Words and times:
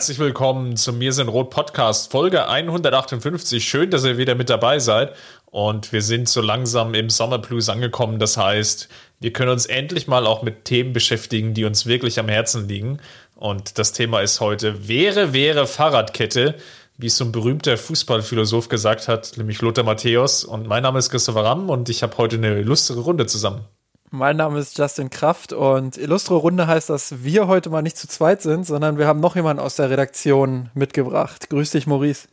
Herzlich 0.00 0.18
willkommen 0.18 0.78
zum 0.78 0.96
Mir 0.96 1.12
sind 1.12 1.28
Rot 1.28 1.50
Podcast, 1.50 2.10
Folge 2.10 2.48
158. 2.48 3.62
Schön, 3.62 3.90
dass 3.90 4.02
ihr 4.02 4.16
wieder 4.16 4.34
mit 4.34 4.48
dabei 4.48 4.78
seid. 4.78 5.14
Und 5.44 5.92
wir 5.92 6.00
sind 6.00 6.26
so 6.26 6.40
langsam 6.40 6.94
im 6.94 7.10
Sommerblues 7.10 7.68
angekommen. 7.68 8.18
Das 8.18 8.38
heißt, 8.38 8.88
wir 9.20 9.30
können 9.34 9.50
uns 9.50 9.66
endlich 9.66 10.08
mal 10.08 10.26
auch 10.26 10.40
mit 10.42 10.64
Themen 10.64 10.94
beschäftigen, 10.94 11.52
die 11.52 11.66
uns 11.66 11.84
wirklich 11.84 12.18
am 12.18 12.30
Herzen 12.30 12.66
liegen. 12.66 12.98
Und 13.36 13.78
das 13.78 13.92
Thema 13.92 14.22
ist 14.22 14.40
heute 14.40 14.88
Wäre, 14.88 15.34
wäre 15.34 15.66
Fahrradkette, 15.66 16.54
wie 16.96 17.08
es 17.08 17.18
so 17.18 17.26
ein 17.26 17.32
berühmter 17.32 17.76
Fußballphilosoph 17.76 18.70
gesagt 18.70 19.06
hat, 19.06 19.36
nämlich 19.36 19.60
Lothar 19.60 19.84
Matthäus. 19.84 20.44
Und 20.44 20.66
mein 20.66 20.82
Name 20.82 20.98
ist 20.98 21.10
Christopher 21.10 21.44
Ramm 21.44 21.68
und 21.68 21.90
ich 21.90 22.02
habe 22.02 22.16
heute 22.16 22.36
eine 22.36 22.62
lustige 22.62 23.00
Runde 23.00 23.26
zusammen. 23.26 23.66
Mein 24.12 24.38
Name 24.38 24.58
ist 24.58 24.76
Justin 24.76 25.08
Kraft 25.08 25.52
und 25.52 25.96
Illustre 25.96 26.34
Runde 26.34 26.66
heißt, 26.66 26.90
dass 26.90 27.22
wir 27.22 27.46
heute 27.46 27.70
mal 27.70 27.80
nicht 27.80 27.96
zu 27.96 28.08
zweit 28.08 28.42
sind, 28.42 28.66
sondern 28.66 28.98
wir 28.98 29.06
haben 29.06 29.20
noch 29.20 29.36
jemanden 29.36 29.62
aus 29.62 29.76
der 29.76 29.88
Redaktion 29.88 30.68
mitgebracht. 30.74 31.48
Grüß 31.48 31.70
dich, 31.70 31.86
Maurice. 31.86 32.26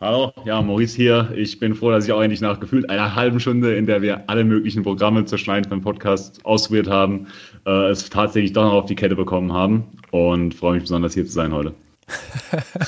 Hallo, 0.00 0.32
ja, 0.44 0.62
Maurice 0.62 0.94
hier. 0.94 1.32
Ich 1.34 1.58
bin 1.58 1.74
froh, 1.74 1.90
dass 1.90 2.04
ich 2.04 2.12
auch 2.12 2.22
endlich 2.22 2.40
nach 2.40 2.60
gefühlt 2.60 2.88
einer 2.90 3.16
halben 3.16 3.40
Stunde, 3.40 3.74
in 3.74 3.86
der 3.86 4.02
wir 4.02 4.22
alle 4.28 4.44
möglichen 4.44 4.84
Programme 4.84 5.24
zur 5.24 5.38
Schneiden 5.38 5.68
von 5.68 5.82
Podcast 5.82 6.44
ausprobiert 6.44 6.88
haben, 6.88 7.26
äh, 7.66 7.90
es 7.90 8.08
tatsächlich 8.08 8.52
doch 8.52 8.62
noch 8.62 8.74
auf 8.74 8.86
die 8.86 8.94
Kette 8.94 9.16
bekommen 9.16 9.52
haben 9.52 9.82
und 10.12 10.54
freue 10.54 10.74
mich 10.74 10.82
besonders 10.84 11.14
hier 11.14 11.26
zu 11.26 11.32
sein 11.32 11.52
heute. 11.52 11.74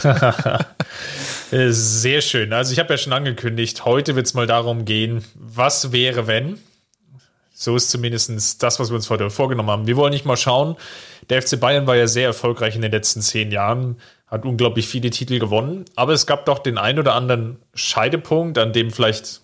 Sehr 1.51 2.21
schön. 2.21 2.53
Also 2.53 2.73
ich 2.73 2.79
habe 2.79 2.95
ja 2.95 2.99
schon 2.99 3.13
angekündigt, 3.13 3.85
heute 3.85 4.15
wird 4.15 4.27
es 4.27 4.35
mal 4.35 4.47
darum 4.47 4.85
gehen, 4.85 5.25
was 5.35 5.91
wäre, 5.91 6.29
wenn 6.29 6.59
so 7.59 7.75
ist 7.75 7.91
zumindest 7.91 8.63
das, 8.63 8.79
was 8.79 8.91
wir 8.91 8.97
uns 8.97 9.09
heute 9.09 9.31
vorgenommen 9.31 9.71
haben. 9.71 9.87
Wir 9.87 9.97
wollen 9.97 10.13
nicht 10.13 10.27
mal 10.27 10.37
schauen. 10.37 10.77
Der 11.31 11.41
FC 11.41 11.59
Bayern 11.59 11.87
war 11.87 11.97
ja 11.97 12.07
sehr 12.07 12.27
erfolgreich 12.27 12.77
in 12.77 12.83
den 12.83 12.93
letzten 12.93 13.23
zehn 13.23 13.51
Jahren, 13.51 13.97
hat 14.27 14.45
unglaublich 14.45 14.87
viele 14.87 15.09
Titel 15.09 15.39
gewonnen. 15.39 15.87
Aber 15.97 16.13
es 16.13 16.27
gab 16.27 16.45
doch 16.45 16.59
den 16.59 16.77
ein 16.77 16.99
oder 16.99 17.15
anderen 17.15 17.57
Scheidepunkt, 17.73 18.59
an 18.59 18.75
dem 18.75 18.91
vielleicht 18.91 19.41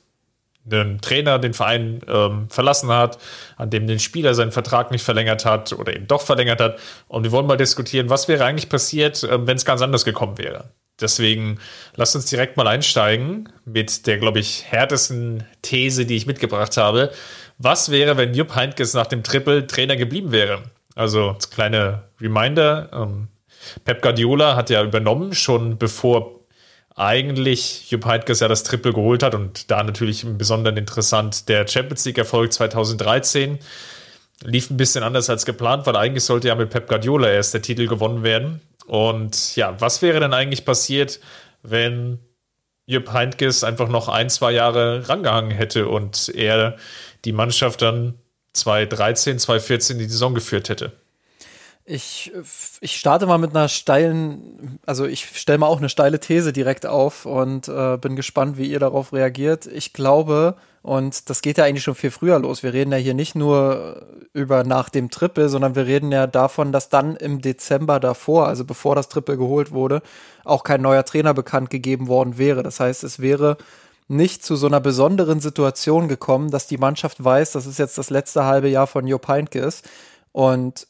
ein 0.70 1.00
Trainer 1.00 1.38
den 1.38 1.54
Verein 1.54 2.02
ähm, 2.06 2.50
verlassen 2.50 2.90
hat, 2.90 3.16
an 3.56 3.70
dem 3.70 3.86
den 3.86 3.98
Spieler 3.98 4.34
seinen 4.34 4.52
Vertrag 4.52 4.90
nicht 4.90 5.02
verlängert 5.02 5.46
hat 5.46 5.72
oder 5.72 5.96
eben 5.96 6.06
doch 6.06 6.20
verlängert 6.20 6.60
hat. 6.60 6.78
Und 7.08 7.24
wir 7.24 7.32
wollen 7.32 7.46
mal 7.46 7.56
diskutieren, 7.56 8.10
was 8.10 8.28
wäre 8.28 8.44
eigentlich 8.44 8.68
passiert, 8.68 9.22
äh, 9.22 9.46
wenn 9.46 9.56
es 9.56 9.64
ganz 9.64 9.80
anders 9.80 10.04
gekommen 10.04 10.36
wäre. 10.36 10.68
Deswegen 11.00 11.58
lasst 11.96 12.14
uns 12.14 12.26
direkt 12.26 12.56
mal 12.56 12.68
einsteigen 12.68 13.48
mit 13.64 14.06
der, 14.06 14.18
glaube 14.18 14.38
ich, 14.38 14.64
härtesten 14.70 15.44
These, 15.62 16.06
die 16.06 16.16
ich 16.16 16.26
mitgebracht 16.26 16.76
habe. 16.76 17.10
Was 17.62 17.92
wäre, 17.92 18.16
wenn 18.16 18.34
Jupp 18.34 18.56
Heynckes 18.56 18.92
nach 18.94 19.06
dem 19.06 19.22
Triple 19.22 19.68
Trainer 19.68 19.94
geblieben 19.94 20.32
wäre? 20.32 20.64
Also, 20.96 21.36
kleine 21.54 22.02
Reminder. 22.20 22.90
Ähm, 22.92 23.28
Pep 23.84 24.02
Guardiola 24.02 24.56
hat 24.56 24.68
ja 24.68 24.82
übernommen, 24.82 25.32
schon 25.32 25.78
bevor 25.78 26.40
eigentlich 26.96 27.88
Jupp 27.88 28.04
Heynckes 28.04 28.40
ja 28.40 28.48
das 28.48 28.64
Triple 28.64 28.92
geholt 28.92 29.22
hat 29.22 29.36
und 29.36 29.70
da 29.70 29.84
natürlich 29.84 30.24
im 30.24 30.38
Besonderen 30.38 30.76
interessant 30.76 31.48
der 31.48 31.66
Champions 31.68 32.04
League 32.04 32.18
Erfolg 32.18 32.52
2013 32.52 33.60
lief 34.42 34.68
ein 34.68 34.76
bisschen 34.76 35.04
anders 35.04 35.30
als 35.30 35.46
geplant, 35.46 35.86
weil 35.86 35.94
eigentlich 35.94 36.24
sollte 36.24 36.48
ja 36.48 36.56
mit 36.56 36.70
Pep 36.70 36.88
Guardiola 36.88 37.28
erst 37.30 37.54
der 37.54 37.62
Titel 37.62 37.86
gewonnen 37.86 38.24
werden. 38.24 38.60
Und 38.86 39.54
ja, 39.54 39.80
was 39.80 40.02
wäre 40.02 40.18
denn 40.18 40.34
eigentlich 40.34 40.64
passiert, 40.64 41.20
wenn 41.62 42.18
Jupp 42.86 43.12
Heynckes 43.12 43.62
einfach 43.62 43.88
noch 43.88 44.08
ein, 44.08 44.28
zwei 44.28 44.50
Jahre 44.50 45.08
rangehangen 45.08 45.52
hätte 45.52 45.86
und 45.86 46.28
er 46.34 46.76
die 47.24 47.32
Mannschaft 47.32 47.82
dann 47.82 48.14
2013, 48.54 49.38
2014 49.38 49.98
die 49.98 50.06
Saison 50.06 50.34
geführt 50.34 50.68
hätte. 50.68 50.92
Ich, 51.84 52.32
ich 52.80 52.96
starte 52.96 53.26
mal 53.26 53.38
mit 53.38 53.50
einer 53.50 53.68
steilen, 53.68 54.78
also 54.86 55.04
ich 55.04 55.26
stelle 55.36 55.58
mal 55.58 55.66
auch 55.66 55.78
eine 55.78 55.88
steile 55.88 56.20
These 56.20 56.52
direkt 56.52 56.86
auf 56.86 57.26
und 57.26 57.66
äh, 57.66 57.96
bin 57.96 58.14
gespannt, 58.14 58.56
wie 58.56 58.70
ihr 58.70 58.78
darauf 58.78 59.12
reagiert. 59.12 59.66
Ich 59.66 59.92
glaube, 59.92 60.56
und 60.82 61.28
das 61.28 61.42
geht 61.42 61.58
ja 61.58 61.64
eigentlich 61.64 61.82
schon 61.82 61.96
viel 61.96 62.12
früher 62.12 62.38
los. 62.38 62.62
Wir 62.62 62.72
reden 62.72 62.92
ja 62.92 62.98
hier 62.98 63.14
nicht 63.14 63.34
nur 63.34 64.06
über 64.32 64.62
nach 64.62 64.90
dem 64.90 65.10
Triple, 65.10 65.48
sondern 65.48 65.74
wir 65.74 65.86
reden 65.86 66.12
ja 66.12 66.28
davon, 66.28 66.70
dass 66.70 66.88
dann 66.88 67.16
im 67.16 67.40
Dezember 67.40 67.98
davor, 67.98 68.46
also 68.46 68.64
bevor 68.64 68.94
das 68.94 69.08
Triple 69.08 69.36
geholt 69.36 69.72
wurde, 69.72 70.02
auch 70.44 70.62
kein 70.62 70.82
neuer 70.82 71.04
Trainer 71.04 71.34
bekannt 71.34 71.70
gegeben 71.70 72.06
worden 72.06 72.38
wäre. 72.38 72.62
Das 72.62 72.78
heißt, 72.78 73.02
es 73.02 73.18
wäre 73.18 73.56
nicht 74.08 74.44
zu 74.44 74.56
so 74.56 74.66
einer 74.66 74.80
besonderen 74.80 75.40
Situation 75.40 76.08
gekommen, 76.08 76.50
dass 76.50 76.66
die 76.66 76.78
Mannschaft 76.78 77.22
weiß, 77.22 77.52
dass 77.52 77.66
es 77.66 77.78
jetzt 77.78 77.98
das 77.98 78.10
letzte 78.10 78.44
halbe 78.44 78.68
Jahr 78.68 78.86
von 78.86 79.06
Jupp 79.06 79.28
Heynckes 79.28 79.82
Und 80.32 80.86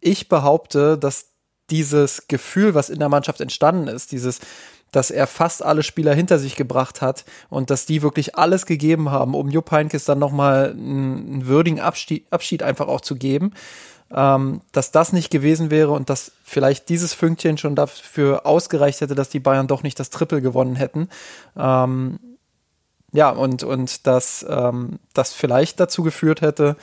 ich 0.00 0.28
behaupte, 0.28 0.98
dass 0.98 1.32
dieses 1.70 2.28
Gefühl, 2.28 2.74
was 2.74 2.90
in 2.90 2.98
der 2.98 3.08
Mannschaft 3.08 3.40
entstanden 3.40 3.88
ist, 3.88 4.12
dieses, 4.12 4.40
dass 4.92 5.10
er 5.10 5.26
fast 5.26 5.64
alle 5.64 5.82
Spieler 5.82 6.14
hinter 6.14 6.38
sich 6.38 6.56
gebracht 6.56 7.02
hat 7.02 7.24
und 7.50 7.70
dass 7.70 7.86
die 7.86 8.02
wirklich 8.02 8.36
alles 8.36 8.66
gegeben 8.66 9.10
haben, 9.10 9.34
um 9.34 9.50
Jupp 9.50 9.70
Heynckes 9.70 10.04
dann 10.04 10.18
nochmal 10.18 10.70
einen, 10.70 11.32
einen 11.32 11.46
würdigen 11.46 11.80
Abschied, 11.80 12.26
Abschied 12.30 12.62
einfach 12.62 12.86
auch 12.88 13.00
zu 13.00 13.16
geben, 13.16 13.52
ähm, 14.12 14.60
dass 14.72 14.92
das 14.92 15.12
nicht 15.12 15.30
gewesen 15.30 15.70
wäre 15.70 15.90
und 15.90 16.08
dass 16.08 16.32
vielleicht 16.44 16.88
dieses 16.88 17.12
Fünkchen 17.14 17.58
schon 17.58 17.74
dafür 17.74 18.46
ausgereicht 18.46 19.00
hätte, 19.00 19.16
dass 19.16 19.28
die 19.28 19.40
Bayern 19.40 19.66
doch 19.66 19.82
nicht 19.82 19.98
das 19.98 20.10
Triple 20.10 20.40
gewonnen 20.40 20.76
hätten. 20.76 21.08
Ähm, 21.56 22.20
ja, 23.12 23.30
und, 23.30 23.62
und 23.62 24.06
dass 24.06 24.44
ähm, 24.48 24.98
das 25.14 25.32
vielleicht 25.32 25.80
dazu 25.80 26.02
geführt 26.02 26.40
hätte, 26.40 26.76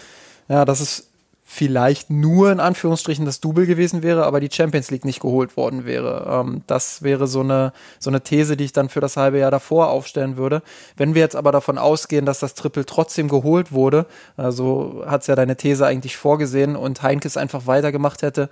ja, 0.48 0.66
dass 0.66 0.80
es 0.80 1.10
vielleicht 1.46 2.10
nur 2.10 2.52
in 2.52 2.60
Anführungsstrichen 2.60 3.26
das 3.26 3.40
Double 3.40 3.68
gewesen 3.68 4.02
wäre, 4.02 4.26
aber 4.26 4.40
die 4.40 4.50
Champions 4.52 4.90
League 4.90 5.06
nicht 5.06 5.20
geholt 5.20 5.56
worden 5.56 5.86
wäre. 5.86 6.26
Ähm, 6.28 6.64
das 6.66 7.04
wäre 7.04 7.28
so 7.28 7.42
eine, 7.42 7.74
so 8.00 8.10
eine 8.10 8.22
These, 8.22 8.58
die 8.58 8.66
ich 8.66 8.74
dann 8.74 8.90
für 8.90 9.02
das 9.02 9.18
halbe 9.18 9.38
Jahr 9.38 9.52
davor 9.52 9.90
aufstellen 9.90 10.36
würde. 10.36 10.64
Wenn 10.98 11.14
wir 11.14 11.22
jetzt 11.22 11.36
aber 11.36 11.52
davon 11.52 11.78
ausgehen, 11.78 12.26
dass 12.26 12.40
das 12.40 12.56
Triple 12.56 12.86
trotzdem 12.86 13.28
geholt 13.28 13.72
wurde, 13.72 14.08
also 14.36 15.04
hat's 15.06 15.28
ja 15.28 15.36
deine 15.36 15.56
These 15.56 15.86
eigentlich 15.86 16.18
vorgesehen 16.18 16.76
und 16.76 17.04
Heinkes 17.04 17.38
einfach 17.38 17.68
weitergemacht 17.68 18.24
hätte, 18.24 18.50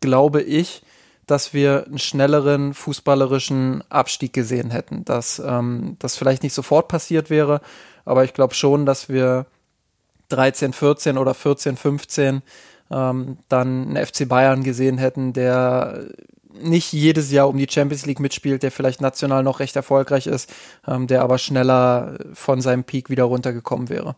glaube 0.00 0.42
ich, 0.42 0.82
dass 1.26 1.54
wir 1.54 1.84
einen 1.86 1.98
schnelleren 1.98 2.74
fußballerischen 2.74 3.84
Abstieg 3.88 4.32
gesehen 4.32 4.70
hätten. 4.70 5.04
Dass 5.04 5.40
ähm, 5.44 5.96
das 5.98 6.16
vielleicht 6.16 6.42
nicht 6.42 6.54
sofort 6.54 6.88
passiert 6.88 7.30
wäre, 7.30 7.60
aber 8.04 8.24
ich 8.24 8.34
glaube 8.34 8.54
schon, 8.54 8.86
dass 8.86 9.08
wir 9.08 9.46
13, 10.30 10.72
14 10.72 11.18
oder 11.18 11.34
14, 11.34 11.76
15 11.76 12.42
ähm, 12.90 13.38
dann 13.48 13.96
einen 13.96 14.06
FC 14.06 14.28
Bayern 14.28 14.64
gesehen 14.64 14.98
hätten, 14.98 15.32
der 15.32 16.06
nicht 16.52 16.92
jedes 16.92 17.30
Jahr 17.30 17.48
um 17.48 17.56
die 17.56 17.66
Champions 17.68 18.04
League 18.06 18.20
mitspielt, 18.20 18.62
der 18.62 18.70
vielleicht 18.70 19.00
national 19.00 19.42
noch 19.42 19.60
recht 19.60 19.76
erfolgreich 19.76 20.26
ist, 20.26 20.52
ähm, 20.86 21.06
der 21.06 21.22
aber 21.22 21.38
schneller 21.38 22.18
von 22.34 22.60
seinem 22.60 22.84
Peak 22.84 23.08
wieder 23.08 23.24
runtergekommen 23.24 23.88
wäre. 23.88 24.16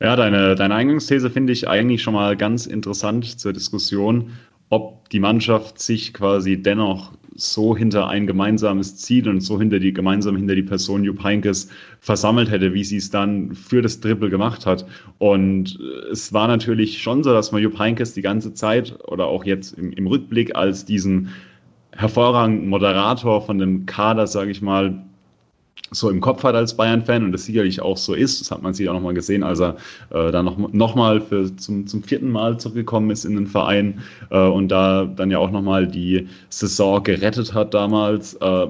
Ja, 0.00 0.14
deine, 0.14 0.54
deine 0.54 0.74
Eingangsthese 0.74 1.28
finde 1.28 1.52
ich 1.52 1.68
eigentlich 1.68 2.02
schon 2.02 2.14
mal 2.14 2.36
ganz 2.36 2.66
interessant 2.66 3.40
zur 3.40 3.52
Diskussion 3.52 4.32
ob 4.70 5.08
die 5.10 5.20
Mannschaft 5.20 5.78
sich 5.80 6.12
quasi 6.12 6.60
dennoch 6.60 7.12
so 7.34 7.76
hinter 7.76 8.08
ein 8.08 8.26
gemeinsames 8.26 8.96
Ziel 8.96 9.28
und 9.28 9.40
so 9.40 9.58
hinter 9.60 9.78
die 9.78 9.92
gemeinsam 9.92 10.36
hinter 10.36 10.56
die 10.56 10.62
Person 10.62 11.04
Jupp 11.04 11.22
Heynckes 11.22 11.70
versammelt 12.00 12.50
hätte, 12.50 12.74
wie 12.74 12.82
sie 12.82 12.96
es 12.96 13.10
dann 13.10 13.54
für 13.54 13.80
das 13.80 14.00
Triple 14.00 14.28
gemacht 14.28 14.66
hat. 14.66 14.84
Und 15.18 15.78
es 16.10 16.32
war 16.32 16.48
natürlich 16.48 17.00
schon 17.00 17.22
so, 17.22 17.32
dass 17.32 17.52
man 17.52 17.62
Jupp 17.62 17.78
Heynckes 17.78 18.14
die 18.14 18.22
ganze 18.22 18.54
Zeit 18.54 18.98
oder 19.06 19.26
auch 19.26 19.44
jetzt 19.44 19.78
im, 19.78 19.92
im 19.92 20.08
Rückblick 20.08 20.56
als 20.56 20.84
diesen 20.84 21.28
hervorragenden 21.92 22.68
Moderator 22.68 23.40
von 23.40 23.58
dem 23.58 23.86
Kader, 23.86 24.26
sage 24.26 24.50
ich 24.50 24.60
mal, 24.60 25.04
so 25.90 26.10
im 26.10 26.20
Kopf 26.20 26.42
hat 26.44 26.54
als 26.54 26.76
Bayern-Fan 26.76 27.24
und 27.24 27.32
das 27.32 27.46
sicherlich 27.46 27.80
auch 27.80 27.96
so 27.96 28.14
ist. 28.14 28.40
Das 28.40 28.50
hat 28.50 28.62
man 28.62 28.74
sich 28.74 28.88
auch 28.88 28.94
nochmal 28.94 29.14
gesehen, 29.14 29.42
als 29.42 29.60
er 29.60 29.76
äh, 30.10 30.30
dann 30.30 30.44
noch, 30.44 30.58
noch 30.72 31.20
zum, 31.56 31.86
zum 31.86 32.02
vierten 32.02 32.30
Mal 32.30 32.58
zurückgekommen 32.58 33.10
ist 33.10 33.24
in 33.24 33.36
den 33.36 33.46
Verein 33.46 34.00
äh, 34.30 34.38
und 34.38 34.68
da 34.68 35.04
dann 35.04 35.30
ja 35.30 35.38
auch 35.38 35.50
nochmal 35.50 35.86
die 35.86 36.28
Saison 36.50 37.02
gerettet 37.02 37.54
hat 37.54 37.72
damals. 37.74 38.34
Äh, 38.34 38.66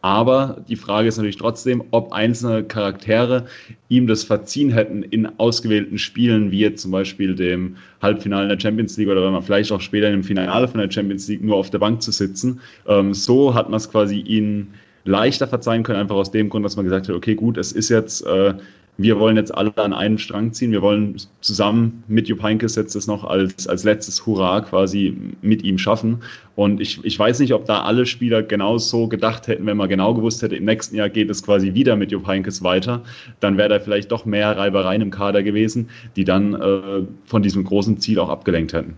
Aber 0.00 0.64
die 0.68 0.76
Frage 0.76 1.08
ist 1.08 1.16
natürlich 1.16 1.38
trotzdem, 1.38 1.82
ob 1.90 2.12
einzelne 2.12 2.62
Charaktere 2.62 3.46
ihm 3.88 4.06
das 4.06 4.22
verziehen 4.22 4.70
hätten 4.70 5.02
in 5.02 5.26
ausgewählten 5.40 5.98
Spielen, 5.98 6.52
wie 6.52 6.60
jetzt 6.60 6.82
zum 6.82 6.92
Beispiel 6.92 7.34
dem 7.34 7.76
Halbfinale 8.00 8.46
der 8.48 8.60
Champions 8.60 8.96
League 8.96 9.08
oder 9.08 9.24
wenn 9.24 9.32
man 9.32 9.42
vielleicht 9.42 9.72
auch 9.72 9.80
später 9.80 10.08
im 10.10 10.22
Finale 10.22 10.68
von 10.68 10.78
der 10.80 10.90
Champions 10.90 11.26
League 11.26 11.42
nur 11.42 11.56
auf 11.56 11.70
der 11.70 11.80
Bank 11.80 12.00
zu 12.00 12.12
sitzen. 12.12 12.60
Ähm, 12.86 13.12
so 13.12 13.54
hat 13.54 13.70
man 13.70 13.78
es 13.78 13.90
quasi 13.90 14.20
ihnen 14.20 14.74
leichter 15.04 15.46
verzeihen 15.46 15.82
können, 15.82 16.00
einfach 16.00 16.16
aus 16.16 16.30
dem 16.30 16.48
Grund, 16.48 16.64
dass 16.64 16.76
man 16.76 16.84
gesagt 16.84 17.08
hat, 17.08 17.14
okay, 17.14 17.34
gut, 17.34 17.56
es 17.56 17.72
ist 17.72 17.88
jetzt 17.88 18.26
äh, 18.26 18.54
wir 19.00 19.20
wollen 19.20 19.36
jetzt 19.36 19.54
alle 19.56 19.72
an 19.76 19.92
einen 19.92 20.18
Strang 20.18 20.52
ziehen. 20.52 20.72
Wir 20.72 20.82
wollen 20.82 21.16
zusammen 21.40 22.02
mit 22.08 22.28
Jupp 22.28 22.42
Heynckes 22.42 22.74
jetzt 22.74 22.96
das 22.96 23.06
noch 23.06 23.22
als, 23.22 23.68
als 23.68 23.84
letztes 23.84 24.26
Hurra 24.26 24.60
quasi 24.60 25.16
mit 25.40 25.62
ihm 25.62 25.78
schaffen. 25.78 26.18
Und 26.56 26.80
ich, 26.80 27.02
ich 27.04 27.16
weiß 27.16 27.38
nicht, 27.38 27.54
ob 27.54 27.64
da 27.64 27.82
alle 27.82 28.06
Spieler 28.06 28.42
genau 28.42 28.76
so 28.76 29.06
gedacht 29.06 29.46
hätten, 29.46 29.66
wenn 29.66 29.76
man 29.76 29.88
genau 29.88 30.14
gewusst 30.14 30.42
hätte, 30.42 30.56
im 30.56 30.64
nächsten 30.64 30.96
Jahr 30.96 31.08
geht 31.08 31.30
es 31.30 31.44
quasi 31.44 31.74
wieder 31.74 31.94
mit 31.94 32.10
Jupp 32.10 32.26
Heynckes 32.26 32.64
weiter. 32.64 33.04
Dann 33.38 33.56
wäre 33.56 33.68
da 33.68 33.78
vielleicht 33.78 34.10
doch 34.10 34.24
mehr 34.24 34.56
Reibereien 34.56 35.00
im 35.00 35.12
Kader 35.12 35.44
gewesen, 35.44 35.88
die 36.16 36.24
dann 36.24 36.54
äh, 36.54 37.06
von 37.24 37.42
diesem 37.42 37.62
großen 37.62 38.00
Ziel 38.00 38.18
auch 38.18 38.28
abgelenkt 38.28 38.72
hätten. 38.72 38.96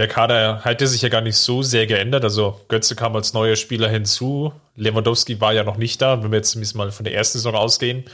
Der 0.00 0.08
Kader 0.08 0.64
hatte 0.64 0.86
sich 0.86 1.02
ja 1.02 1.10
gar 1.10 1.20
nicht 1.20 1.36
so 1.36 1.62
sehr 1.62 1.86
geändert. 1.86 2.24
Also 2.24 2.58
Götze 2.68 2.96
kam 2.96 3.14
als 3.16 3.34
neuer 3.34 3.54
Spieler 3.54 3.86
hinzu. 3.86 4.50
Lewandowski 4.74 5.42
war 5.42 5.52
ja 5.52 5.62
noch 5.62 5.76
nicht 5.76 6.00
da, 6.00 6.22
wenn 6.22 6.30
wir 6.32 6.38
jetzt 6.38 6.56
mal 6.74 6.90
von 6.90 7.04
der 7.04 7.12
ersten 7.12 7.36
Saison 7.36 7.54
ausgehen. 7.54 8.04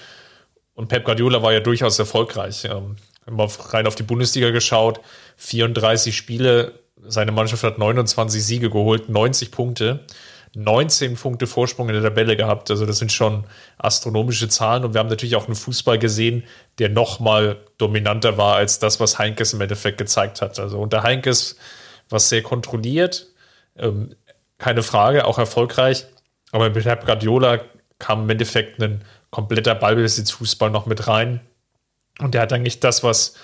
Und 0.75 0.89
Pep 0.89 1.05
Guardiola 1.05 1.45
war 1.45 1.53
ja 1.53 1.61
durchaus 1.61 1.97
erfolgreich. 2.01 2.65
Ähm, 2.65 2.97
wenn 3.25 3.37
man 3.37 3.49
rein 3.69 3.87
auf 3.87 3.95
die 3.95 4.03
Bundesliga 4.03 4.51
geschaut, 4.51 4.99
34 5.37 6.17
Spiele, 6.17 6.73
seine 7.07 7.31
Mannschaft 7.31 7.63
hat 7.63 7.79
29 7.79 8.45
Siege 8.45 8.69
geholt, 8.69 9.09
90 9.09 9.53
Punkte, 9.53 10.01
19 10.55 11.17
Punkte 11.17 11.47
Vorsprung 11.47 11.89
in 11.89 11.95
der 11.95 12.03
Tabelle 12.03 12.37
gehabt. 12.37 12.71
Also 12.71 12.87
das 12.87 12.99
sind 12.99 13.13
schon 13.13 13.45
astronomische 13.79 14.49
Zahlen. 14.49 14.85
Und 14.85 14.95
wir 14.95 15.01
haben 15.01 15.09
natürlich 15.09 15.37
auch 15.37 15.47
einen 15.47 15.57
Fußball 15.57 15.99
gesehen, 15.99 16.45
der 16.79 16.89
noch 16.89 17.21
mal 17.21 17.59
dominanter 17.79 18.39
war 18.39 18.57
als 18.57 18.79
das, 18.79 19.01
was 19.01 19.19
Heinkes 19.19 19.53
im 19.53 19.61
Endeffekt 19.61 19.99
gezeigt 19.99 20.41
hat. 20.41 20.59
Also 20.59 20.79
unter 20.79 21.03
Heinkes 21.03 21.57
was 22.09 22.29
sehr 22.29 22.43
kontrolliert, 22.43 23.27
ähm, 23.77 24.15
keine 24.59 24.83
Frage, 24.83 25.27
auch 25.27 25.39
erfolgreich. 25.39 26.07
Aber 26.53 26.71
mit 26.71 26.85
Pep 26.85 27.05
Guardiola 27.05 27.61
kam 27.99 28.25
im 28.25 28.31
Endeffekt 28.31 28.81
ein 28.81 29.05
kompletter 29.31 29.75
Ballbesitzfußball 29.75 30.71
noch 30.71 30.87
mit 30.87 31.09
rein. 31.09 31.41
Und 32.19 32.35
der 32.35 32.43
hat 32.43 32.53
eigentlich 32.53 32.81
das, 32.81 33.03
was 33.03 33.35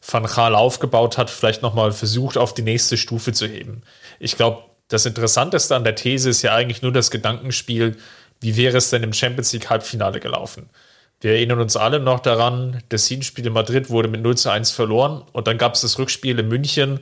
Van 0.00 0.24
Gaal 0.24 0.54
aufgebaut 0.54 1.18
hat, 1.18 1.30
vielleicht 1.30 1.62
nochmal 1.62 1.92
versucht, 1.92 2.36
auf 2.36 2.54
die 2.54 2.62
nächste 2.62 2.96
Stufe 2.96 3.32
zu 3.32 3.46
heben. 3.46 3.82
Ich 4.18 4.36
glaube, 4.36 4.64
das 4.88 5.06
Interessanteste 5.06 5.74
an 5.74 5.84
der 5.84 5.94
These 5.94 6.30
ist 6.30 6.42
ja 6.42 6.54
eigentlich 6.54 6.82
nur 6.82 6.92
das 6.92 7.10
Gedankenspiel, 7.10 7.96
wie 8.40 8.56
wäre 8.56 8.76
es 8.76 8.90
denn 8.90 9.02
im 9.02 9.12
Champions 9.12 9.52
League 9.52 9.70
Halbfinale 9.70 10.20
gelaufen? 10.20 10.68
Wir 11.20 11.32
erinnern 11.32 11.60
uns 11.60 11.76
alle 11.76 11.98
noch 11.98 12.20
daran, 12.20 12.82
das 12.90 13.06
Hinspiel 13.06 13.46
in 13.46 13.52
Madrid 13.52 13.88
wurde 13.88 14.08
mit 14.08 14.22
0 14.22 14.36
zu 14.36 14.50
1 14.50 14.70
verloren 14.70 15.22
und 15.32 15.46
dann 15.46 15.58
gab 15.58 15.74
es 15.74 15.80
das 15.80 15.98
Rückspiel 15.98 16.38
in 16.38 16.48
München, 16.48 17.00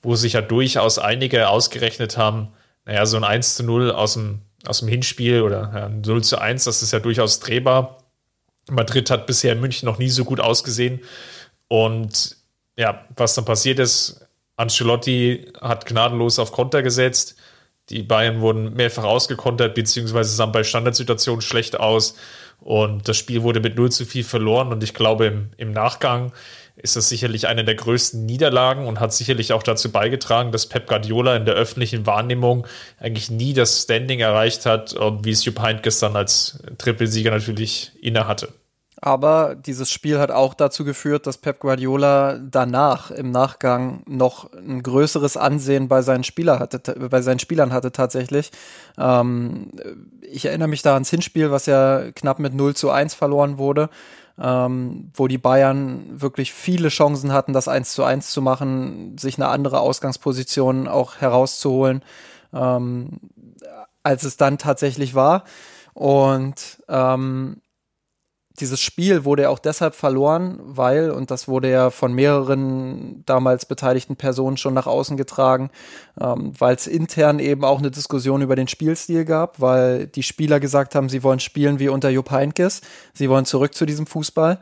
wo 0.00 0.14
sich 0.14 0.34
ja 0.34 0.40
durchaus 0.40 0.98
einige 0.98 1.48
ausgerechnet 1.48 2.16
haben, 2.16 2.48
naja, 2.84 3.04
so 3.04 3.16
ein 3.16 3.24
1 3.24 3.56
zu 3.56 3.64
0 3.64 3.90
aus 3.90 4.14
dem 4.14 4.42
aus 4.66 4.80
dem 4.80 4.88
Hinspiel 4.88 5.42
oder 5.42 5.70
ja, 5.74 5.88
0 5.88 6.22
zu 6.24 6.38
1, 6.38 6.64
das 6.64 6.82
ist 6.82 6.92
ja 6.92 6.98
durchaus 6.98 7.40
drehbar. 7.40 7.98
Madrid 8.70 9.10
hat 9.10 9.26
bisher 9.26 9.52
in 9.52 9.60
München 9.60 9.86
noch 9.86 9.98
nie 9.98 10.10
so 10.10 10.24
gut 10.24 10.40
ausgesehen. 10.40 11.00
Und 11.68 12.36
ja, 12.76 13.06
was 13.16 13.34
dann 13.34 13.44
passiert 13.44 13.78
ist, 13.78 14.27
Ancelotti 14.58 15.46
hat 15.60 15.86
gnadenlos 15.86 16.38
auf 16.38 16.52
Konter 16.52 16.82
gesetzt. 16.82 17.36
Die 17.90 18.02
Bayern 18.02 18.40
wurden 18.40 18.74
mehrfach 18.74 19.04
ausgekontert, 19.04 19.74
beziehungsweise 19.74 20.34
sahen 20.34 20.52
bei 20.52 20.62
Standardsituationen 20.62 21.40
schlecht 21.40 21.80
aus. 21.80 22.16
Und 22.60 23.08
das 23.08 23.16
Spiel 23.16 23.42
wurde 23.42 23.60
mit 23.60 23.76
0 23.76 23.90
zu 23.90 24.04
4 24.04 24.24
verloren. 24.24 24.72
Und 24.72 24.82
ich 24.82 24.92
glaube, 24.92 25.26
im, 25.26 25.50
im 25.56 25.72
Nachgang 25.72 26.32
ist 26.76 26.96
das 26.96 27.08
sicherlich 27.08 27.46
eine 27.46 27.64
der 27.64 27.76
größten 27.76 28.26
Niederlagen 28.26 28.86
und 28.86 29.00
hat 29.00 29.12
sicherlich 29.12 29.52
auch 29.52 29.62
dazu 29.62 29.90
beigetragen, 29.90 30.52
dass 30.52 30.66
Pep 30.66 30.86
Guardiola 30.86 31.36
in 31.36 31.44
der 31.44 31.54
öffentlichen 31.54 32.06
Wahrnehmung 32.06 32.66
eigentlich 32.98 33.30
nie 33.30 33.52
das 33.52 33.82
Standing 33.82 34.20
erreicht 34.20 34.66
hat, 34.66 34.94
wie 35.22 35.30
es 35.30 35.44
Jupp 35.44 35.60
Heynckes 35.60 36.00
dann 36.00 36.16
als 36.16 36.62
Trippelsieger 36.78 37.30
natürlich 37.30 37.92
inne 38.00 38.26
hatte. 38.26 38.52
Aber 39.00 39.54
dieses 39.54 39.90
Spiel 39.90 40.18
hat 40.18 40.30
auch 40.30 40.54
dazu 40.54 40.84
geführt, 40.84 41.26
dass 41.26 41.38
Pep 41.38 41.60
Guardiola 41.60 42.38
danach, 42.38 43.10
im 43.10 43.30
Nachgang, 43.30 44.02
noch 44.06 44.52
ein 44.52 44.82
größeres 44.82 45.36
Ansehen 45.36 45.86
bei 45.86 46.02
seinen, 46.02 46.24
Spieler 46.24 46.58
hatte, 46.58 46.80
bei 47.08 47.22
seinen 47.22 47.38
Spielern 47.38 47.72
hatte 47.72 47.92
tatsächlich. 47.92 48.50
Ähm, 48.98 49.70
ich 50.20 50.46
erinnere 50.46 50.68
mich 50.68 50.82
da 50.82 50.94
ans 50.94 51.10
Hinspiel, 51.10 51.50
was 51.50 51.66
ja 51.66 52.10
knapp 52.12 52.40
mit 52.40 52.54
0 52.54 52.74
zu 52.74 52.90
1 52.90 53.14
verloren 53.14 53.58
wurde 53.58 53.88
ähm, 54.40 55.10
wo 55.14 55.26
die 55.26 55.38
Bayern 55.38 56.20
wirklich 56.20 56.52
viele 56.52 56.88
Chancen 56.88 57.32
hatten, 57.32 57.52
das 57.52 57.68
1 57.68 57.92
zu 57.92 58.04
1 58.04 58.30
zu 58.30 58.40
machen, 58.40 59.18
sich 59.18 59.36
eine 59.36 59.48
andere 59.48 59.80
Ausgangsposition 59.80 60.86
auch 60.86 61.16
herauszuholen, 61.16 62.04
ähm, 62.52 63.18
als 64.02 64.22
es 64.22 64.36
dann 64.36 64.58
tatsächlich 64.58 65.14
war. 65.14 65.44
Und 65.92 66.82
ähm, 66.88 67.60
dieses 68.60 68.80
Spiel 68.80 69.24
wurde 69.24 69.42
ja 69.42 69.48
auch 69.48 69.58
deshalb 69.58 69.94
verloren, 69.94 70.58
weil, 70.62 71.10
und 71.10 71.30
das 71.30 71.48
wurde 71.48 71.70
ja 71.70 71.90
von 71.90 72.12
mehreren 72.12 73.22
damals 73.26 73.66
beteiligten 73.66 74.16
Personen 74.16 74.56
schon 74.56 74.74
nach 74.74 74.86
außen 74.86 75.16
getragen, 75.16 75.70
ähm, 76.20 76.52
weil 76.58 76.74
es 76.74 76.86
intern 76.86 77.38
eben 77.38 77.64
auch 77.64 77.78
eine 77.78 77.90
Diskussion 77.90 78.42
über 78.42 78.56
den 78.56 78.68
Spielstil 78.68 79.24
gab, 79.24 79.60
weil 79.60 80.06
die 80.06 80.22
Spieler 80.22 80.60
gesagt 80.60 80.94
haben, 80.94 81.08
sie 81.08 81.22
wollen 81.22 81.40
spielen 81.40 81.78
wie 81.78 81.88
unter 81.88 82.10
Jupp 82.10 82.30
Heynckes, 82.30 82.80
sie 83.14 83.28
wollen 83.28 83.44
zurück 83.44 83.74
zu 83.74 83.86
diesem 83.86 84.06
Fußball, 84.06 84.58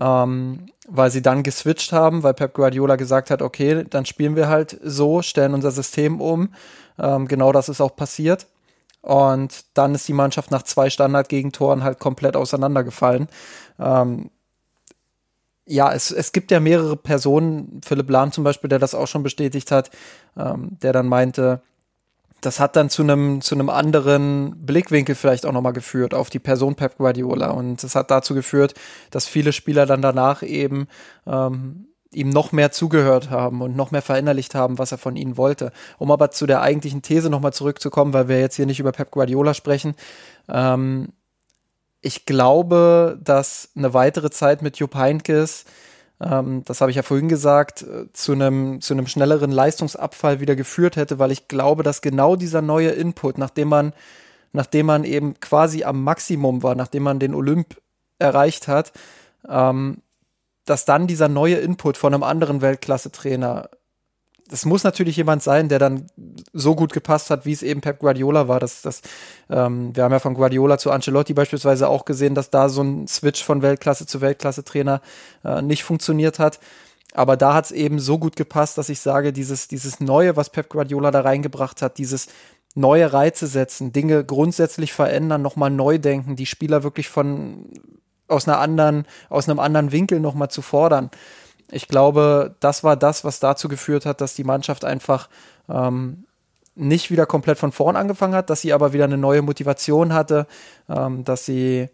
ähm, 0.00 0.66
weil 0.88 1.10
sie 1.10 1.22
dann 1.22 1.42
geswitcht 1.42 1.92
haben, 1.92 2.22
weil 2.22 2.34
Pep 2.34 2.54
Guardiola 2.54 2.96
gesagt 2.96 3.30
hat, 3.30 3.42
okay, 3.42 3.84
dann 3.88 4.06
spielen 4.06 4.36
wir 4.36 4.48
halt 4.48 4.78
so, 4.82 5.22
stellen 5.22 5.54
unser 5.54 5.70
System 5.70 6.20
um. 6.20 6.50
Ähm, 6.98 7.26
genau 7.26 7.52
das 7.52 7.68
ist 7.68 7.80
auch 7.80 7.96
passiert. 7.96 8.46
Und 9.04 9.66
dann 9.74 9.94
ist 9.94 10.08
die 10.08 10.14
Mannschaft 10.14 10.50
nach 10.50 10.62
zwei 10.62 10.88
Standardgegentoren 10.88 11.84
halt 11.84 11.98
komplett 11.98 12.36
auseinandergefallen. 12.36 13.28
Ähm, 13.78 14.30
ja, 15.66 15.92
es, 15.92 16.10
es 16.10 16.32
gibt 16.32 16.50
ja 16.50 16.58
mehrere 16.58 16.96
Personen, 16.96 17.82
Philipp 17.84 18.08
Lahm 18.08 18.32
zum 18.32 18.44
Beispiel, 18.44 18.68
der 18.68 18.78
das 18.78 18.94
auch 18.94 19.06
schon 19.06 19.22
bestätigt 19.22 19.70
hat, 19.70 19.90
ähm, 20.38 20.78
der 20.80 20.94
dann 20.94 21.06
meinte, 21.06 21.60
das 22.40 22.60
hat 22.60 22.76
dann 22.76 22.88
zu 22.88 23.02
einem 23.02 23.42
zu 23.42 23.54
einem 23.54 23.68
anderen 23.68 24.54
Blickwinkel 24.64 25.14
vielleicht 25.14 25.44
auch 25.44 25.52
nochmal 25.52 25.72
geführt 25.74 26.14
auf 26.14 26.30
die 26.30 26.38
Person 26.38 26.74
Pep 26.74 26.96
Guardiola 26.96 27.50
und 27.50 27.84
es 27.84 27.94
hat 27.94 28.10
dazu 28.10 28.34
geführt, 28.34 28.74
dass 29.10 29.26
viele 29.26 29.52
Spieler 29.52 29.84
dann 29.86 30.02
danach 30.02 30.42
eben 30.42 30.88
ähm, 31.26 31.88
ihm 32.16 32.28
noch 32.28 32.52
mehr 32.52 32.72
zugehört 32.72 33.30
haben 33.30 33.62
und 33.62 33.76
noch 33.76 33.90
mehr 33.90 34.02
verinnerlicht 34.02 34.54
haben, 34.54 34.78
was 34.78 34.92
er 34.92 34.98
von 34.98 35.16
ihnen 35.16 35.36
wollte. 35.36 35.72
Um 35.98 36.10
aber 36.10 36.30
zu 36.30 36.46
der 36.46 36.60
eigentlichen 36.62 37.02
These 37.02 37.30
nochmal 37.30 37.52
zurückzukommen, 37.52 38.12
weil 38.12 38.28
wir 38.28 38.40
jetzt 38.40 38.56
hier 38.56 38.66
nicht 38.66 38.80
über 38.80 38.92
Pep 38.92 39.10
Guardiola 39.10 39.54
sprechen. 39.54 39.94
Ähm, 40.48 41.08
ich 42.00 42.26
glaube, 42.26 43.18
dass 43.22 43.70
eine 43.76 43.94
weitere 43.94 44.30
Zeit 44.30 44.60
mit 44.60 44.76
Jupp 44.76 44.94
Heynckes, 44.94 45.64
ähm, 46.20 46.62
das 46.64 46.80
habe 46.80 46.90
ich 46.90 46.96
ja 46.96 47.02
vorhin 47.02 47.28
gesagt, 47.28 47.82
äh, 47.82 48.12
zu 48.12 48.32
einem 48.32 48.80
zu 48.80 48.94
einem 48.94 49.06
schnelleren 49.06 49.50
Leistungsabfall 49.50 50.40
wieder 50.40 50.54
geführt 50.54 50.96
hätte, 50.96 51.18
weil 51.18 51.32
ich 51.32 51.48
glaube, 51.48 51.82
dass 51.82 52.02
genau 52.02 52.36
dieser 52.36 52.62
neue 52.62 52.90
Input, 52.90 53.38
nachdem 53.38 53.68
man 53.68 53.92
nachdem 54.52 54.86
man 54.86 55.04
eben 55.04 55.40
quasi 55.40 55.82
am 55.84 56.04
Maximum 56.04 56.62
war, 56.62 56.74
nachdem 56.76 57.02
man 57.02 57.18
den 57.18 57.34
Olymp 57.34 57.80
erreicht 58.18 58.68
hat, 58.68 58.92
ähm, 59.48 59.98
dass 60.64 60.84
dann 60.84 61.06
dieser 61.06 61.28
neue 61.28 61.56
Input 61.56 61.96
von 61.96 62.14
einem 62.14 62.22
anderen 62.22 62.62
Weltklasse-Trainer, 62.62 63.68
das 64.48 64.66
muss 64.66 64.84
natürlich 64.84 65.16
jemand 65.16 65.42
sein, 65.42 65.68
der 65.68 65.78
dann 65.78 66.06
so 66.52 66.74
gut 66.74 66.92
gepasst 66.92 67.30
hat, 67.30 67.46
wie 67.46 67.52
es 67.52 67.62
eben 67.62 67.80
Pep 67.80 67.98
Guardiola 67.98 68.46
war. 68.46 68.60
Das, 68.60 68.82
das, 68.82 69.00
ähm, 69.48 69.96
wir 69.96 70.04
haben 70.04 70.12
ja 70.12 70.18
von 70.18 70.34
Guardiola 70.34 70.78
zu 70.78 70.90
Ancelotti 70.90 71.32
beispielsweise 71.32 71.88
auch 71.88 72.04
gesehen, 72.04 72.34
dass 72.34 72.50
da 72.50 72.68
so 72.68 72.82
ein 72.82 73.08
Switch 73.08 73.42
von 73.42 73.62
Weltklasse 73.62 74.06
zu 74.06 74.20
Weltklasse-Trainer 74.20 75.00
äh, 75.44 75.62
nicht 75.62 75.84
funktioniert 75.84 76.38
hat. 76.38 76.60
Aber 77.14 77.36
da 77.36 77.54
hat 77.54 77.66
es 77.66 77.70
eben 77.70 77.98
so 78.00 78.18
gut 78.18 78.36
gepasst, 78.36 78.76
dass 78.76 78.88
ich 78.88 79.00
sage, 79.00 79.32
dieses, 79.32 79.68
dieses 79.68 80.00
Neue, 80.00 80.36
was 80.36 80.50
Pep 80.50 80.68
Guardiola 80.68 81.10
da 81.10 81.20
reingebracht 81.20 81.80
hat, 81.80 81.98
dieses 81.98 82.26
neue 82.74 83.12
Reize 83.12 83.46
setzen, 83.46 83.92
Dinge 83.92 84.24
grundsätzlich 84.24 84.92
verändern, 84.92 85.40
nochmal 85.40 85.70
neu 85.70 85.98
denken, 85.98 86.36
die 86.36 86.46
Spieler 86.46 86.82
wirklich 86.82 87.08
von 87.08 87.70
aus 88.28 88.48
einer 88.48 88.58
anderen, 88.58 89.06
aus 89.28 89.48
einem 89.48 89.58
anderen 89.58 89.92
Winkel 89.92 90.20
nochmal 90.20 90.50
zu 90.50 90.62
fordern. 90.62 91.10
Ich 91.70 91.88
glaube, 91.88 92.54
das 92.60 92.84
war 92.84 92.96
das, 92.96 93.24
was 93.24 93.40
dazu 93.40 93.68
geführt 93.68 94.06
hat, 94.06 94.20
dass 94.20 94.34
die 94.34 94.44
Mannschaft 94.44 94.84
einfach 94.84 95.28
ähm, 95.68 96.24
nicht 96.74 97.10
wieder 97.10 97.26
komplett 97.26 97.58
von 97.58 97.72
vorn 97.72 97.96
angefangen 97.96 98.34
hat, 98.34 98.50
dass 98.50 98.60
sie 98.60 98.72
aber 98.72 98.92
wieder 98.92 99.04
eine 99.04 99.18
neue 99.18 99.42
Motivation 99.42 100.12
hatte, 100.12 100.46
ähm, 100.88 101.24
dass 101.24 101.46
sie 101.46 101.88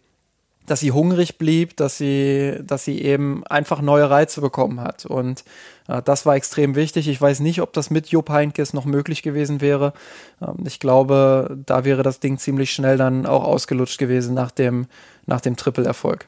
dass 0.67 0.79
sie 0.79 0.91
hungrig 0.91 1.37
blieb, 1.37 1.75
dass 1.75 1.97
sie, 1.97 2.59
dass 2.63 2.85
sie 2.85 3.01
eben 3.01 3.45
einfach 3.47 3.81
neue 3.81 4.09
Reize 4.09 4.41
bekommen 4.41 4.79
hat. 4.79 5.05
Und 5.05 5.43
äh, 5.87 6.01
das 6.03 6.25
war 6.25 6.35
extrem 6.35 6.75
wichtig. 6.75 7.07
Ich 7.07 7.19
weiß 7.19 7.39
nicht, 7.39 7.61
ob 7.61 7.73
das 7.73 7.89
mit 7.89 8.07
Jupp 8.07 8.29
Heinkes 8.29 8.73
noch 8.73 8.85
möglich 8.85 9.23
gewesen 9.23 9.59
wäre. 9.59 9.93
Ähm, 10.41 10.63
ich 10.65 10.79
glaube, 10.79 11.57
da 11.65 11.83
wäre 11.83 12.03
das 12.03 12.19
Ding 12.19 12.37
ziemlich 12.37 12.71
schnell 12.71 12.97
dann 12.97 13.25
auch 13.25 13.43
ausgelutscht 13.43 13.97
gewesen 13.97 14.33
nach 14.33 14.51
dem, 14.51 14.87
nach 15.25 15.41
dem 15.41 15.55
Triple-Erfolg. 15.55 16.27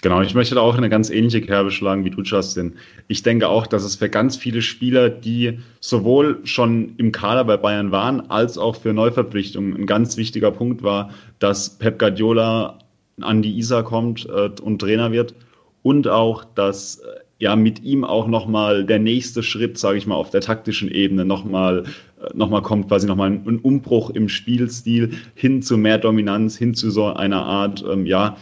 Genau, 0.00 0.20
ich 0.22 0.34
möchte 0.34 0.54
da 0.54 0.60
auch 0.60 0.76
eine 0.76 0.88
ganz 0.88 1.10
ähnliche 1.10 1.40
Kerbe 1.40 1.72
schlagen 1.72 2.04
wie 2.04 2.10
du, 2.10 2.22
Justin. 2.22 2.74
Ich 3.08 3.24
denke 3.24 3.48
auch, 3.48 3.66
dass 3.66 3.82
es 3.82 3.96
für 3.96 4.08
ganz 4.08 4.36
viele 4.36 4.62
Spieler, 4.62 5.10
die 5.10 5.58
sowohl 5.80 6.38
schon 6.44 6.94
im 6.98 7.10
Kader 7.10 7.44
bei 7.44 7.56
Bayern 7.56 7.90
waren, 7.90 8.30
als 8.30 8.58
auch 8.58 8.76
für 8.76 8.92
Neuverpflichtungen 8.92 9.74
ein 9.74 9.86
ganz 9.86 10.16
wichtiger 10.16 10.52
Punkt 10.52 10.84
war, 10.84 11.10
dass 11.40 11.78
Pep 11.78 11.98
Guardiola 11.98 12.78
an 13.20 13.42
die 13.42 13.58
ISA 13.58 13.82
kommt 13.82 14.26
äh, 14.26 14.50
und 14.62 14.78
Trainer 14.78 15.10
wird 15.10 15.34
und 15.82 16.06
auch, 16.06 16.44
dass 16.44 16.98
äh, 16.98 17.20
ja 17.40 17.56
mit 17.56 17.82
ihm 17.82 18.04
auch 18.04 18.28
nochmal 18.28 18.84
der 18.84 19.00
nächste 19.00 19.42
Schritt, 19.42 19.78
sage 19.78 19.98
ich 19.98 20.06
mal, 20.06 20.14
auf 20.14 20.30
der 20.30 20.40
taktischen 20.40 20.88
Ebene 20.88 21.24
nochmal 21.24 21.84
äh, 22.20 22.28
noch 22.34 22.50
mal 22.50 22.62
kommt, 22.62 22.88
quasi 22.88 23.06
nochmal 23.06 23.30
ein, 23.30 23.58
Umbruch 23.60 24.10
im 24.10 24.28
Spielstil 24.28 25.10
hin 25.34 25.62
zu 25.62 25.76
mehr 25.76 25.98
Dominanz, 25.98 26.56
hin 26.56 26.74
zu 26.74 26.90
so 26.90 27.06
einer 27.06 27.44
Art, 27.44 27.84
ähm, 27.90 28.06
ja, 28.06 28.36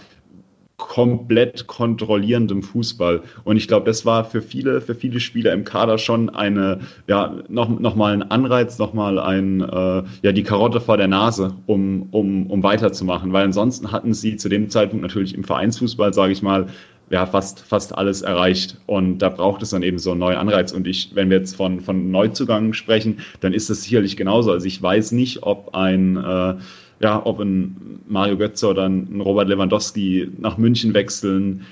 komplett 0.77 1.67
kontrollierendem 1.67 2.63
Fußball. 2.63 3.23
Und 3.45 3.57
ich 3.57 3.67
glaube, 3.67 3.87
das 3.87 4.05
war 4.05 4.25
für 4.25 4.43
viele, 4.43 4.81
für 4.81 4.95
viele 4.95 5.21
Spieler 5.21 5.53
im 5.53 5.65
Kader 5.65 5.99
schon 5.99 6.29
eine, 6.31 6.81
ja, 7.07 7.35
noch, 7.49 7.69
noch 7.81 7.99
ein 7.99 8.23
Anreiz, 8.31 8.79
noch 8.79 8.93
mal 8.93 9.19
ein, 9.19 9.61
äh, 9.63 10.03
ja, 10.23 10.33
die 10.33 10.43
Karotte 10.43 10.81
vor 10.81 10.97
der 10.97 11.09
Nase, 11.09 11.55
um, 11.67 12.09
um, 12.11 12.47
um 12.49 12.63
weiterzumachen. 12.63 13.33
Weil 13.33 13.45
ansonsten 13.45 13.91
hatten 13.91 14.13
sie 14.13 14.37
zu 14.37 14.49
dem 14.49 14.69
Zeitpunkt 14.69 15.03
natürlich 15.03 15.35
im 15.35 15.45
Vereinsfußball, 15.45 16.13
sage 16.13 16.33
ich 16.33 16.43
mal, 16.43 16.67
ja, 17.11 17.25
fast, 17.27 17.61
fast 17.61 17.97
alles 17.97 18.23
erreicht. 18.23 18.79
Und 18.87 19.19
da 19.19 19.29
braucht 19.29 19.63
es 19.63 19.71
dann 19.71 19.83
eben 19.83 19.99
so 19.99 20.11
einen 20.11 20.21
neuen 20.21 20.39
Anreiz. 20.39 20.73
Und 20.73 20.87
ich, 20.87 21.11
wenn 21.15 21.31
wir 21.31 21.39
jetzt 21.39 21.57
von, 21.57 21.81
von 21.81 22.11
Neuzugang 22.11 22.73
sprechen, 22.73 23.19
dann 23.41 23.53
ist 23.53 23.71
das 23.71 23.83
sicherlich 23.83 24.17
genauso. 24.17 24.51
Also 24.51 24.67
ich 24.67 24.83
weiß 24.83 25.13
nicht, 25.13 25.43
ob 25.43 25.75
ein, 25.75 26.17
äh, 26.17 26.55
ja, 27.01 27.25
ob 27.25 27.41
ein 27.41 28.01
Mario 28.09 28.37
Götze 28.37 28.69
oder 28.69 28.89
ein 28.89 29.21
Robert 29.21 29.49
Lewandowski 29.49 30.31
nach 30.39 30.59
München 30.59 30.95
wechseln, 30.95 31.63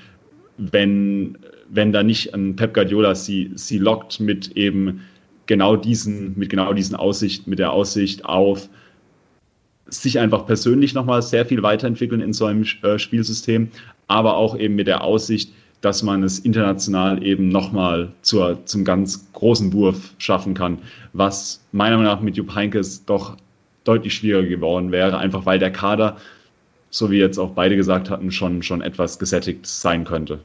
wenn, 0.57 1.37
wenn 1.69 1.91
da 1.91 2.03
nicht 2.03 2.33
ein 2.33 2.55
Pep 2.55 2.73
Guardiola 2.73 3.15
sie, 3.15 3.51
sie 3.55 3.77
lockt 3.77 4.19
mit 4.21 4.55
eben 4.55 5.01
genau 5.47 5.75
diesen, 5.75 6.37
mit 6.37 6.49
genau 6.49 6.71
diesen 6.73 6.95
Aussichten, 6.95 7.49
mit 7.49 7.59
der 7.59 7.73
Aussicht 7.73 8.23
auf 8.23 8.69
sich 9.87 10.19
einfach 10.19 10.45
persönlich 10.45 10.93
nochmal 10.93 11.21
sehr 11.21 11.45
viel 11.45 11.63
weiterentwickeln 11.63 12.21
in 12.21 12.33
so 12.33 12.45
einem 12.45 12.65
äh, 12.81 12.97
Spielsystem, 12.97 13.69
aber 14.07 14.35
auch 14.37 14.57
eben 14.57 14.75
mit 14.75 14.87
der 14.87 15.03
Aussicht, 15.03 15.51
dass 15.81 16.01
man 16.01 16.23
es 16.23 16.39
international 16.39 17.23
eben 17.23 17.49
nochmal 17.49 18.11
zum 18.23 18.85
ganz 18.85 19.27
großen 19.33 19.71
Wurf 19.71 20.15
schaffen 20.17 20.55
kann, 20.55 20.79
was 21.13 21.61
meiner 21.71 21.97
Meinung 21.97 22.11
nach 22.11 22.21
mit 22.21 22.37
Jupp 22.37 22.55
Heynckes 22.55 23.05
doch 23.05 23.37
deutlich 23.83 24.15
schwieriger 24.15 24.47
geworden 24.47 24.91
wäre, 24.91 25.17
einfach 25.17 25.45
weil 25.45 25.59
der 25.59 25.71
Kader, 25.71 26.17
so 26.89 27.11
wie 27.11 27.17
jetzt 27.17 27.37
auch 27.37 27.51
beide 27.51 27.75
gesagt 27.75 28.09
hatten, 28.09 28.31
schon, 28.31 28.63
schon 28.63 28.81
etwas 28.81 29.19
gesättigt 29.19 29.67
sein 29.67 30.05
könnte. 30.05 30.39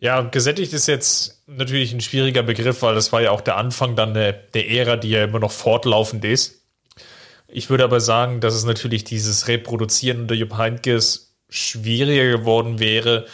Ja, 0.00 0.20
gesättigt 0.20 0.72
ist 0.74 0.86
jetzt 0.86 1.42
natürlich 1.46 1.92
ein 1.92 2.00
schwieriger 2.00 2.42
Begriff, 2.42 2.82
weil 2.82 2.94
das 2.94 3.12
war 3.12 3.20
ja 3.22 3.30
auch 3.30 3.40
der 3.40 3.56
Anfang 3.56 3.96
dann 3.96 4.14
der, 4.14 4.32
der 4.32 4.70
Ära, 4.70 4.96
die 4.96 5.10
ja 5.10 5.24
immer 5.24 5.40
noch 5.40 5.50
fortlaufend 5.50 6.24
ist. 6.24 6.57
Ich 7.48 7.70
würde 7.70 7.84
aber 7.84 8.00
sagen, 8.00 8.40
dass 8.40 8.54
es 8.54 8.64
natürlich 8.64 9.04
dieses 9.04 9.48
Reproduzieren 9.48 10.20
unter 10.20 10.34
Jupp 10.34 10.56
Heynckes 10.56 11.34
schwieriger 11.48 12.38
geworden 12.38 12.78
wäre, 12.78 13.26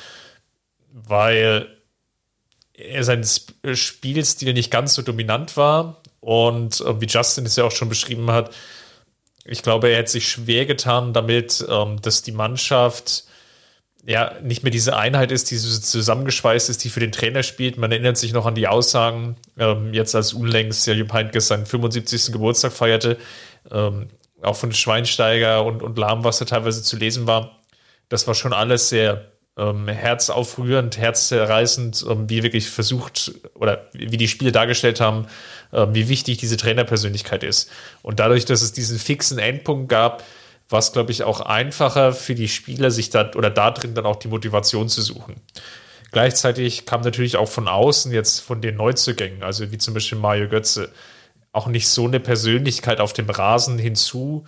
weil 0.92 1.68
er 2.72 3.02
sein 3.04 3.24
Spielstil 3.74 4.52
nicht 4.52 4.70
ganz 4.70 4.94
so 4.94 5.02
dominant 5.02 5.56
war 5.56 6.00
und 6.20 6.80
äh, 6.80 7.00
wie 7.00 7.06
Justin 7.06 7.46
es 7.46 7.56
ja 7.56 7.64
auch 7.64 7.72
schon 7.72 7.88
beschrieben 7.88 8.30
hat, 8.30 8.54
ich 9.44 9.62
glaube, 9.62 9.90
er 9.90 9.98
hätte 9.98 10.12
sich 10.12 10.28
schwer 10.28 10.64
getan 10.64 11.12
damit, 11.12 11.64
ähm, 11.68 12.00
dass 12.00 12.22
die 12.22 12.32
Mannschaft 12.32 13.24
ja 14.06 14.34
nicht 14.42 14.62
mehr 14.62 14.70
diese 14.70 14.96
Einheit 14.96 15.32
ist, 15.32 15.50
die 15.50 15.56
so 15.56 15.78
zusammengeschweißt 15.78 16.70
ist, 16.70 16.84
die 16.84 16.90
für 16.90 17.00
den 17.00 17.12
Trainer 17.12 17.42
spielt. 17.42 17.78
Man 17.78 17.92
erinnert 17.92 18.16
sich 18.16 18.32
noch 18.32 18.46
an 18.46 18.54
die 18.54 18.68
Aussagen, 18.68 19.36
ähm, 19.58 19.92
jetzt 19.92 20.14
als 20.14 20.32
unlängst 20.32 20.86
ja 20.86 20.94
Jupp 20.94 21.12
Heynckes 21.12 21.48
seinen 21.48 21.66
75. 21.66 22.32
Geburtstag 22.32 22.72
feierte, 22.72 23.18
ähm, 23.70 24.08
auch 24.42 24.56
von 24.56 24.72
Schweinsteiger 24.72 25.64
und, 25.64 25.82
und 25.82 25.98
Lahm, 25.98 26.24
was 26.24 26.38
da 26.38 26.44
teilweise 26.44 26.82
zu 26.82 26.96
lesen 26.96 27.26
war. 27.26 27.62
Das 28.08 28.26
war 28.26 28.34
schon 28.34 28.52
alles 28.52 28.88
sehr 28.88 29.32
ähm, 29.56 29.88
herzaufrührend, 29.88 30.98
herzzerreißend, 30.98 32.04
ähm, 32.08 32.28
wie 32.28 32.42
wirklich 32.42 32.68
versucht 32.68 33.32
oder 33.54 33.88
wie 33.92 34.16
die 34.16 34.28
Spiele 34.28 34.52
dargestellt 34.52 35.00
haben, 35.00 35.26
ähm, 35.72 35.94
wie 35.94 36.08
wichtig 36.08 36.38
diese 36.38 36.56
Trainerpersönlichkeit 36.56 37.44
ist. 37.44 37.70
Und 38.02 38.20
dadurch, 38.20 38.44
dass 38.44 38.62
es 38.62 38.72
diesen 38.72 38.98
fixen 38.98 39.38
Endpunkt 39.38 39.88
gab, 39.88 40.24
war 40.68 40.78
es, 40.78 40.92
glaube 40.92 41.12
ich, 41.12 41.22
auch 41.22 41.40
einfacher 41.40 42.12
für 42.12 42.34
die 42.34 42.48
Spieler, 42.48 42.90
sich 42.90 43.10
da 43.10 43.30
oder 43.36 43.50
da 43.50 43.70
drin 43.70 43.94
dann 43.94 44.06
auch 44.06 44.16
die 44.16 44.28
Motivation 44.28 44.88
zu 44.88 45.02
suchen. 45.02 45.36
Gleichzeitig 46.10 46.86
kam 46.86 47.02
natürlich 47.02 47.36
auch 47.36 47.48
von 47.48 47.68
außen 47.68 48.12
jetzt 48.12 48.40
von 48.40 48.60
den 48.60 48.76
Neuzugängen, 48.76 49.42
also 49.42 49.72
wie 49.72 49.78
zum 49.78 49.94
Beispiel 49.94 50.18
Mario 50.18 50.48
Götze, 50.48 50.90
auch 51.54 51.66
nicht 51.66 51.88
so 51.88 52.06
eine 52.06 52.20
Persönlichkeit 52.20 53.00
auf 53.00 53.12
dem 53.12 53.30
Rasen 53.30 53.78
hinzu, 53.78 54.44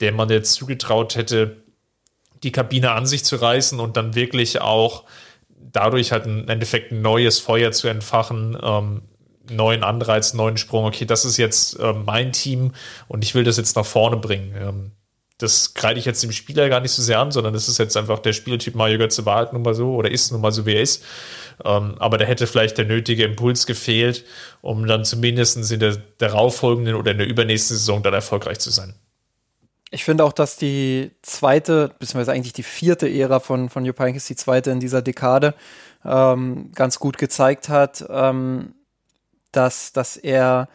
der 0.00 0.12
man 0.12 0.28
jetzt 0.28 0.54
zugetraut 0.54 1.16
hätte, 1.16 1.62
die 2.42 2.52
Kabine 2.52 2.92
an 2.92 3.06
sich 3.06 3.24
zu 3.24 3.36
reißen 3.36 3.80
und 3.80 3.96
dann 3.96 4.14
wirklich 4.14 4.60
auch 4.60 5.04
dadurch 5.72 6.12
halt 6.12 6.26
im 6.26 6.48
Endeffekt 6.48 6.92
ein 6.92 7.02
neues 7.02 7.38
Feuer 7.38 7.72
zu 7.72 7.88
entfachen, 7.88 8.58
ähm, 8.60 9.02
neuen 9.50 9.84
Anreiz, 9.84 10.34
neuen 10.34 10.56
Sprung. 10.56 10.84
Okay, 10.84 11.04
das 11.04 11.24
ist 11.24 11.36
jetzt 11.36 11.78
äh, 11.78 11.92
mein 11.92 12.32
Team 12.32 12.72
und 13.08 13.24
ich 13.24 13.34
will 13.34 13.44
das 13.44 13.56
jetzt 13.56 13.76
nach 13.76 13.86
vorne 13.86 14.16
bringen. 14.16 14.54
Ähm, 14.58 14.92
das 15.42 15.74
kreide 15.74 15.98
ich 15.98 16.06
jetzt 16.06 16.22
dem 16.22 16.32
Spieler 16.32 16.68
gar 16.68 16.80
nicht 16.80 16.92
so 16.92 17.02
sehr 17.02 17.18
an, 17.18 17.32
sondern 17.32 17.52
das 17.52 17.68
ist 17.68 17.78
jetzt 17.78 17.96
einfach 17.96 18.18
der 18.20 18.32
Spieltyp 18.32 18.74
Mario 18.74 18.98
Götze 18.98 19.26
war 19.26 19.36
halt 19.36 19.52
nun 19.52 19.62
mal 19.62 19.74
so 19.74 19.94
oder 19.94 20.10
ist 20.10 20.32
nun 20.32 20.40
mal 20.40 20.52
so, 20.52 20.66
wie 20.66 20.74
er 20.74 20.82
ist. 20.82 21.04
Ähm, 21.64 21.96
aber 21.98 22.18
da 22.18 22.24
hätte 22.24 22.46
vielleicht 22.46 22.78
der 22.78 22.84
nötige 22.84 23.24
Impuls 23.24 23.66
gefehlt, 23.66 24.24
um 24.60 24.86
dann 24.86 25.04
zumindest 25.04 25.70
in 25.70 25.80
der 25.80 25.96
darauffolgenden 26.18 26.94
oder 26.94 27.12
in 27.12 27.18
der 27.18 27.26
übernächsten 27.26 27.76
Saison 27.76 28.02
dann 28.02 28.14
erfolgreich 28.14 28.58
zu 28.58 28.70
sein. 28.70 28.94
Ich 29.90 30.04
finde 30.04 30.24
auch, 30.24 30.32
dass 30.32 30.56
die 30.56 31.10
zweite, 31.20 31.94
beziehungsweise 31.98 32.32
eigentlich 32.32 32.54
die 32.54 32.62
vierte 32.62 33.10
Ära 33.10 33.40
von, 33.40 33.68
von 33.68 33.84
Jupp 33.84 33.98
Heynckes, 33.98 34.26
die 34.26 34.36
zweite 34.36 34.70
in 34.70 34.80
dieser 34.80 35.02
Dekade, 35.02 35.54
ähm, 36.04 36.72
ganz 36.74 36.98
gut 36.98 37.18
gezeigt 37.18 37.68
hat, 37.68 38.04
ähm, 38.08 38.74
dass, 39.52 39.92
dass 39.92 40.16
er, 40.16 40.68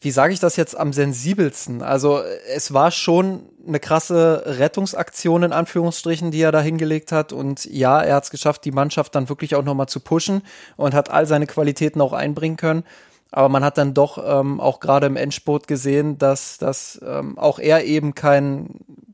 wie 0.00 0.10
sage 0.10 0.32
ich 0.32 0.40
das 0.40 0.56
jetzt 0.56 0.76
am 0.78 0.94
sensibelsten? 0.94 1.82
Also 1.82 2.22
es 2.48 2.72
war 2.72 2.90
schon 2.90 3.42
eine 3.66 3.80
krasse 3.80 4.44
Rettungsaktion 4.46 5.42
in 5.42 5.52
Anführungsstrichen, 5.52 6.30
die 6.30 6.40
er 6.40 6.52
da 6.52 6.60
hingelegt 6.62 7.12
hat. 7.12 7.34
Und 7.34 7.66
ja, 7.66 8.00
er 8.00 8.16
hat 8.16 8.24
es 8.24 8.30
geschafft, 8.30 8.64
die 8.64 8.72
Mannschaft 8.72 9.14
dann 9.14 9.28
wirklich 9.28 9.54
auch 9.54 9.62
nochmal 9.62 9.88
zu 9.88 10.00
pushen 10.00 10.40
und 10.76 10.94
hat 10.94 11.10
all 11.10 11.26
seine 11.26 11.46
Qualitäten 11.46 12.00
auch 12.00 12.14
einbringen 12.14 12.56
können. 12.56 12.84
Aber 13.30 13.50
man 13.50 13.62
hat 13.62 13.76
dann 13.76 13.92
doch 13.92 14.18
ähm, 14.26 14.58
auch 14.58 14.80
gerade 14.80 15.06
im 15.06 15.16
Endspurt 15.16 15.68
gesehen, 15.68 16.16
dass, 16.16 16.56
dass 16.56 16.98
ähm, 17.06 17.38
auch 17.38 17.58
er 17.58 17.84
eben 17.84 18.14
kein, 18.14 18.70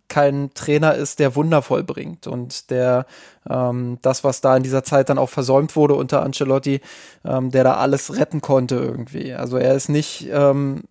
kein 0.08 0.50
Trainer 0.54 0.94
ist, 0.94 1.18
der 1.18 1.34
wundervoll 1.34 1.82
bringt 1.82 2.26
und 2.26 2.70
der 2.70 3.06
ähm, 3.48 3.98
das, 4.02 4.24
was 4.24 4.40
da 4.40 4.56
in 4.56 4.62
dieser 4.62 4.84
Zeit 4.84 5.08
dann 5.08 5.18
auch 5.18 5.30
versäumt 5.30 5.76
wurde 5.76 5.94
unter 5.94 6.22
Ancelotti, 6.22 6.80
ähm, 7.24 7.50
der 7.50 7.64
da 7.64 7.74
alles 7.74 8.16
retten 8.16 8.40
konnte 8.40 8.76
irgendwie. 8.76 9.34
Also 9.34 9.56
er 9.56 9.74
ist 9.74 9.88
nicht, 9.88 10.28
ähm, 10.30 10.84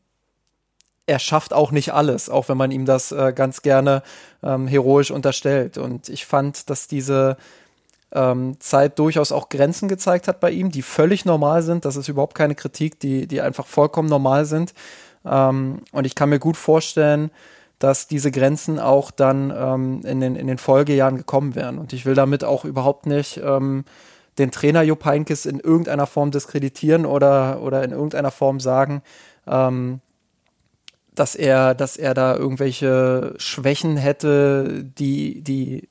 er 1.05 1.19
schafft 1.19 1.53
auch 1.53 1.71
nicht 1.71 1.93
alles, 1.93 2.29
auch 2.29 2.49
wenn 2.49 2.57
man 2.57 2.71
ihm 2.71 2.85
das 2.85 3.11
äh, 3.11 3.33
ganz 3.33 3.61
gerne 3.61 4.03
ähm, 4.43 4.67
heroisch 4.67 5.11
unterstellt. 5.11 5.77
Und 5.77 6.09
ich 6.09 6.25
fand, 6.25 6.69
dass 6.69 6.87
diese 6.87 7.37
ähm, 8.11 8.59
Zeit 8.59 8.97
durchaus 8.97 9.31
auch 9.31 9.49
Grenzen 9.49 9.87
gezeigt 9.87 10.27
hat 10.27 10.39
bei 10.39 10.51
ihm, 10.51 10.71
die 10.71 10.81
völlig 10.81 11.25
normal 11.25 11.61
sind. 11.61 11.85
Das 11.85 11.95
ist 11.95 12.07
überhaupt 12.07 12.35
keine 12.35 12.55
Kritik, 12.55 12.99
die, 12.99 13.27
die 13.27 13.41
einfach 13.41 13.67
vollkommen 13.67 14.09
normal 14.09 14.45
sind. 14.45 14.73
Ähm, 15.25 15.81
und 15.91 16.05
ich 16.05 16.15
kann 16.15 16.29
mir 16.29 16.39
gut 16.39 16.57
vorstellen, 16.57 17.29
dass 17.85 18.07
diese 18.07 18.31
Grenzen 18.31 18.79
auch 18.79 19.11
dann 19.11 19.53
ähm, 19.55 20.01
in, 20.05 20.19
den, 20.19 20.35
in 20.35 20.47
den 20.47 20.57
Folgejahren 20.57 21.17
gekommen 21.17 21.53
wären. 21.53 21.77
Und 21.77 21.93
ich 21.93 22.03
will 22.07 22.15
damit 22.15 22.43
auch 22.43 22.65
überhaupt 22.65 23.05
nicht 23.05 23.39
ähm, 23.45 23.85
den 24.39 24.49
Trainer 24.49 24.81
Jupp 24.81 25.05
Heynckes 25.05 25.45
in 25.45 25.59
irgendeiner 25.59 26.07
Form 26.07 26.31
diskreditieren 26.31 27.05
oder, 27.05 27.61
oder 27.61 27.83
in 27.83 27.91
irgendeiner 27.91 28.31
Form 28.31 28.59
sagen, 28.59 29.03
ähm, 29.45 30.01
dass 31.13 31.35
er, 31.35 31.75
dass 31.75 31.95
er 31.95 32.15
da 32.15 32.35
irgendwelche 32.35 33.35
Schwächen 33.37 33.97
hätte, 33.97 34.83
die, 34.83 35.43
die 35.43 35.87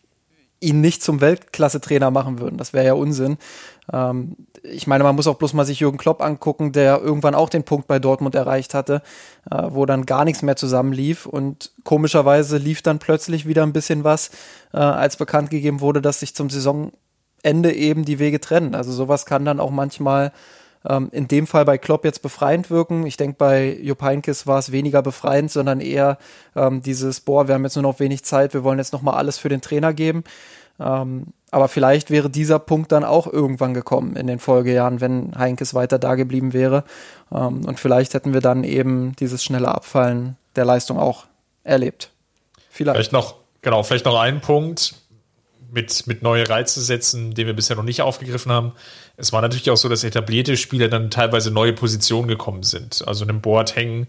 ihn 0.58 0.80
nicht 0.80 1.00
zum 1.00 1.20
Weltklasse-Trainer 1.20 2.10
machen 2.10 2.40
würden. 2.40 2.58
Das 2.58 2.72
wäre 2.72 2.86
ja 2.86 2.94
Unsinn. 2.94 3.38
Ähm, 3.92 4.34
ich 4.64 4.86
meine, 4.86 5.04
man 5.04 5.14
muss 5.14 5.26
auch 5.26 5.36
bloß 5.36 5.52
mal 5.52 5.66
sich 5.66 5.80
Jürgen 5.80 5.98
Klopp 5.98 6.22
angucken, 6.22 6.72
der 6.72 7.00
irgendwann 7.00 7.34
auch 7.34 7.50
den 7.50 7.64
Punkt 7.64 7.86
bei 7.86 7.98
Dortmund 7.98 8.34
erreicht 8.34 8.72
hatte, 8.72 9.02
äh, 9.50 9.62
wo 9.68 9.84
dann 9.84 10.06
gar 10.06 10.24
nichts 10.24 10.42
mehr 10.42 10.56
zusammenlief 10.56 11.26
und 11.26 11.72
komischerweise 11.84 12.56
lief 12.56 12.80
dann 12.80 12.98
plötzlich 12.98 13.46
wieder 13.46 13.62
ein 13.62 13.74
bisschen 13.74 14.04
was, 14.04 14.30
äh, 14.72 14.78
als 14.78 15.16
bekannt 15.16 15.50
gegeben 15.50 15.80
wurde, 15.80 16.00
dass 16.00 16.20
sich 16.20 16.34
zum 16.34 16.48
Saisonende 16.48 17.72
eben 17.74 18.04
die 18.06 18.18
Wege 18.18 18.40
trennen. 18.40 18.74
Also 18.74 18.90
sowas 18.92 19.26
kann 19.26 19.44
dann 19.44 19.60
auch 19.60 19.70
manchmal 19.70 20.32
ähm, 20.88 21.08
in 21.12 21.28
dem 21.28 21.46
Fall 21.46 21.66
bei 21.66 21.76
Klopp 21.76 22.04
jetzt 22.06 22.22
befreiend 22.22 22.70
wirken. 22.70 23.06
Ich 23.06 23.18
denke, 23.18 23.36
bei 23.38 23.78
Jupp 23.82 24.02
Heynckes 24.02 24.46
war 24.46 24.58
es 24.58 24.72
weniger 24.72 25.02
befreiend, 25.02 25.50
sondern 25.50 25.80
eher 25.80 26.16
ähm, 26.56 26.82
dieses, 26.82 27.20
boah, 27.20 27.48
wir 27.48 27.54
haben 27.54 27.64
jetzt 27.64 27.76
nur 27.76 27.82
noch 27.82 28.00
wenig 28.00 28.24
Zeit, 28.24 28.54
wir 28.54 28.64
wollen 28.64 28.78
jetzt 28.78 28.92
nochmal 28.94 29.16
alles 29.16 29.38
für 29.38 29.50
den 29.50 29.60
Trainer 29.60 29.92
geben. 29.92 30.24
Ähm, 30.80 31.28
aber 31.50 31.68
vielleicht 31.68 32.10
wäre 32.10 32.30
dieser 32.30 32.58
Punkt 32.58 32.90
dann 32.90 33.04
auch 33.04 33.26
irgendwann 33.26 33.74
gekommen 33.74 34.16
in 34.16 34.26
den 34.26 34.40
Folgejahren, 34.40 35.00
wenn 35.00 35.38
Heinkes 35.38 35.72
weiter 35.72 35.98
da 35.98 36.16
geblieben 36.16 36.52
wäre. 36.52 36.84
Ähm, 37.32 37.64
und 37.64 37.78
vielleicht 37.78 38.14
hätten 38.14 38.34
wir 38.34 38.40
dann 38.40 38.64
eben 38.64 39.14
dieses 39.16 39.44
schnelle 39.44 39.68
Abfallen 39.68 40.36
der 40.56 40.64
Leistung 40.64 40.98
auch 40.98 41.26
erlebt. 41.62 42.10
Vielleicht. 42.70 42.96
Vielleicht 42.96 43.12
noch, 43.12 43.36
genau, 43.62 43.82
vielleicht 43.84 44.04
noch 44.04 44.18
ein 44.18 44.40
Punkt 44.40 44.96
mit, 45.70 46.06
mit 46.06 46.22
neue 46.22 46.48
Reize 46.48 46.80
setzen, 46.80 47.34
den 47.34 47.46
wir 47.46 47.54
bisher 47.54 47.76
noch 47.76 47.82
nicht 47.82 48.02
aufgegriffen 48.02 48.50
haben. 48.50 48.72
Es 49.16 49.32
war 49.32 49.42
natürlich 49.42 49.70
auch 49.70 49.76
so, 49.76 49.88
dass 49.88 50.04
etablierte 50.04 50.56
Spieler 50.56 50.88
dann 50.88 51.10
teilweise 51.10 51.50
neue 51.50 51.72
Positionen 51.72 52.28
gekommen 52.28 52.62
sind. 52.62 53.06
Also 53.06 53.24
einen 53.24 53.40
Boateng, 53.40 54.06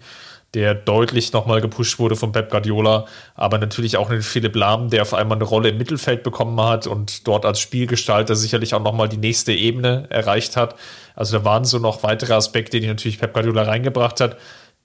der 0.56 0.74
deutlich 0.74 1.34
nochmal 1.34 1.62
gepusht 1.62 2.00
wurde 2.00 2.16
von 2.16 2.32
Pep 2.32 2.50
Guardiola, 2.50 3.06
aber 3.36 3.58
natürlich 3.58 3.98
auch 3.98 4.10
einen 4.10 4.22
Philipp 4.22 4.56
Lahm, 4.56 4.90
der 4.90 5.02
auf 5.02 5.14
einmal 5.14 5.38
eine 5.38 5.44
Rolle 5.44 5.70
im 5.70 5.78
Mittelfeld 5.78 6.24
bekommen 6.24 6.60
hat 6.62 6.88
und 6.88 7.28
dort 7.28 7.46
als 7.46 7.60
Spielgestalter 7.60 8.36
sicherlich 8.36 8.74
auch 8.74 8.82
nochmal 8.82 9.10
die 9.10 9.18
nächste 9.18 9.52
Ebene 9.52 10.08
erreicht 10.10 10.56
hat. 10.56 10.76
Also 11.14 11.38
da 11.38 11.46
waren 11.46 11.66
so 11.66 11.78
noch 11.78 12.04
weitere 12.04 12.34
Aspekte, 12.34 12.80
die 12.80 12.88
natürlich 12.88 13.20
Pep 13.20 13.34
Guardiola 13.34 13.64
reingebracht 13.64 14.22
hat, 14.22 14.38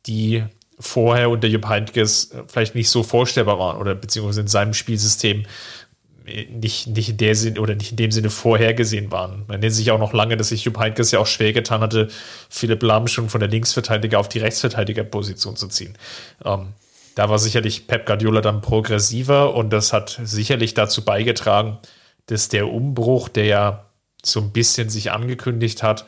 die 0.07 0.45
vorher 0.81 1.31
unter 1.31 1.47
Jupp 1.47 1.69
Heynckes 1.69 2.35
vielleicht 2.49 2.75
nicht 2.75 2.89
so 2.89 3.03
vorstellbar 3.03 3.59
waren 3.59 3.77
oder 3.77 3.95
beziehungsweise 3.95 4.41
in 4.41 4.49
seinem 4.49 4.75
Spielsystem 4.75 5.45
nicht, 6.51 6.87
nicht 6.89 7.11
in 7.11 7.17
der 7.17 7.35
Sinn 7.35 7.59
oder 7.59 7.75
nicht 7.75 7.93
in 7.93 7.97
dem 7.97 8.11
Sinne 8.11 8.31
vorhergesehen 8.31 9.11
waren. 9.11 9.45
Man 9.49 9.61
nennt 9.61 9.75
sich 9.75 9.91
auch 9.91 9.99
noch 9.99 10.13
lange, 10.13 10.37
dass 10.37 10.49
sich 10.49 10.65
Jupp 10.65 10.79
Heynckes 10.79 11.11
ja 11.11 11.19
auch 11.19 11.27
schwer 11.27 11.53
getan 11.53 11.81
hatte, 11.81 12.09
Philipp 12.49 12.83
Lahm 12.83 13.07
schon 13.07 13.29
von 13.29 13.41
der 13.41 13.49
Linksverteidiger 13.49 14.19
auf 14.19 14.29
die 14.29 14.39
Rechtsverteidigerposition 14.39 15.57
zu 15.57 15.69
ziehen. 15.69 15.97
Ähm, 16.45 16.69
da 17.15 17.29
war 17.29 17.39
sicherlich 17.39 17.87
Pep 17.87 18.07
Guardiola 18.07 18.41
dann 18.41 18.61
progressiver 18.61 19.55
und 19.55 19.71
das 19.71 19.93
hat 19.93 20.21
sicherlich 20.23 20.75
dazu 20.75 21.05
beigetragen, 21.05 21.79
dass 22.27 22.49
der 22.49 22.69
Umbruch, 22.69 23.29
der 23.29 23.45
ja 23.45 23.85
so 24.23 24.41
ein 24.41 24.53
bisschen 24.53 24.91
sich 24.91 25.11
angekündigt 25.11 25.83
hat, 25.83 26.05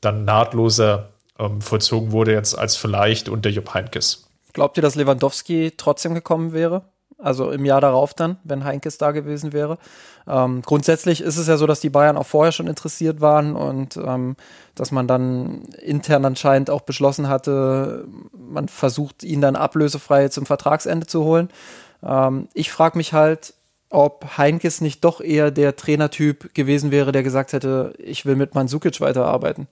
dann 0.00 0.24
nahtloser 0.24 1.10
ähm, 1.38 1.60
vollzogen 1.60 2.12
wurde 2.12 2.32
jetzt 2.32 2.56
als 2.56 2.76
vielleicht 2.76 3.28
unter 3.28 3.50
Jupp 3.50 3.74
Heynckes. 3.74 4.28
Glaubt 4.52 4.78
ihr, 4.78 4.82
dass 4.82 4.94
Lewandowski 4.94 5.72
trotzdem 5.76 6.14
gekommen 6.14 6.52
wäre? 6.52 6.84
Also 7.18 7.50
im 7.50 7.64
Jahr 7.64 7.80
darauf 7.80 8.12
dann, 8.12 8.36
wenn 8.44 8.64
Heinkes 8.64 8.98
da 8.98 9.10
gewesen 9.10 9.52
wäre. 9.52 9.78
Ähm, 10.28 10.60
grundsätzlich 10.62 11.22
ist 11.22 11.38
es 11.38 11.46
ja 11.46 11.56
so, 11.56 11.66
dass 11.66 11.80
die 11.80 11.88
Bayern 11.88 12.18
auch 12.18 12.26
vorher 12.26 12.52
schon 12.52 12.66
interessiert 12.66 13.20
waren 13.20 13.56
und 13.56 13.96
ähm, 13.96 14.36
dass 14.74 14.90
man 14.90 15.08
dann 15.08 15.62
intern 15.80 16.24
anscheinend 16.26 16.68
auch 16.68 16.82
beschlossen 16.82 17.28
hatte, 17.28 18.06
man 18.32 18.68
versucht 18.68 19.24
ihn 19.24 19.40
dann 19.40 19.56
ablösefrei 19.56 20.28
zum 20.28 20.44
Vertragsende 20.44 21.06
zu 21.06 21.24
holen. 21.24 21.48
Ähm, 22.02 22.48
ich 22.52 22.70
frage 22.70 22.98
mich 22.98 23.14
halt, 23.14 23.54
ob 23.88 24.36
Heinkes 24.36 24.80
nicht 24.80 25.04
doch 25.04 25.20
eher 25.20 25.50
der 25.50 25.76
Trainertyp 25.76 26.54
gewesen 26.54 26.90
wäre, 26.90 27.12
der 27.12 27.22
gesagt 27.22 27.52
hätte, 27.52 27.94
ich 27.98 28.26
will 28.26 28.36
mit 28.36 28.54
Mansukic 28.54 29.00
weiterarbeiten. 29.00 29.68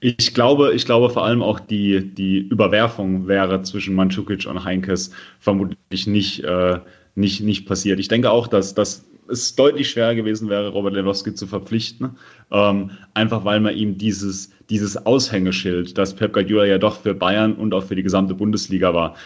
Ich 0.00 0.34
glaube, 0.34 0.74
ich 0.74 0.84
glaube 0.84 1.10
vor 1.10 1.24
allem 1.24 1.42
auch 1.42 1.60
die, 1.60 2.14
die 2.14 2.38
Überwerfung 2.38 3.28
wäre 3.28 3.62
zwischen 3.62 3.94
Mandzukic 3.94 4.46
und 4.46 4.64
Heinkes 4.64 5.10
vermutlich 5.40 6.06
nicht, 6.06 6.44
äh, 6.44 6.80
nicht, 7.14 7.42
nicht 7.42 7.66
passiert. 7.66 7.98
Ich 7.98 8.08
denke 8.08 8.30
auch, 8.30 8.46
dass, 8.46 8.74
dass 8.74 9.04
es 9.28 9.54
deutlich 9.54 9.90
schwerer 9.90 10.14
gewesen 10.14 10.48
wäre, 10.48 10.68
Robert 10.68 10.94
Lewandowski 10.94 11.34
zu 11.34 11.46
verpflichten, 11.46 12.16
ähm, 12.50 12.90
einfach 13.14 13.44
weil 13.44 13.60
man 13.60 13.76
ihm 13.76 13.98
dieses, 13.98 14.52
dieses 14.70 15.04
Aushängeschild, 15.06 15.96
das 15.98 16.14
Pep 16.14 16.32
Guardiola 16.32 16.66
ja 16.66 16.78
doch 16.78 17.00
für 17.00 17.14
Bayern 17.14 17.54
und 17.54 17.74
auch 17.74 17.84
für 17.84 17.96
die 17.96 18.02
gesamte 18.02 18.34
Bundesliga 18.34 18.94
war, 18.94 19.16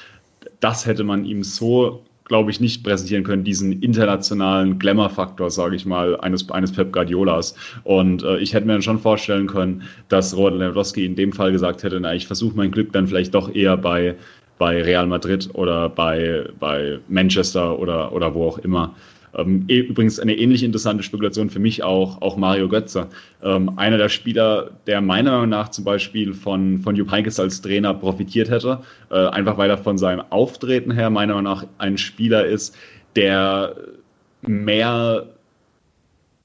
das 0.61 0.87
hätte 0.87 1.05
man 1.05 1.25
ihm 1.25 1.43
so 1.43 2.05
glaube 2.31 2.53
ich, 2.53 2.61
nicht 2.61 2.85
präsentieren 2.85 3.25
können, 3.25 3.43
diesen 3.43 3.83
internationalen 3.83 4.79
Glamour-Faktor, 4.79 5.51
sage 5.51 5.75
ich 5.75 5.85
mal, 5.85 6.17
eines, 6.21 6.49
eines 6.49 6.71
Pep 6.71 6.93
Guardiolas. 6.93 7.57
Und 7.83 8.23
äh, 8.23 8.39
ich 8.39 8.55
hätte 8.55 8.69
mir 8.69 8.75
dann 8.75 8.83
schon 8.83 9.01
vorstellen 9.01 9.49
können, 9.49 9.83
dass 10.09 10.37
Robert 10.37 10.55
Lewandowski 10.55 11.05
in 11.05 11.17
dem 11.17 11.33
Fall 11.33 11.51
gesagt 11.51 11.83
hätte, 11.83 11.99
na, 11.99 12.15
ich 12.15 12.29
versuche 12.29 12.57
mein 12.57 12.71
Glück 12.71 12.93
dann 12.93 13.09
vielleicht 13.09 13.35
doch 13.35 13.53
eher 13.53 13.77
bei, 13.77 14.15
bei 14.59 14.81
Real 14.81 15.09
Madrid 15.09 15.51
oder 15.55 15.89
bei, 15.89 16.45
bei 16.61 17.01
Manchester 17.09 17.77
oder, 17.77 18.13
oder 18.13 18.33
wo 18.33 18.47
auch 18.47 18.59
immer. 18.59 18.95
Ähm, 19.37 19.65
eh, 19.69 19.79
übrigens 19.79 20.19
eine 20.19 20.37
ähnlich 20.37 20.63
interessante 20.63 21.03
Spekulation 21.03 21.51
für 21.51 21.59
mich 21.59 21.83
auch, 21.83 22.21
auch 22.23 22.37
Mario 22.37 22.69
Götze. 22.69 23.09
Ähm, 23.43 23.79
einer 23.79 23.99
der 23.99 24.09
Spieler, 24.09 24.71
der 24.87 25.01
meiner 25.01 25.33
Meinung 25.33 25.49
nach 25.51 25.69
zum 25.71 25.85
Beispiel 25.85 26.35
von, 26.35 26.79
von 26.79 26.97
Jupp 26.97 27.11
Heynckes 27.11 27.39
als 27.39 27.61
Trainer 27.63 27.95
profitiert 27.95 28.51
hätte, 28.51 28.81
äh, 29.11 29.27
einfach 29.29 29.57
weil 29.59 29.71
er 29.71 29.79
von 29.79 29.99
seinem 29.99 30.23
Auftreten 30.31 30.91
her 30.91 31.11
meiner 31.11 31.35
Meinung 31.35 31.53
nach 31.53 31.67
ein 31.79 31.99
Spieler 31.99 32.47
ist, 32.47 32.77
der 33.17 33.77
mehr 34.43 35.27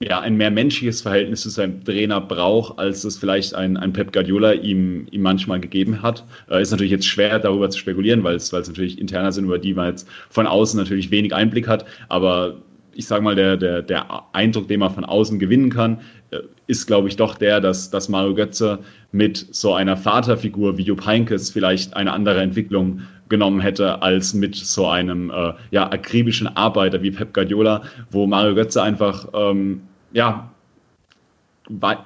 ja, 0.02 0.20
ein 0.20 0.36
mehr 0.36 0.52
menschliches 0.52 1.02
Verhältnis 1.02 1.42
zu 1.42 1.50
seinem 1.50 1.84
Trainer 1.84 2.20
braucht, 2.20 2.78
als 2.78 3.04
es 3.06 3.18
vielleicht 3.18 3.56
ein, 3.56 3.78
ein 3.78 3.94
Pep 3.94 4.12
Guardiola 4.12 4.52
ihm, 4.54 5.08
ihm 5.12 5.22
manchmal 5.22 5.60
gegeben 5.60 6.02
hat. 6.02 6.26
Äh, 6.50 6.62
ist 6.62 6.72
natürlich 6.72 6.92
jetzt 6.92 7.08
schwer, 7.08 7.40
darüber 7.40 7.70
zu 7.70 7.80
spekulieren, 7.80 8.24
weil 8.24 8.36
es 8.36 8.52
natürlich 8.52 9.00
interner 9.00 9.32
sind, 9.32 9.46
über 9.46 9.58
die 9.58 9.74
man 9.74 9.92
jetzt 9.92 10.08
von 10.30 10.48
außen 10.48 10.78
natürlich 10.78 11.12
wenig 11.12 11.34
Einblick 11.34 11.68
hat. 11.68 11.86
Aber 12.10 12.58
ich 12.96 13.08
sage 13.08 13.24
mal, 13.24 13.36
der, 13.36 13.58
der, 13.58 13.82
der 13.82 14.24
Eindruck, 14.32 14.68
den 14.68 14.80
man 14.80 14.94
von 14.94 15.06
außen 15.06 15.38
gewinnen 15.38 15.70
kann, 15.70 16.00
äh, 16.32 16.40
ist, 16.68 16.88
glaube 16.88 17.10
ich, 17.10 17.18
doch 17.18 17.36
der, 17.36 17.60
dass, 17.60 17.90
dass 17.92 18.10
Mario 18.10 18.34
Götze 18.34 18.80
mit 19.12 19.38
so 19.52 19.74
einer 19.74 19.98
Vaterfigur 19.98 20.78
wie 20.78 20.84
Jupp 20.84 21.06
Heynckes 21.06 21.52
vielleicht 21.52 21.96
eine 21.96 22.14
andere 22.14 22.42
Entwicklung 22.42 23.02
genommen 23.28 23.60
hätte 23.60 24.02
als 24.02 24.34
mit 24.34 24.56
so 24.56 24.88
einem 24.88 25.30
äh, 25.30 25.54
ja, 25.72 25.92
akribischen 25.92 26.48
Arbeiter 26.48 27.02
wie 27.02 27.12
Pep 27.12 27.34
Guardiola, 27.34 27.84
wo 28.12 28.28
Mario 28.28 28.56
Götze 28.56 28.82
einfach, 28.82 29.28
ähm, 29.34 29.82
ja, 30.14 30.52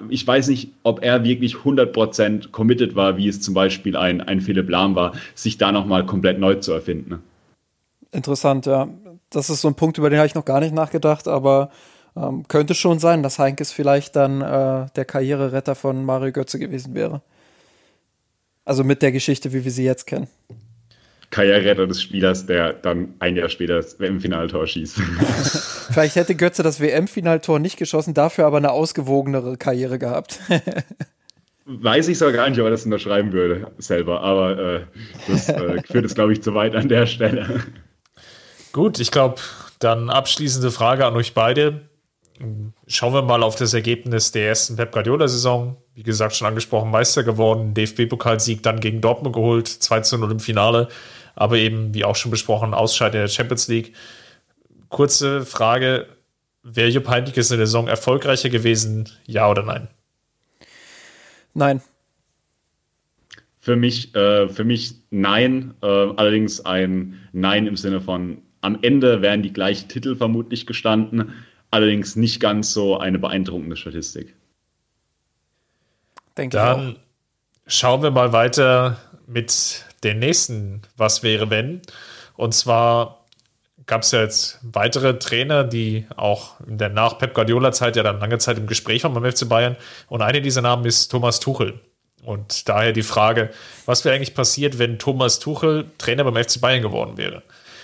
ich 0.08 0.26
weiß 0.26 0.48
nicht, 0.48 0.72
ob 0.84 1.04
er 1.04 1.22
wirklich 1.22 1.56
100% 1.56 2.50
committed 2.50 2.96
war, 2.96 3.18
wie 3.18 3.28
es 3.28 3.42
zum 3.42 3.52
Beispiel 3.52 3.94
ein, 3.94 4.22
ein 4.22 4.40
Philipp 4.40 4.70
Lahm 4.70 4.94
war, 4.96 5.12
sich 5.34 5.58
da 5.58 5.70
nochmal 5.70 6.06
komplett 6.06 6.38
neu 6.38 6.54
zu 6.54 6.72
erfinden. 6.72 7.10
Ne? 7.10 7.18
Interessant, 8.10 8.64
ja 8.64 8.88
das 9.30 9.50
ist 9.50 9.60
so 9.60 9.68
ein 9.68 9.74
Punkt, 9.74 9.98
über 9.98 10.10
den 10.10 10.18
habe 10.18 10.26
ich 10.26 10.34
noch 10.34 10.44
gar 10.44 10.60
nicht 10.60 10.74
nachgedacht, 10.74 11.28
aber 11.28 11.70
ähm, 12.16 12.46
könnte 12.48 12.74
schon 12.74 12.98
sein, 12.98 13.22
dass 13.22 13.38
Heinkes 13.38 13.72
vielleicht 13.72 14.16
dann 14.16 14.40
äh, 14.42 14.86
der 14.94 15.04
Karriereretter 15.04 15.74
von 15.74 16.04
Mario 16.04 16.32
Götze 16.32 16.58
gewesen 16.58 16.94
wäre. 16.94 17.22
Also 18.64 18.84
mit 18.84 19.02
der 19.02 19.12
Geschichte, 19.12 19.52
wie 19.52 19.64
wir 19.64 19.70
sie 19.70 19.84
jetzt 19.84 20.06
kennen. 20.06 20.28
Karriereretter 21.30 21.86
des 21.86 22.02
Spielers, 22.02 22.46
der 22.46 22.72
dann 22.72 23.14
ein 23.20 23.36
Jahr 23.36 23.48
später 23.48 23.76
das 23.76 24.00
WM-Finaltor 24.00 24.66
schießt. 24.66 24.96
Vielleicht 25.92 26.16
hätte 26.16 26.34
Götze 26.34 26.64
das 26.64 26.80
WM-Finaltor 26.80 27.60
nicht 27.60 27.76
geschossen, 27.76 28.14
dafür 28.14 28.46
aber 28.46 28.56
eine 28.56 28.72
ausgewogenere 28.72 29.56
Karriere 29.56 29.98
gehabt. 29.98 30.40
Weiß 31.66 32.08
ich 32.08 32.18
sogar 32.18 32.32
gar 32.32 32.50
nicht, 32.50 32.58
ob 32.58 32.64
er 32.64 32.70
das 32.70 32.84
unterschreiben 32.84 33.32
würde 33.32 33.70
selber, 33.78 34.22
aber 34.22 34.58
äh, 34.58 34.80
das 35.28 35.48
äh, 35.48 35.80
führt 35.84 36.04
es, 36.04 36.16
glaube 36.16 36.32
ich, 36.32 36.42
zu 36.42 36.52
weit 36.54 36.74
an 36.74 36.88
der 36.88 37.06
Stelle. 37.06 37.60
Gut, 38.72 39.00
ich 39.00 39.10
glaube, 39.10 39.40
dann 39.80 40.10
abschließende 40.10 40.70
Frage 40.70 41.06
an 41.06 41.16
euch 41.16 41.34
beide. 41.34 41.88
Schauen 42.86 43.12
wir 43.12 43.22
mal 43.22 43.42
auf 43.42 43.56
das 43.56 43.74
Ergebnis 43.74 44.32
der 44.32 44.48
ersten 44.48 44.76
Pep 44.76 44.92
Guardiola-Saison. 44.92 45.76
Wie 45.94 46.02
gesagt, 46.02 46.36
schon 46.36 46.46
angesprochen, 46.46 46.90
Meister 46.90 47.22
geworden, 47.22 47.74
DFB-Pokalsieg 47.74 48.62
dann 48.62 48.80
gegen 48.80 49.00
Dortmund 49.00 49.34
geholt, 49.34 49.68
2 49.68 50.00
zu 50.00 50.18
0 50.18 50.32
im 50.32 50.40
Finale, 50.40 50.88
aber 51.34 51.58
eben, 51.58 51.92
wie 51.92 52.04
auch 52.04 52.16
schon 52.16 52.30
besprochen, 52.30 52.72
Ausscheiden 52.72 53.20
in 53.20 53.26
der 53.26 53.28
Champions 53.28 53.68
League. 53.68 53.94
Kurze 54.88 55.44
Frage: 55.44 56.06
Wäre 56.62 56.88
Jupp 56.88 57.08
Heynckes 57.08 57.50
in 57.50 57.58
der 57.58 57.66
Saison 57.66 57.88
erfolgreicher 57.88 58.48
gewesen, 58.48 59.10
ja 59.26 59.50
oder 59.50 59.62
nein? 59.62 59.88
Nein. 61.52 61.82
Für 63.58 63.76
mich, 63.76 64.14
äh, 64.14 64.48
für 64.48 64.64
mich 64.64 64.94
nein, 65.10 65.74
äh, 65.82 65.86
allerdings 65.86 66.64
ein 66.64 67.20
Nein 67.32 67.66
im 67.66 67.76
Sinne 67.76 68.00
von 68.00 68.38
am 68.60 68.78
Ende 68.82 69.22
wären 69.22 69.42
die 69.42 69.52
gleichen 69.52 69.88
Titel 69.88 70.16
vermutlich 70.16 70.66
gestanden, 70.66 71.32
allerdings 71.70 72.16
nicht 72.16 72.40
ganz 72.40 72.72
so 72.72 72.98
eine 72.98 73.18
beeindruckende 73.18 73.76
Statistik. 73.76 74.34
Denke 76.36 76.56
Dann 76.56 76.96
schauen 77.66 78.02
wir 78.02 78.10
mal 78.10 78.32
weiter 78.32 78.98
mit 79.26 79.84
den 80.02 80.18
nächsten 80.18 80.82
Was 80.96 81.22
wäre 81.22 81.50
wenn. 81.50 81.82
Und 82.36 82.54
zwar 82.54 83.24
gab 83.86 84.02
es 84.02 84.12
ja 84.12 84.22
jetzt 84.22 84.58
weitere 84.62 85.18
Trainer, 85.18 85.64
die 85.64 86.06
auch 86.16 86.60
in 86.66 86.78
der 86.78 86.88
nach 86.88 87.18
Pep 87.18 87.34
Guardiola-Zeit 87.34 87.96
ja 87.96 88.02
dann 88.02 88.20
lange 88.20 88.38
Zeit 88.38 88.56
im 88.56 88.66
Gespräch 88.66 89.04
waren 89.04 89.14
beim 89.14 89.30
FC 89.30 89.48
Bayern. 89.48 89.76
Und 90.08 90.22
einer 90.22 90.40
dieser 90.40 90.62
Namen 90.62 90.84
ist 90.84 91.08
Thomas 91.08 91.40
Tuchel. 91.40 91.80
Und 92.22 92.68
daher 92.68 92.92
die 92.92 93.02
Frage, 93.02 93.50
was 93.86 94.04
wäre 94.04 94.14
eigentlich 94.14 94.34
passiert, 94.34 94.78
wenn 94.78 94.98
Thomas 94.98 95.38
Tuchel 95.38 95.86
Trainer 95.98 96.24
beim 96.24 96.42
FC 96.42 96.60
Bayern 96.60 96.82
geworden 96.82 97.16
wäre? 97.16 97.42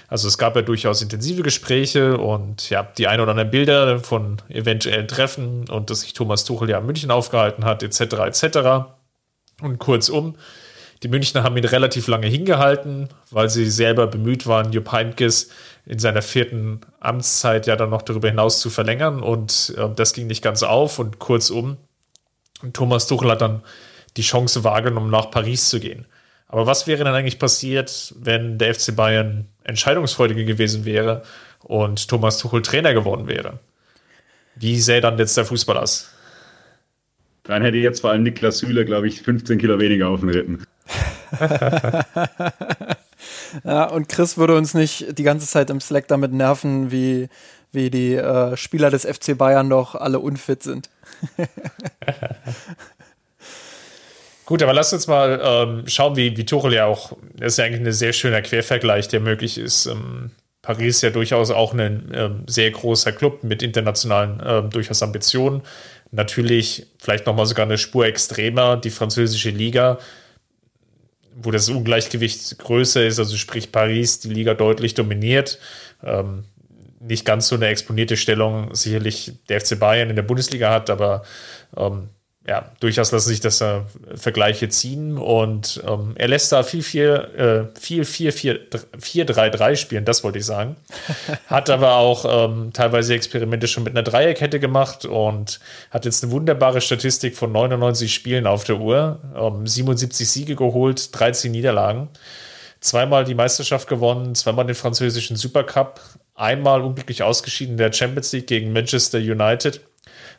Also 0.09 0.29
es 0.29 0.39
gab 0.39 0.55
ja 0.55 0.63
durchaus 0.63 1.03
intensive 1.03 1.43
Gespräche 1.43 2.17
und 2.19 2.71
ja, 2.71 2.85
die 2.97 3.09
ein 3.09 3.21
oder 3.21 3.33
anderen 3.33 3.51
Bilder 3.51 3.99
von 3.99 4.37
eventuellen 4.49 5.09
Treffen 5.09 5.69
und 5.69 5.91
dass 5.91 6.03
sich 6.03 6.13
Thomas 6.13 6.45
Tuchel 6.45 6.71
ja 6.71 6.79
in 6.79 6.87
München 6.87 7.11
aufgehalten 7.11 7.65
hat, 7.65 7.83
etc. 7.83 8.01
etc. 8.01 8.59
Und 9.63 9.79
kurzum, 9.79 10.37
die 11.03 11.09
Münchner 11.09 11.43
haben 11.43 11.57
ihn 11.57 11.65
relativ 11.65 12.07
lange 12.07 12.29
hingehalten, 12.29 13.09
weil 13.31 13.51
sie 13.51 13.69
selber 13.69 14.07
bemüht 14.07 14.47
waren, 14.47 14.73
Jupp 14.73 14.93
Heynckes 14.93 15.51
in 15.85 15.99
seiner 15.99 16.23
vierten 16.23 16.81
Amtszeit 17.01 17.67
ja 17.67 17.77
dann 17.77 17.91
noch 17.91 18.03
darüber 18.03 18.29
hinaus 18.29 18.61
zu 18.61 18.71
verlängern 18.71 19.23
und 19.23 19.75
äh, 19.77 19.89
das 19.95 20.13
ging 20.13 20.27
nicht 20.27 20.43
ganz 20.43 20.63
auf 20.63 20.99
und 20.99 21.19
kurzum, 21.19 21.77
Thomas 22.73 23.07
Tuchel 23.07 23.31
hat 23.31 23.43
dann 23.43 23.63
die 24.17 24.23
Chance 24.23 24.65
wahrgenommen, 24.65 25.11
nach 25.11 25.31
Paris 25.31 25.69
zu 25.69 25.79
gehen. 25.79 26.07
Aber 26.49 26.67
was 26.67 26.87
wäre 26.87 27.05
dann 27.05 27.15
eigentlich 27.15 27.39
passiert, 27.39 28.15
wenn 28.19 28.59
der 28.59 28.75
FC 28.75 28.95
Bayern 28.95 29.47
entscheidungsfreudiger 29.65 30.45
gewesen 30.45 30.85
wäre 30.85 31.23
und 31.63 32.09
Thomas 32.09 32.39
Tuchel 32.39 32.63
Trainer 32.63 32.95
geworden 32.95 33.27
wäre? 33.27 33.59
Wie 34.55 34.81
sähe 34.81 35.01
dann 35.01 35.19
jetzt 35.19 35.37
der 35.37 35.45
Fußball 35.45 35.77
aus? 35.77 36.11
Dann 37.43 37.63
hätte 37.63 37.77
jetzt 37.79 38.01
vor 38.01 38.11
allem 38.11 38.23
Niklas 38.23 38.59
Süle, 38.59 38.85
glaube 38.85 39.09
ich, 39.09 39.23
15 39.23 39.59
Kilo 39.59 39.79
weniger 39.79 40.09
auf 40.09 40.21
den 40.21 40.31
Rippen. 40.31 40.65
ja, 43.65 43.85
und 43.85 44.09
Chris 44.09 44.37
würde 44.37 44.57
uns 44.57 44.75
nicht 44.75 45.19
die 45.19 45.23
ganze 45.23 45.47
Zeit 45.47 45.71
im 45.71 45.81
Slack 45.81 46.09
damit 46.09 46.33
nerven, 46.33 46.91
wie, 46.91 47.29
wie 47.73 47.91
die 47.91 48.15
äh, 48.15 48.57
Spieler 48.57 48.91
des 48.91 49.05
FC 49.05 49.37
Bayern 49.39 49.71
doch 49.71 49.95
alle 49.95 50.19
unfit 50.19 50.63
sind. 50.63 50.91
Gut, 54.47 54.63
aber 54.63 54.73
lass 54.73 54.93
uns 54.93 55.09
mal 55.09 55.41
ähm, 55.43 55.89
schauen, 55.89 56.15
wie, 56.15 56.37
wie 56.37 56.47
Tuchel 56.47 56.73
ja 56.73 56.87
auch, 56.87 57.13
das 57.35 57.55
ist 57.55 57.59
ja 57.59 57.65
eigentlich 57.65 57.81
ein 57.81 57.93
sehr 57.93 58.13
schöner 58.13 58.43
Quervergleich, 58.43 59.09
der 59.09 59.19
möglich 59.19 59.59
ist. 59.59 59.87
Ähm, 59.87 60.31
Paris 60.63 60.97
ist 60.97 61.03
ja 61.03 61.11
durchaus 61.11 61.51
auch 61.51 61.75
ein 61.75 62.13
ähm, 62.15 62.45
sehr 62.47 62.71
großer 62.71 63.11
Club 63.11 63.43
mit 63.43 63.65
internationalen 63.65 64.41
ähm, 64.47 64.71
durchaus 64.71 65.03
Ambitionen. 65.03 65.63
Natürlich 66.13 66.87
vielleicht 66.99 67.27
nochmal 67.27 67.47
sogar 67.47 67.67
eine 67.67 67.77
Spur 67.77 68.07
extremer, 68.07 68.77
die 68.77 68.91
französische 68.91 69.51
Liga, 69.51 69.99
wo 71.35 71.51
das 71.51 71.69
Ungleichgewicht 71.69 72.57
größer 72.59 73.05
ist, 73.05 73.19
also 73.19 73.37
sprich 73.37 73.73
Paris 73.73 74.21
die 74.21 74.31
Liga 74.31 74.55
deutlich 74.55 74.95
dominiert. 74.95 75.59
Ähm, 76.05 76.45
nicht 77.01 77.25
ganz 77.25 77.49
so 77.49 77.57
eine 77.57 77.67
exponierte 77.67 78.17
Stellung 78.17 78.73
sicherlich 78.77 79.33
der 79.49 79.61
FC 79.61 79.79
Bayern 79.79 80.09
in 80.09 80.17
der 80.17 80.23
Bundesliga 80.23 80.71
hat, 80.71 80.89
aber 80.89 81.25
ähm, 81.77 82.11
ja, 82.49 82.71
durchaus 82.79 83.11
lassen 83.11 83.29
sich 83.29 83.41
das 83.41 83.61
äh, 83.61 83.81
Vergleiche 84.15 84.69
ziehen 84.69 85.19
und 85.19 85.83
ähm, 85.87 86.13
er 86.15 86.29
lässt 86.29 86.53
da 86.53 86.63
viel, 86.63 86.83
viel, 86.83 87.71
äh, 87.75 87.79
viel, 87.81 88.05
viel, 88.05 88.33
4-3-3 88.33 89.75
spielen, 89.75 90.05
das 90.05 90.23
wollte 90.23 90.39
ich 90.39 90.47
sagen. 90.47 90.77
Hat 91.49 91.71
aber 91.71 91.97
auch 91.97 92.49
ähm, 92.49 92.73
teilweise 92.73 93.15
Experimente 93.15 93.67
schon 93.67 93.83
mit 93.83 93.95
einer 93.95 94.05
Dreierkette 94.05 94.61
gemacht 94.61 95.05
und 95.05 95.59
hat 95.91 96.05
jetzt 96.05 96.23
eine 96.23 96.33
wunderbare 96.33 96.81
Statistik 96.81 97.37
von 97.37 97.51
99 97.51 98.15
Spielen 98.15 98.47
auf 98.47 98.63
der 98.63 98.79
Uhr, 98.79 99.19
ähm, 99.37 99.67
77 99.67 100.31
Siege 100.31 100.55
geholt, 100.55 101.19
13 101.19 101.51
Niederlagen, 101.51 102.09
zweimal 102.79 103.25
die 103.25 103.35
Meisterschaft 103.35 103.89
gewonnen, 103.89 104.37
zweimal 104.37 104.67
den 104.67 104.77
französischen 104.77 105.37
Supercup, 105.37 106.01
einmal 106.37 106.83
unglücklich 106.83 107.25
ausgeschieden 107.25 107.73
in 107.73 107.79
der 107.79 107.93
Champions 107.93 108.33
League 108.33 108.47
gegen 108.47 108.73
Manchester 108.73 109.19
United, 109.19 109.81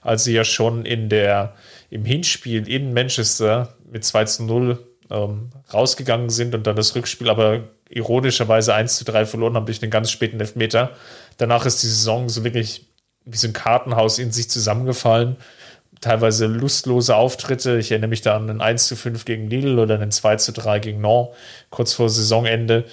als 0.01 0.23
sie 0.23 0.33
ja 0.33 0.45
schon 0.45 0.85
in 0.85 1.09
der 1.09 1.53
im 1.89 2.05
Hinspiel 2.05 2.67
in 2.67 2.93
Manchester 2.93 3.75
mit 3.89 4.03
2 4.03 4.25
zu 4.25 4.43
0 4.43 4.79
ähm, 5.09 5.49
rausgegangen 5.73 6.29
sind 6.29 6.53
und 6.53 6.67
dann 6.67 6.75
das 6.75 6.95
Rückspiel 6.95 7.29
aber 7.29 7.63
ironischerweise 7.89 8.73
1 8.73 8.97
zu 8.97 9.05
3 9.05 9.25
verloren 9.25 9.55
haben 9.55 9.65
durch 9.65 9.81
einen 9.81 9.91
ganz 9.91 10.11
späten 10.11 10.39
Elfmeter. 10.39 10.91
Danach 11.37 11.65
ist 11.65 11.83
die 11.83 11.87
Saison 11.87 12.27
so 12.29 12.43
wirklich 12.43 12.87
wie 13.25 13.37
so 13.37 13.47
ein 13.47 13.53
Kartenhaus 13.53 14.19
in 14.19 14.31
sich 14.31 14.49
zusammengefallen. 14.49 15.37
Teilweise 16.01 16.45
lustlose 16.45 17.15
Auftritte. 17.15 17.77
Ich 17.77 17.91
erinnere 17.91 18.09
mich 18.09 18.21
da 18.21 18.35
an 18.35 18.49
einen 18.49 18.61
1 18.61 18.87
zu 18.87 18.95
5 18.95 19.25
gegen 19.25 19.49
Lille 19.49 19.81
oder 19.81 19.95
einen 19.95 20.11
2 20.11 20.35
zu 20.37 20.51
3 20.51 20.79
gegen 20.79 21.01
Nantes, 21.01 21.35
kurz 21.69 21.93
vor 21.93 22.09
Saisonende. 22.09 22.85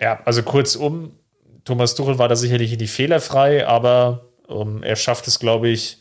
Ja, 0.00 0.20
also 0.24 0.42
kurzum, 0.42 1.12
Thomas 1.64 1.94
Tuchel 1.94 2.18
war 2.18 2.28
da 2.28 2.36
sicherlich 2.36 2.76
nicht 2.76 2.92
fehlerfrei, 2.92 3.66
aber 3.66 4.26
ähm, 4.48 4.82
er 4.82 4.96
schafft 4.96 5.26
es, 5.28 5.38
glaube 5.38 5.68
ich, 5.68 5.98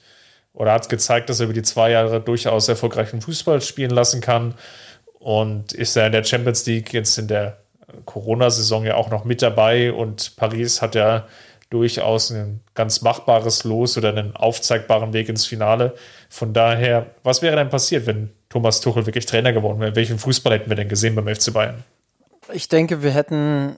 oder 0.53 0.73
hat 0.73 0.89
gezeigt, 0.89 1.29
dass 1.29 1.39
er 1.39 1.45
über 1.45 1.53
die 1.53 1.61
zwei 1.61 1.91
Jahre 1.91 2.21
durchaus 2.21 2.67
erfolgreichen 2.67 3.21
Fußball 3.21 3.61
spielen 3.61 3.91
lassen 3.91 4.21
kann 4.21 4.55
und 5.19 5.73
ist 5.73 5.95
ja 5.95 6.05
in 6.05 6.11
der 6.11 6.23
Champions 6.23 6.65
League 6.65 6.93
jetzt 6.93 7.17
in 7.17 7.27
der 7.27 7.57
Corona-Saison 8.05 8.85
ja 8.85 8.95
auch 8.95 9.09
noch 9.09 9.25
mit 9.25 9.41
dabei 9.41 9.91
und 9.93 10.35
Paris 10.35 10.81
hat 10.81 10.95
ja 10.95 11.27
durchaus 11.69 12.31
ein 12.31 12.59
ganz 12.73 13.01
machbares 13.01 13.63
Los 13.63 13.97
oder 13.97 14.09
einen 14.09 14.35
aufzeigbaren 14.35 15.13
Weg 15.13 15.29
ins 15.29 15.45
Finale. 15.45 15.95
Von 16.29 16.53
daher, 16.53 17.07
was 17.23 17.41
wäre 17.41 17.55
denn 17.55 17.69
passiert, 17.69 18.05
wenn 18.05 18.31
Thomas 18.49 18.81
Tuchel 18.81 19.05
wirklich 19.05 19.25
Trainer 19.25 19.53
geworden 19.53 19.79
wäre? 19.79 19.95
Welchen 19.95 20.19
Fußball 20.19 20.53
hätten 20.53 20.69
wir 20.69 20.75
denn 20.75 20.89
gesehen 20.89 21.15
beim 21.15 21.33
FC 21.33 21.53
Bayern? 21.53 21.83
Ich 22.51 22.67
denke, 22.67 23.03
wir 23.03 23.11
hätten 23.11 23.77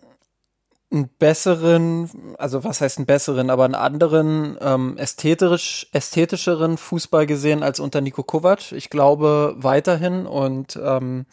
einen 0.94 1.10
besseren, 1.20 2.10
also 2.38 2.64
was 2.64 2.80
heißt 2.80 3.00
einen 3.00 3.08
besseren, 3.08 3.50
aber 3.50 3.66
einen 3.66 3.76
anderen, 3.76 4.58
ähm, 4.62 4.98
ästhetisch, 4.98 5.88
ästhetischeren 5.92 6.78
Fußball 6.78 7.26
gesehen 7.26 7.64
als 7.64 7.80
unter 7.80 8.00
Nico 8.00 8.24
Kovac. 8.24 8.72
Ich 8.72 8.90
glaube 8.90 9.56
weiterhin 9.58 10.26
und 10.26 10.80
ähm, 10.82 11.26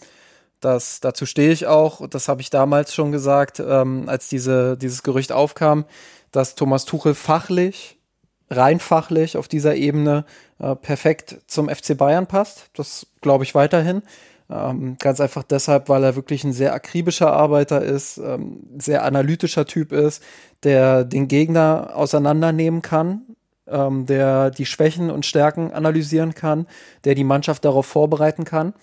das, 0.61 1.01
dazu 1.01 1.27
stehe 1.27 1.53
ich 1.53 1.67
auch, 1.67 2.07
das 2.09 2.29
habe 2.29 2.41
ich 2.41 2.51
damals 2.51 2.95
schon 2.95 3.13
gesagt, 3.13 3.61
ähm, 3.61 4.05
als 4.09 4.29
diese, 4.29 4.77
dieses 4.77 5.03
Gerücht 5.03 5.33
aufkam, 5.33 5.85
dass 6.33 6.55
Thomas 6.55 6.85
Tuchel 6.85 7.15
fachlich, 7.15 7.99
rein 8.51 8.81
fachlich 8.81 9.37
auf 9.37 9.49
dieser 9.49 9.77
Ebene 9.77 10.25
äh, 10.59 10.75
perfekt 10.75 11.39
zum 11.47 11.69
FC 11.69 11.97
Bayern 11.97 12.27
passt. 12.27 12.71
Das 12.75 13.07
glaube 13.21 13.45
ich 13.45 13.55
weiterhin. 13.55 14.03
Ähm, 14.51 14.97
ganz 14.99 15.21
einfach 15.21 15.45
deshalb, 15.45 15.89
weil 15.89 16.03
er 16.03 16.17
wirklich 16.17 16.43
ein 16.43 16.53
sehr 16.53 16.75
akribischer 16.75 17.33
Arbeiter 17.33 17.83
ist, 17.83 18.19
ähm, 18.19 18.65
sehr 18.79 19.05
analytischer 19.05 19.65
Typ 19.65 19.93
ist, 19.93 20.23
der 20.65 21.05
den 21.05 21.29
Gegner 21.29 21.93
auseinandernehmen 21.95 22.83
kann, 22.83 23.23
ähm, 23.69 24.07
der 24.07 24.51
die 24.51 24.67
Schwächen 24.67 25.11
und 25.11 25.25
Stärken 25.25 25.73
analysieren 25.73 26.35
kann, 26.35 26.67
der 27.05 27.15
die 27.15 27.25
Mannschaft 27.25 27.65
darauf 27.65 27.87
vorbereiten 27.87 28.45
kann. 28.45 28.75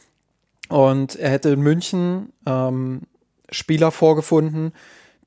Und 0.69 1.17
er 1.17 1.31
hätte 1.31 1.49
in 1.49 1.61
München 1.61 2.31
ähm, 2.45 3.01
Spieler 3.49 3.91
vorgefunden, 3.91 4.71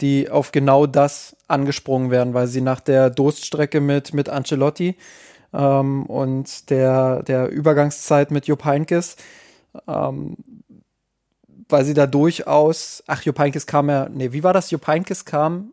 die 0.00 0.30
auf 0.30 0.52
genau 0.52 0.86
das 0.86 1.36
angesprungen 1.48 2.10
werden, 2.10 2.32
weil 2.32 2.46
sie 2.46 2.62
nach 2.62 2.80
der 2.80 3.10
Durststrecke 3.10 3.80
mit, 3.80 4.14
mit 4.14 4.30
Ancelotti 4.30 4.96
ähm, 5.52 6.06
und 6.06 6.70
der, 6.70 7.22
der 7.24 7.48
Übergangszeit 7.50 8.30
mit 8.30 8.46
Jupp 8.46 8.64
Heynckes 8.64 9.16
ähm, 9.86 10.36
weil 11.68 11.84
sie 11.84 11.94
da 11.94 12.06
durchaus, 12.06 13.02
ach, 13.06 13.22
Jupp 13.22 13.38
Heynckes 13.38 13.66
kam 13.66 13.88
ja, 13.88 14.08
nee, 14.08 14.32
wie 14.32 14.42
war 14.42 14.52
das? 14.52 14.70
Jupp 14.70 14.86
Heynckes 14.86 15.24
kam 15.24 15.72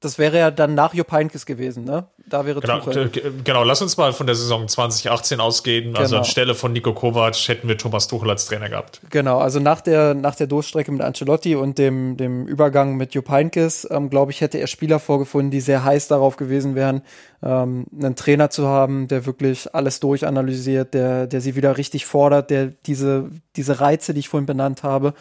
das 0.00 0.18
wäre 0.18 0.38
ja 0.38 0.50
dann 0.50 0.74
nach 0.74 0.94
Jupp 0.94 1.12
Heynckes 1.12 1.44
gewesen, 1.44 1.84
ne? 1.84 2.06
Da 2.26 2.46
wäre 2.46 2.60
genau, 2.60 2.80
Tuchel. 2.80 3.10
Genau, 3.44 3.64
lass 3.64 3.82
uns 3.82 3.98
mal 3.98 4.14
von 4.14 4.26
der 4.26 4.34
Saison 4.34 4.66
2018 4.66 5.40
ausgehen. 5.40 5.88
Also 5.88 5.92
genau. 5.92 6.00
Also 6.00 6.16
anstelle 6.18 6.54
von 6.54 6.72
Nico 6.72 6.94
Kovac 6.94 7.36
hätten 7.48 7.68
wir 7.68 7.76
Thomas 7.76 8.08
Tuchel 8.08 8.30
als 8.30 8.46
Trainer 8.46 8.70
gehabt. 8.70 9.02
Genau, 9.10 9.38
also 9.38 9.60
nach 9.60 9.82
der, 9.82 10.14
nach 10.14 10.36
der 10.36 10.46
Durchstrecke 10.46 10.90
mit 10.90 11.02
Ancelotti 11.02 11.54
und 11.54 11.76
dem, 11.76 12.16
dem 12.16 12.46
Übergang 12.46 12.96
mit 12.96 13.12
Jupp 13.12 13.28
Heynckes, 13.28 13.86
ähm, 13.90 14.08
glaube 14.08 14.32
ich, 14.32 14.40
hätte 14.40 14.56
er 14.58 14.68
Spieler 14.68 15.00
vorgefunden, 15.00 15.50
die 15.50 15.60
sehr 15.60 15.84
heiß 15.84 16.08
darauf 16.08 16.36
gewesen 16.36 16.74
wären, 16.74 17.02
ähm, 17.42 17.86
einen 17.92 18.16
Trainer 18.16 18.48
zu 18.48 18.66
haben, 18.66 19.06
der 19.06 19.26
wirklich 19.26 19.74
alles 19.74 20.00
durchanalysiert, 20.00 20.94
der, 20.94 21.26
der 21.26 21.42
sie 21.42 21.56
wieder 21.56 21.76
richtig 21.76 22.06
fordert, 22.06 22.48
der 22.48 22.68
diese, 22.68 23.28
diese 23.56 23.80
Reize, 23.80 24.14
die 24.14 24.20
ich 24.20 24.30
vorhin 24.30 24.46
benannt 24.46 24.82
habe, 24.82 25.12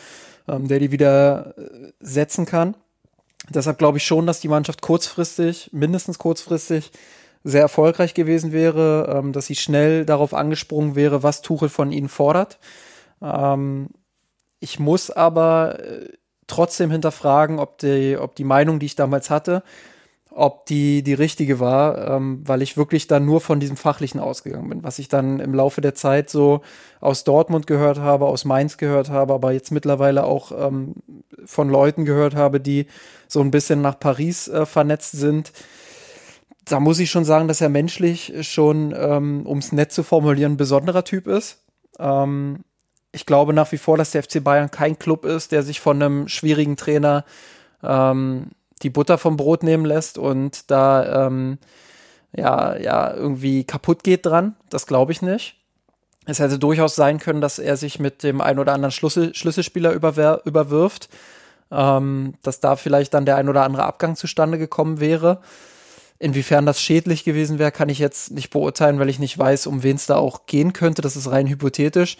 ähm, 0.48 0.70
der 0.70 0.80
die 0.80 0.92
wieder 0.92 1.54
äh, 1.58 1.92
setzen 2.00 2.46
kann. 2.46 2.76
Deshalb 3.50 3.78
glaube 3.78 3.98
ich 3.98 4.06
schon, 4.06 4.28
dass 4.28 4.40
die 4.40 4.48
Mannschaft 4.48 4.82
kurzfristig, 4.82 5.70
mindestens 5.74 6.20
kurzfristig, 6.20 6.92
sehr 7.44 7.62
erfolgreich 7.62 8.14
gewesen 8.14 8.52
wäre, 8.52 9.16
ähm, 9.18 9.32
dass 9.32 9.46
sie 9.46 9.56
schnell 9.56 10.06
darauf 10.06 10.34
angesprungen 10.34 10.96
wäre, 10.96 11.24
was 11.24 11.42
Tuchel 11.42 11.70
von 11.70 11.92
ihnen 11.92 12.10
fordert. 12.10 12.60
Ähm, 13.22 13.90
ich 14.60 14.80
muss 14.80 15.10
aber 15.10 15.80
äh, 15.80 16.10
trotzdem 16.48 16.92
hinterfragen, 16.92 17.60
ob 17.60 17.78
die, 17.78 18.18
ob 18.20 18.36
die 18.36 18.44
Meinung, 18.44 18.80
die 18.80 18.88
ich 18.88 18.96
damals 18.96 19.30
hatte, 19.30 19.64
ob 20.32 20.65
die 20.68 21.04
die 21.04 21.13
richtige 21.13 21.60
war, 21.60 22.15
ähm, 22.15 22.42
weil 22.46 22.62
ich 22.62 22.78
wirklich 22.78 23.08
dann 23.08 23.26
nur 23.26 23.42
von 23.42 23.60
diesem 23.60 23.78
Fachlichen 23.78 24.20
ausgegangen 24.20 24.70
bin, 24.70 24.84
was 24.84 25.00
ich 25.00 25.10
dann 25.10 25.39
im 25.39 25.54
Laufe 25.54 25.82
der 25.82 25.96
Zeit 25.96 26.30
so 26.30 26.62
aus 27.00 27.24
Dortmund 27.24 27.65
gehört 27.65 28.00
habe, 28.00 28.26
aus 28.26 28.46
Mainz 28.46 28.78
gehört 28.78 29.10
habe, 29.10 29.34
aber 29.34 29.52
jetzt 29.52 29.72
mittlerweile 29.72 30.24
auch 30.24 30.52
ähm, 30.52 30.96
von 31.46 31.70
Leuten 31.70 32.06
gehört 32.06 32.36
habe, 32.36 32.60
die 32.60 32.86
so 33.28 33.42
ein 33.42 33.52
bisschen 33.52 33.82
nach 33.82 34.00
Paris 34.00 34.48
äh, 34.48 34.65
vernetzt 34.65 35.13
sind. 35.13 35.52
Da 36.65 36.80
muss 36.80 37.00
ich 37.00 37.10
schon 37.10 37.26
sagen, 37.26 37.48
dass 37.48 37.62
er 37.62 37.70
menschlich 37.70 38.34
schon, 38.42 38.94
ähm, 38.96 39.46
um 39.48 39.58
es 39.58 39.72
nett 39.72 39.92
zu 39.92 40.04
formulieren, 40.04 40.54
ein 40.54 40.58
besonderer 40.58 41.04
Typ 41.04 41.26
ist. 41.26 41.63
Ähm, 41.98 42.60
ich 43.12 43.26
glaube 43.26 43.54
nach 43.54 43.72
wie 43.72 43.80
vor, 43.80 43.98
dass 43.98 44.12
der 44.12 44.22
FC 44.22 44.44
Bayern 44.44 44.70
kein 44.70 45.00
Club 45.00 45.26
ist, 45.26 45.52
der 45.52 45.63
sich 45.63 45.80
von 45.80 46.02
einem 46.02 46.28
schwierigen 46.28 46.78
Trainer 46.78 47.26
ähm, 47.82 48.52
die 48.82 48.89
Butter 48.89 49.18
vom 49.18 49.38
Brot 49.38 49.63
nehmen 49.63 49.86
lässt 49.86 50.18
und 50.18 50.70
da 50.72 51.28
ähm, 51.28 51.58
ja, 52.36 52.78
ja 52.78 53.13
irgendwie 53.13 53.63
kaputt 53.63 54.04
geht 54.04 54.26
dran. 54.26 54.56
Das 54.70 54.88
glaube 54.88 55.12
ich 55.12 55.22
nicht. 55.22 55.56
Es 56.26 56.39
hätte 56.39 56.60
durchaus 56.60 56.96
sein 56.96 57.20
können, 57.20 57.42
dass 57.42 57.60
er 57.60 57.76
sich 57.76 58.00
mit 58.00 58.24
dem 58.24 58.42
ein 58.42 58.60
oder 58.60 58.74
anderen 58.74 58.92
Schlüssel 58.92 59.34
Schlüsselspieler 59.34 59.94
überwirft, 59.94 61.10
ähm, 61.72 62.36
dass 62.44 62.60
da 62.60 62.76
vielleicht 62.76 63.13
dann 63.13 63.26
der 63.26 63.38
ein 63.38 63.50
oder 63.50 63.63
andere 63.63 63.84
Abgang 63.84 64.15
zustande 64.15 64.58
gekommen 64.58 65.00
wäre. 65.00 65.42
Inwiefern 66.20 66.65
das 66.65 66.82
schädlich 66.82 67.24
gewesen 67.24 67.60
wäre, 67.60 67.72
kann 67.72 67.89
ich 67.89 67.98
jetzt 67.98 68.32
nicht 68.32 68.50
beurteilen, 68.50 69.00
weil 69.00 69.10
ich 69.10 69.20
nicht 69.20 69.38
weiß, 69.38 69.68
um 69.68 69.84
wen 69.84 69.96
es 69.96 70.06
da 70.06 70.18
auch 70.18 70.46
gehen 70.46 70.74
könnte. 70.74 71.02
Das 71.02 71.15
ist 71.15 71.32
rein 71.32 71.48
hypothetisch. 71.48 72.18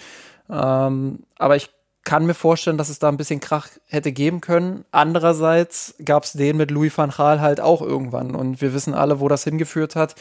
Ähm, 0.50 1.20
aber 1.38 1.58
ich 1.58 1.70
kann 2.10 2.26
mir 2.26 2.34
vorstellen, 2.34 2.80
dass 2.80 2.90
es 2.90 2.98
da 2.98 3.08
ein 3.08 3.18
bisschen 3.18 3.40
Krach 3.40 3.68
hätte 3.86 4.12
geben 4.12 4.42
können. 4.42 4.84
Andererseits 4.90 5.94
gab 6.04 6.24
es 6.24 6.34
den 6.34 6.58
mit 6.58 6.72
Louis 6.72 6.98
van 6.98 7.12
Gaal 7.12 7.40
halt 7.40 7.62
auch 7.62 7.84
irgendwann. 7.84 8.34
Und 8.34 8.62
wir 8.62 8.74
wissen 8.74 8.96
alle, 8.96 9.20
wo 9.20 9.28
das 9.28 9.44
hingeführt 9.44 9.96
hat. 9.96 10.16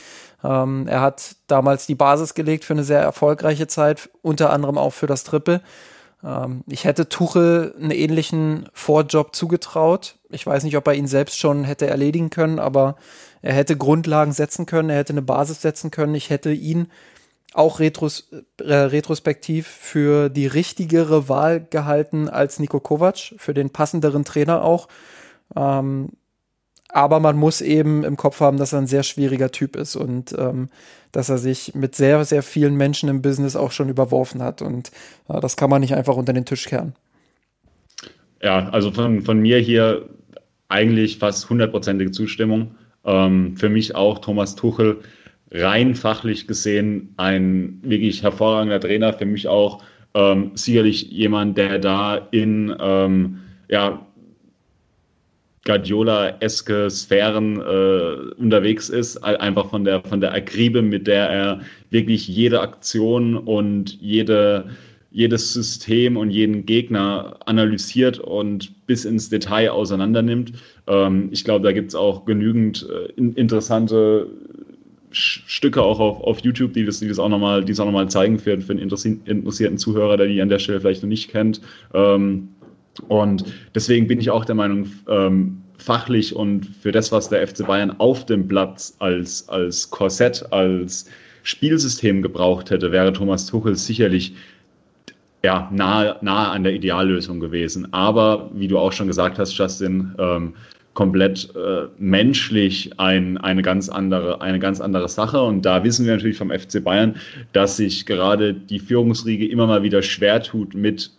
Ähm, 0.45 0.87
er 0.87 1.01
hat 1.01 1.37
damals 1.47 1.87
die 1.87 1.95
Basis 1.95 2.35
gelegt 2.35 2.67
für 2.67 2.75
eine 2.75 2.85
sehr 2.85 3.01
erfolgreiche 3.01 3.69
Zeit, 3.69 4.11
unter 4.21 4.51
anderem 4.51 4.77
auch 4.77 4.93
für 4.93 5.07
das 5.07 5.25
Triple. 5.25 5.63
Ähm, 6.23 6.63
ich 6.67 6.85
hätte 6.85 7.09
Tuchel 7.09 7.75
einen 7.81 7.91
ähnlichen 7.91 8.69
Vorjob 8.75 9.35
zugetraut. 9.35 10.17
Ich 10.29 10.47
weiß 10.47 10.65
nicht, 10.65 10.77
ob 10.77 10.87
er 10.89 10.93
ihn 10.93 11.07
selbst 11.07 11.39
schon 11.39 11.65
hätte 11.65 11.87
erledigen 11.87 12.29
können, 12.29 12.59
aber 12.59 12.97
er 13.41 13.55
hätte 13.55 13.79
Grundlagen 13.79 14.33
setzen 14.33 14.67
können, 14.67 14.91
er 14.91 14.99
hätte 14.99 15.15
eine 15.15 15.23
Basis 15.23 15.63
setzen 15.63 15.91
können. 15.91 16.15
Ich 16.15 16.29
hätte 16.29 16.53
ihn 16.53 16.91
auch 17.55 17.81
retros 17.81 18.31
äh, 18.59 18.73
retrospektiv 18.73 19.67
für 19.67 20.29
die 20.29 20.47
richtigere 20.47 21.29
Wahl 21.29 21.67
gehalten 21.69 22.29
als 22.29 22.59
Nico 22.59 22.81
Kovac, 22.81 23.35
für 23.37 23.55
den 23.55 23.71
passenderen 23.71 24.25
Trainer 24.25 24.63
auch. 24.63 24.89
Ähm, 25.57 26.11
aber 26.91 27.21
man 27.21 27.37
muss 27.37 27.61
eben 27.61 28.05
im 28.05 28.17
Kopf 28.17 28.41
haben, 28.41 28.57
dass 28.57 28.73
er 28.73 28.81
ein 28.81 28.87
sehr 28.87 29.03
schwieriger 29.03 29.51
Typ 29.51 29.77
ist 29.77 29.95
und 29.97 30.35
ähm, 30.39 30.69
dass 31.13 31.29
er 31.29 31.39
sich 31.39 31.75
mit 31.75 31.95
sehr, 31.95 32.25
sehr 32.25 32.43
vielen 32.43 32.77
Menschen 32.77 33.09
im 33.09 33.23
Business 33.23 33.57
auch 33.57 33.73
schon 33.73 33.89
überworfen 33.89 34.43
hat. 34.43 34.63
Und 34.63 34.91
äh, 35.29 35.41
das 35.41 35.57
kann 35.57 35.71
man 35.71 35.81
nicht 35.81 35.95
einfach 35.95 36.17
unter 36.17 36.33
den 36.33 36.45
Tisch 36.47 36.67
kehren. 36.67 36.95
Ja, 38.43 38.69
also 38.71 38.91
von, 38.91 39.23
von 39.23 39.39
mir 39.41 39.59
hier 39.59 40.09
eigentlich 40.69 41.19
fast 41.19 41.49
hundertprozentige 41.51 42.11
Zustimmung. 42.11 42.75
Ähm, 43.05 43.57
für 43.57 43.69
mich 43.69 43.95
auch 43.95 44.19
Thomas 44.19 44.55
Tuchel 44.55 45.01
rein 45.51 45.95
fachlich 45.95 46.47
gesehen 46.47 47.15
ein 47.17 47.79
wirklich 47.83 48.23
hervorragender 48.23 48.81
Trainer. 48.81 49.13
Für 49.13 49.27
mich 49.27 49.49
auch 49.49 49.83
ähm, 50.15 50.53
sicherlich 50.55 51.11
jemand, 51.11 51.57
der 51.59 51.79
da 51.79 52.29
in 52.31 52.75
ähm, 52.81 53.39
ja, 53.69 54.07
Guardiola-eske 55.65 56.89
Sphären 56.89 57.61
äh, 57.61 58.41
unterwegs 58.41 58.89
ist, 58.89 59.19
einfach 59.19 59.69
von 59.69 59.85
der, 59.85 60.03
von 60.03 60.21
der 60.21 60.33
Akribe, 60.33 60.81
mit 60.81 61.07
der 61.07 61.29
er 61.29 61.61
wirklich 61.91 62.27
jede 62.27 62.61
Aktion 62.61 63.37
und 63.37 64.01
jede, 64.01 64.71
jedes 65.11 65.53
System 65.53 66.17
und 66.17 66.31
jeden 66.31 66.65
Gegner 66.65 67.37
analysiert 67.45 68.19
und 68.19 68.87
bis 68.87 69.05
ins 69.05 69.29
Detail 69.29 69.71
auseinandernimmt. 69.71 70.53
Ähm, 70.87 71.29
ich 71.33 71.45
glaube, 71.45 71.65
da 71.65 71.73
gibt 71.73 71.89
es 71.89 71.95
auch 71.95 72.25
genügend 72.25 72.89
äh, 72.89 73.13
interessante 73.17 74.27
Stücke 75.11 75.83
auch 75.83 76.01
auf, 76.01 76.21
auf 76.21 76.41
YouTube, 76.41 76.73
die 76.73 76.85
das, 76.85 77.01
die 77.01 77.09
das 77.09 77.19
auch 77.19 77.29
nochmal, 77.29 77.65
es 77.69 78.13
zeigen 78.13 78.39
für, 78.39 78.61
für 78.61 78.73
einen 78.73 78.81
interessierten 78.81 79.79
Zuhörer, 79.79 80.17
der 80.17 80.27
die 80.27 80.41
an 80.43 80.49
der 80.49 80.59
Stelle 80.59 80.81
vielleicht 80.81 81.03
noch 81.03 81.09
nicht 81.09 81.31
kennt. 81.31 81.61
Ähm, 81.95 82.49
und 83.09 83.45
deswegen 83.75 84.07
bin 84.07 84.21
ich 84.21 84.31
auch 84.31 84.45
der 84.45 84.55
Meinung, 84.55 84.91
ähm, 85.09 85.63
fachlich 85.79 86.35
und 86.35 86.67
für 86.67 86.93
das, 86.93 87.13
was 87.13 87.29
der 87.29 87.47
FC 87.47 87.67
Bayern 87.67 87.95
auf 87.99 88.27
dem 88.27 88.49
Platz 88.49 88.97
als, 88.99 89.49
als 89.49 89.89
Korsett, 89.91 90.53
als 90.53 91.09
Spielsystem 91.45 92.21
gebraucht 92.21 92.71
hätte, 92.71 92.93
wäre 92.93 93.13
Thomas 93.13 93.47
Tuchel 93.47 93.77
sicherlich 93.77 94.35
ja, 95.45 95.69
nahe, 95.73 96.17
nahe 96.21 96.49
an 96.49 96.65
der 96.65 96.75
Ideallösung 96.75 97.39
gewesen. 97.39 97.93
Aber 97.93 98.51
wie 98.53 98.67
du 98.67 98.77
auch 98.77 98.93
schon 98.93 99.07
gesagt 99.07 99.39
hast, 99.39 99.57
Justin, 99.57 100.15
ähm, 100.19 100.55
komplett 100.99 101.55
äh, 101.55 101.87
menschlich 101.97 102.91
ein, 102.99 103.39
eine, 103.39 103.63
ganz 103.63 103.89
andere, 103.89 104.41
eine 104.41 104.59
ganz 104.59 104.81
andere 104.81 105.09
Sache. 105.09 105.41
Und 105.41 105.63
da 105.63 105.85
wissen 105.85 106.05
wir 106.05 106.15
natürlich 106.15 106.37
vom 106.37 106.51
FC 106.51 106.83
Bayern, 106.83 107.15
dass 107.53 107.77
sich 107.77 108.05
gerade 108.05 108.53
die 108.53 108.81
Führungsriege 108.81 109.47
immer 109.47 109.69
mal 109.69 109.85
wieder 109.85 110.03
schwer 110.03 110.43
tut 110.43 110.75
mit, 110.75 111.13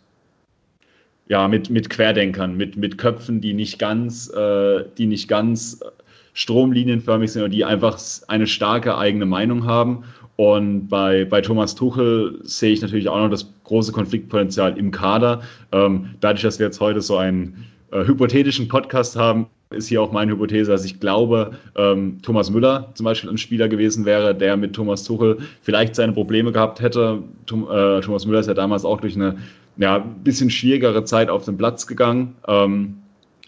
ja, 1.30 1.48
mit, 1.48 1.70
mit 1.70 1.90
Querdenkern, 1.90 2.58
mit, 2.58 2.76
mit 2.76 2.98
Köpfen, 2.98 3.40
die 3.40 3.54
nicht 3.54 3.80
ganz, 3.80 4.30
äh, 4.34 4.84
die 4.98 5.06
nicht 5.06 5.30
ganz 5.30 5.80
stromlinienförmig 6.34 7.32
sind 7.32 7.44
oder 7.44 7.50
die 7.50 7.64
einfach 7.64 7.98
eine 8.28 8.48
starke 8.48 8.98
eigene 8.98 9.28
Meinung 9.28 9.66
haben. 9.66 10.04
Und 10.36 10.90
bei, 10.90 11.24
bei 11.24 11.40
Thomas 11.40 11.74
Tuchel 11.74 12.38
sehe 12.44 12.74
ich 12.74 12.82
natürlich 12.82 13.08
auch 13.08 13.20
noch 13.20 13.30
das 13.30 13.50
große 13.64 13.94
Konfliktpotenzial 13.94 14.78
im 14.78 14.92
Kader. 14.92 15.42
Ähm, 15.72 16.16
dadurch, 16.20 16.42
dass 16.42 16.60
wir 16.60 16.66
jetzt 16.66 16.82
heute 16.82 17.00
so 17.00 17.16
einen 17.16 17.66
äh, 17.92 18.04
hypothetischen 18.04 18.68
Podcast 18.68 19.16
haben, 19.16 19.48
ist 19.72 19.88
hier 19.88 20.02
auch 20.02 20.12
meine 20.12 20.32
Hypothese, 20.32 20.72
dass 20.72 20.84
ich 20.84 21.00
glaube, 21.00 21.52
ähm, 21.76 22.18
Thomas 22.24 22.50
Müller 22.50 22.90
zum 22.96 23.04
Beispiel 23.04 23.30
ein 23.30 23.38
Spieler 23.38 23.68
gewesen 23.68 24.04
wäre, 24.04 24.34
der 24.34 24.58
mit 24.58 24.74
Thomas 24.74 25.04
Tuchel 25.04 25.38
vielleicht 25.62 25.96
seine 25.96 26.12
Probleme 26.12 26.52
gehabt 26.52 26.82
hätte. 26.82 27.22
Tom, 27.46 27.68
äh, 27.70 28.02
Thomas 28.02 28.26
Müller 28.26 28.40
ist 28.40 28.48
ja 28.48 28.56
damals 28.56 28.84
auch 28.84 29.00
durch 29.00 29.16
eine 29.16 29.38
ja, 29.78 30.00
bisschen 30.00 30.50
schwierigere 30.50 31.04
Zeit 31.04 31.30
auf 31.30 31.46
den 31.46 31.58
Platz 31.58 31.86
gegangen. 31.86 32.36
Ähm, 32.48 32.96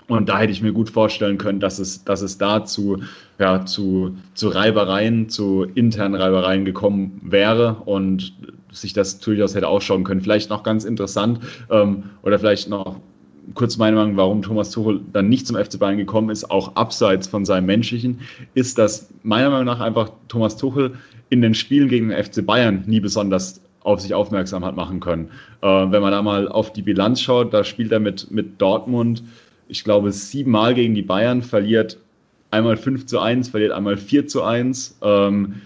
und 0.07 0.29
da 0.29 0.39
hätte 0.39 0.51
ich 0.51 0.61
mir 0.61 0.73
gut 0.73 0.91
vorstellen 0.91 1.39
können, 1.39 1.59
dass 1.59 1.79
es, 1.79 2.03
dass 2.03 2.21
es 2.21 2.37
da 2.37 2.65
zu, 2.65 2.99
ja, 3.39 3.65
zu, 3.65 4.15
zu 4.35 4.49
Reibereien, 4.49 5.27
zu 5.29 5.65
internen 5.73 6.15
Reibereien 6.15 6.65
gekommen 6.65 7.19
wäre 7.23 7.77
und 7.85 8.33
sich 8.71 8.93
das 8.93 9.19
durchaus 9.19 9.55
hätte 9.55 9.67
ausschauen 9.67 10.03
können. 10.03 10.21
Vielleicht 10.21 10.51
noch 10.51 10.61
ganz 10.61 10.83
interessant 10.83 11.39
ähm, 11.71 12.03
oder 12.21 12.37
vielleicht 12.37 12.69
noch 12.69 12.99
kurz 13.53 13.77
meine 13.77 13.95
Meinung, 13.95 14.17
warum 14.17 14.41
Thomas 14.41 14.71
Tuchel 14.71 15.01
dann 15.11 15.29
nicht 15.29 15.47
zum 15.47 15.55
FC 15.55 15.79
Bayern 15.79 15.97
gekommen 15.97 16.29
ist, 16.29 16.49
auch 16.49 16.75
abseits 16.75 17.27
von 17.27 17.45
seinem 17.45 17.65
Menschlichen, 17.65 18.19
ist, 18.53 18.77
dass 18.77 19.09
meiner 19.23 19.49
Meinung 19.49 19.65
nach 19.65 19.79
einfach 19.79 20.11
Thomas 20.27 20.57
Tuchel 20.57 20.93
in 21.29 21.41
den 21.41 21.53
Spielen 21.53 21.87
gegen 21.87 22.09
den 22.09 22.23
FC 22.23 22.45
Bayern 22.45 22.83
nie 22.87 22.99
besonders 22.99 23.61
auf 23.83 23.99
sich 23.99 24.13
aufmerksam 24.13 24.63
hat 24.63 24.75
machen 24.75 24.99
können. 24.99 25.29
Äh, 25.61 25.67
wenn 25.67 26.01
man 26.01 26.11
da 26.11 26.21
mal 26.21 26.47
auf 26.47 26.71
die 26.71 26.83
Bilanz 26.83 27.21
schaut, 27.21 27.53
da 27.53 27.63
spielt 27.63 27.91
er 27.91 27.99
mit, 27.99 28.29
mit 28.31 28.61
Dortmund, 28.61 29.23
ich 29.67 29.83
glaube, 29.83 30.11
siebenmal 30.11 30.73
gegen 30.75 30.93
die 30.93 31.01
Bayern, 31.01 31.41
verliert 31.41 31.97
einmal 32.51 32.77
5 32.77 33.05
zu 33.05 33.19
1, 33.19 33.49
verliert 33.49 33.71
einmal 33.71 33.97
4 33.97 34.27
zu 34.27 34.43
1. 34.43 34.99
Ähm, 35.01 35.61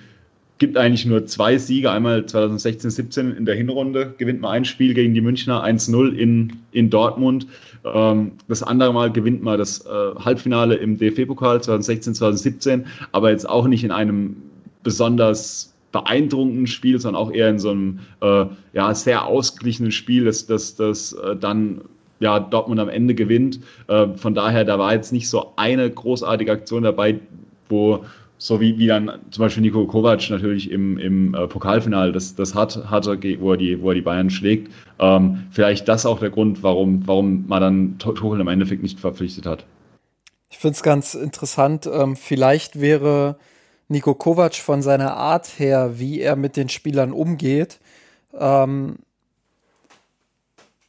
gibt 0.58 0.78
eigentlich 0.78 1.06
nur 1.06 1.26
zwei 1.26 1.58
Siege. 1.58 1.92
Einmal 1.92 2.26
2016, 2.26 2.90
17 2.90 3.32
in 3.36 3.46
der 3.46 3.56
Hinrunde 3.56 4.14
gewinnt 4.18 4.42
man 4.42 4.52
ein 4.52 4.66
Spiel 4.66 4.94
gegen 4.94 5.14
die 5.14 5.22
Münchner 5.22 5.64
1-0 5.66 6.14
in, 6.14 6.54
in 6.72 6.90
Dortmund. 6.90 7.48
Ähm, 7.84 8.34
das 8.48 8.64
andere 8.64 8.94
Mal 8.94 9.12
gewinnt 9.12 9.44
man 9.44 9.58
das 9.58 9.86
äh, 9.86 9.90
Halbfinale 9.90 10.76
im 10.76 10.98
DFB-Pokal 10.98 11.62
2016, 11.62 12.16
2017, 12.16 12.86
aber 13.12 13.32
jetzt 13.32 13.48
auch 13.48 13.68
nicht 13.68 13.84
in 13.84 13.92
einem 13.92 14.36
besonders 14.84 15.74
beeindruckenden 15.92 16.68
Spiel, 16.68 17.00
sondern 17.00 17.22
auch 17.22 17.32
eher 17.32 17.50
in 17.50 17.60
so 17.60 17.72
einem 17.72 18.00
äh, 18.22 18.46
ja, 18.74 18.94
sehr 18.94 19.26
ausgeglichenen 19.26 19.92
Spiel, 19.92 20.26
das, 20.26 20.46
das, 20.46 20.76
das 20.76 21.14
äh, 21.14 21.36
dann 21.36 21.82
ja, 22.20 22.40
Dortmund 22.40 22.80
am 22.80 22.90
Ende 22.90 23.14
gewinnt. 23.16 23.60
Äh, 23.88 24.08
von 24.16 24.34
daher, 24.34 24.64
da 24.64 24.80
war 24.80 24.94
jetzt 24.94 25.12
nicht 25.12 25.30
so 25.30 25.54
eine 25.58 25.90
großartige 25.90 26.52
Aktion 26.52 26.84
dabei, 26.84 27.20
wo 27.70 28.06
so 28.38 28.60
wie, 28.60 28.78
wie 28.78 28.88
dann 28.88 29.12
zum 29.32 29.44
Beispiel 29.44 29.62
Nico 29.62 29.86
Kovac 29.86 30.30
natürlich 30.30 30.70
im, 30.70 30.98
im 30.98 31.34
äh, 31.34 31.48
Pokalfinale 31.48 32.12
das, 32.12 32.36
das 32.36 32.54
hat, 32.54 32.76
hatte, 32.90 33.18
wo 33.40 33.52
er, 33.52 33.58
die, 33.58 33.82
wo 33.82 33.90
er 33.90 33.96
die 33.96 34.02
Bayern 34.02 34.30
schlägt. 34.30 34.72
Ähm, 35.00 35.46
vielleicht 35.52 35.88
das 35.88 36.06
auch 36.06 36.20
der 36.20 36.30
Grund, 36.30 36.62
warum, 36.62 37.08
warum 37.08 37.46
man 37.48 37.62
dann 37.62 37.98
Tuchel 37.98 38.40
im 38.40 38.48
Endeffekt 38.48 38.84
nicht 38.84 39.00
verpflichtet 39.00 39.46
hat. 39.46 39.66
Ich 40.50 40.58
finde 40.58 40.76
es 40.76 40.84
ganz 40.84 41.16
interessant. 41.16 41.90
Ähm, 41.92 42.16
vielleicht 42.16 42.80
wäre 42.80 43.38
Nico 43.88 44.14
Kovac 44.14 44.56
von 44.56 44.82
seiner 44.82 45.16
Art 45.16 45.60
her, 45.60 46.00
wie 46.00 46.20
er 46.20 46.36
mit 46.36 46.58
den 46.58 46.70
Spielern 46.70 47.12
umgeht, 47.12 47.80
ähm, 48.38 48.98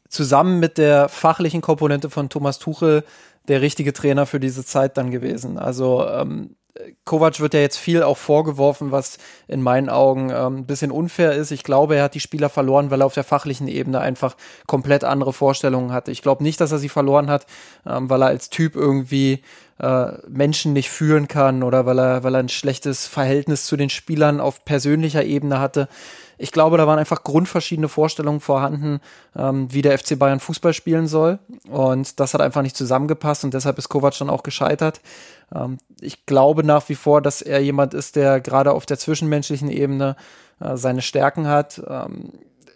zusammen 0.08 0.60
mit 0.60 0.78
der 0.78 1.08
fachlichen 1.08 1.60
Komponente 1.60 2.10
von 2.10 2.28
Thomas 2.28 2.58
Tuchel 2.58 3.04
der 3.48 3.60
richtige 3.62 3.92
Trainer 3.92 4.26
für 4.26 4.40
diese 4.40 4.64
Zeit 4.64 4.96
dann 4.96 5.10
gewesen. 5.10 5.58
Also 5.58 6.06
ähm, 6.06 6.56
Kovac 7.04 7.40
wird 7.40 7.54
ja 7.54 7.60
jetzt 7.60 7.78
viel 7.78 8.02
auch 8.02 8.16
vorgeworfen, 8.16 8.92
was 8.92 9.18
in 9.48 9.62
meinen 9.62 9.88
Augen 9.88 10.30
ähm, 10.30 10.58
ein 10.58 10.66
bisschen 10.66 10.90
unfair 10.90 11.32
ist. 11.32 11.50
Ich 11.50 11.62
glaube, 11.62 11.96
er 11.96 12.04
hat 12.04 12.14
die 12.14 12.20
Spieler 12.20 12.48
verloren, 12.48 12.90
weil 12.90 13.02
er 13.02 13.06
auf 13.06 13.14
der 13.14 13.24
fachlichen 13.24 13.68
Ebene 13.68 14.00
einfach 14.00 14.36
komplett 14.66 15.04
andere 15.04 15.32
Vorstellungen 15.32 15.92
hatte. 15.92 16.10
Ich 16.10 16.22
glaube 16.22 16.42
nicht, 16.42 16.60
dass 16.60 16.72
er 16.72 16.78
sie 16.78 16.88
verloren 16.88 17.30
hat, 17.30 17.46
ähm, 17.86 18.10
weil 18.10 18.22
er 18.22 18.28
als 18.28 18.50
Typ 18.50 18.74
irgendwie 18.74 19.42
äh, 19.78 20.12
Menschen 20.28 20.72
nicht 20.72 20.90
führen 20.90 21.28
kann 21.28 21.62
oder 21.62 21.86
weil 21.86 21.98
er, 21.98 22.24
weil 22.24 22.34
er 22.34 22.40
ein 22.40 22.48
schlechtes 22.48 23.06
Verhältnis 23.06 23.66
zu 23.66 23.76
den 23.76 23.90
Spielern 23.90 24.40
auf 24.40 24.64
persönlicher 24.64 25.24
Ebene 25.24 25.60
hatte 25.60 25.88
ich 26.38 26.52
glaube, 26.52 26.76
da 26.76 26.86
waren 26.86 26.98
einfach 26.98 27.24
grundverschiedene 27.24 27.88
Vorstellungen 27.88 28.40
vorhanden, 28.40 29.00
ähm, 29.34 29.72
wie 29.72 29.82
der 29.82 29.98
FC 29.98 30.18
Bayern 30.18 30.40
Fußball 30.40 30.74
spielen 30.74 31.06
soll. 31.06 31.38
Und 31.68 32.20
das 32.20 32.34
hat 32.34 32.40
einfach 32.40 32.62
nicht 32.62 32.76
zusammengepasst 32.76 33.44
und 33.44 33.54
deshalb 33.54 33.78
ist 33.78 33.88
Kovac 33.88 34.18
dann 34.18 34.30
auch 34.30 34.42
gescheitert. 34.42 35.00
Ähm, 35.54 35.78
ich 36.00 36.26
glaube 36.26 36.64
nach 36.64 36.88
wie 36.88 36.94
vor, 36.94 37.22
dass 37.22 37.42
er 37.42 37.60
jemand 37.60 37.94
ist, 37.94 38.16
der 38.16 38.40
gerade 38.40 38.72
auf 38.72 38.86
der 38.86 38.98
zwischenmenschlichen 38.98 39.70
Ebene 39.70 40.16
äh, 40.60 40.76
seine 40.76 41.02
Stärken 41.02 41.46
hat. 41.46 41.82
Ähm, 41.88 42.32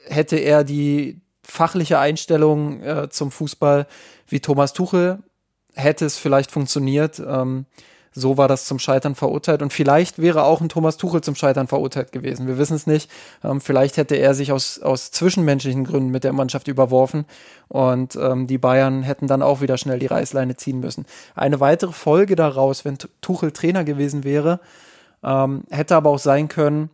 hätte 0.07 0.37
er 0.37 0.65
die 0.65 1.21
fachliche 1.43 1.99
Einstellung 1.99 2.83
äh, 2.83 3.09
zum 3.11 3.31
Fußball 3.31 3.87
wie 4.27 4.41
Thomas 4.41 4.73
Tuchel, 4.73 5.19
hätte 5.75 6.05
es 6.05 6.17
vielleicht 6.17 6.51
funktioniert. 6.51 7.19
Ähm, 7.19 7.67
so 8.13 8.37
war 8.37 8.49
das 8.49 8.65
zum 8.65 8.79
Scheitern 8.79 9.15
verurteilt. 9.15 9.63
Und 9.63 9.73
vielleicht 9.73 10.19
wäre 10.19 10.45
auch 10.45 10.61
ein 10.61 10.69
Thomas 10.69 10.97
Tuchel 10.97 11.21
zum 11.21 11.37
Scheitern 11.37 11.69
verurteilt 11.69 12.13
gewesen. 12.13 12.47
Wir 12.47 12.59
wissen 12.59 12.75
es 12.75 12.87
nicht. 12.87 13.11
Ähm, 13.45 13.61
vielleicht 13.61 13.97
hätte 13.97 14.17
er 14.17 14.35
sich 14.35 14.53
aus, 14.53 14.81
aus 14.81 15.11
zwischenmenschlichen 15.13 15.85
Gründen 15.85 16.11
mit 16.11 16.25
der 16.25 16.33
Mannschaft 16.33 16.69
überworfen 16.69 17.25
und 17.69 18.17
ähm, 18.17 18.47
die 18.49 18.59
Bayern 18.59 19.03
hätten 19.03 19.29
dann 19.29 19.43
auch 19.43 19.61
wieder 19.61 19.79
schnell 19.79 20.01
die 20.01 20.07
Reißleine 20.07 20.57
ziehen 20.57 20.81
müssen. 20.81 21.07
Eine 21.37 21.61
weitere 21.61 21.93
Folge 21.93 22.35
daraus, 22.35 22.85
wenn 22.85 22.99
Tuchel 23.21 23.53
Trainer 23.53 23.85
gewesen 23.85 24.25
wäre, 24.25 24.59
ähm, 25.23 25.63
hätte 25.71 25.95
aber 25.95 26.11
auch 26.11 26.19
sein 26.19 26.49
können, 26.49 26.91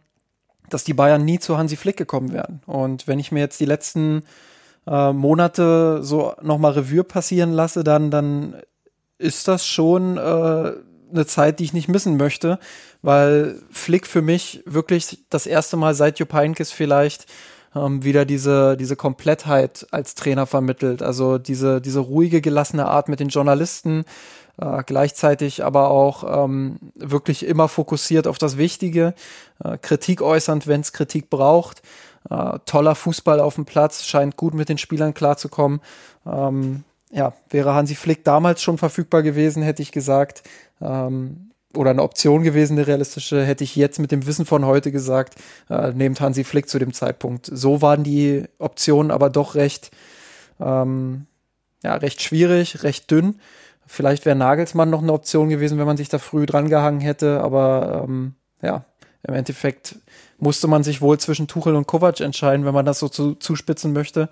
dass 0.69 0.85
die 0.85 0.95
Bayern 0.95 1.25
nie 1.25 1.39
zu 1.39 1.57
Hansi 1.57 1.77
Flick 1.77 1.97
gekommen 1.97 2.33
wären. 2.33 2.61
Und 2.67 3.07
wenn 3.07 3.19
ich 3.19 3.33
mir 3.33 3.41
jetzt 3.41 3.61
die 3.61 3.67
letzten 3.67 4.25
äh, 4.87 5.13
Monate 5.13 6.03
so 6.03 6.35
nochmal 6.43 6.73
Revue 6.73 7.05
passieren 7.05 7.53
lasse, 7.53 7.85
dann, 7.85 8.11
dann 8.11 8.57
ist 9.19 9.49
das 9.49 9.67
schon 9.67 10.19
äh, 10.19 10.73
eine 11.11 11.27
Zeit, 11.27 11.59
die 11.59 11.65
ich 11.65 11.73
nicht 11.73 11.89
missen 11.89 12.17
möchte, 12.17 12.59
weil 13.03 13.61
Flick 13.71 14.07
für 14.07 14.23
mich 14.23 14.63
wirklich 14.67 15.25
das 15.31 15.47
erste 15.47 15.77
Mal 15.77 15.95
seit 15.95 16.19
Jupp 16.19 16.33
Heynckes 16.33 16.73
vielleicht 16.73 17.27
ähm, 17.75 18.03
wieder 18.03 18.25
diese, 18.25 18.77
diese 18.77 18.97
Komplettheit 18.97 19.87
als 19.91 20.15
Trainer 20.15 20.47
vermittelt. 20.47 21.03
Also 21.03 21.39
diese, 21.39 21.81
diese 21.81 22.01
ruhige, 22.01 22.41
gelassene 22.41 22.87
Art 22.87 23.09
mit 23.09 23.21
den 23.21 23.29
Journalisten, 23.29 24.05
äh, 24.59 24.83
gleichzeitig 24.85 25.65
aber 25.65 25.91
auch 25.91 26.45
ähm, 26.45 26.79
wirklich 26.95 27.45
immer 27.45 27.69
fokussiert 27.69 28.27
auf 28.27 28.39
das 28.39 28.57
Wichtige, 28.57 29.15
äh, 29.63 29.77
Kritik 29.79 30.23
äußernd, 30.23 30.67
wenn 30.67 30.81
es 30.81 30.93
Kritik 30.93 31.31
braucht. 31.31 31.83
Äh, 32.31 32.59
toller 32.65 32.95
Fußball 32.95 33.41
auf 33.41 33.55
dem 33.55 33.67
Platz, 33.67 34.05
scheint 34.05 34.37
gut 34.37 34.55
mit 34.55 34.69
den 34.69 34.79
Spielern 34.79 35.15
klarzukommen. 35.15 35.81
Ähm, 36.27 36.85
ja, 37.17 37.33
wäre 37.49 37.73
Hansi 37.73 37.95
Flick 37.95 38.25
damals 38.25 38.63
schon 38.63 38.77
verfügbar 38.77 39.23
gewesen, 39.23 39.63
hätte 39.63 39.81
ich 39.81 39.91
gesagt, 39.91 40.43
ähm, 40.83 41.51
oder 41.75 41.91
eine 41.91 42.03
Option 42.03 42.43
gewesen, 42.43 42.75
eine 42.75 42.87
realistische, 42.87 43.43
hätte 43.43 43.65
ich 43.65 43.75
jetzt 43.75 43.99
mit 43.99 44.13
dem 44.13 44.27
Wissen 44.27 44.45
von 44.45 44.67
heute 44.67 44.93
gesagt, 44.93 45.37
äh, 45.71 45.93
nehmt 45.93 46.21
Hansi 46.21 46.45
Flick 46.45 46.69
zu 46.69 46.79
dem 46.79 46.93
Zeitpunkt. 46.93 47.49
So 47.51 47.81
waren 47.81 48.05
die 48.05 48.45
Optionen 48.59 49.11
aber 49.11 49.31
doch 49.31 49.55
recht, 49.55 49.91
ähm, 50.61 51.27
ja, 51.83 51.95
recht 51.95 52.23
schwierig, 52.23 52.83
recht 52.83 53.11
dünn. 53.11 53.41
Vielleicht 53.87 54.27
wäre 54.27 54.37
Nagelsmann 54.37 54.91
noch 54.91 55.03
eine 55.03 55.13
Option 55.13 55.49
gewesen, 55.49 55.79
wenn 55.79 55.87
man 55.87 55.97
sich 55.97 56.11
da 56.11 56.19
früh 56.19 56.45
dran 56.45 56.69
gehangen 56.69 57.01
hätte, 57.01 57.41
aber 57.41 58.05
ähm, 58.05 58.35
ja, 58.61 58.85
im 59.23 59.33
Endeffekt 59.33 59.97
musste 60.37 60.69
man 60.69 60.85
sich 60.85 61.01
wohl 61.01 61.19
zwischen 61.19 61.49
Tuchel 61.49 61.77
und 61.77 61.87
Kovac 61.87 62.21
entscheiden, 62.21 62.67
wenn 62.67 62.75
man 62.75 62.85
das 62.85 62.99
so 62.99 63.09
zu, 63.09 63.37
zuspitzen 63.37 63.95
möchte. 63.95 64.29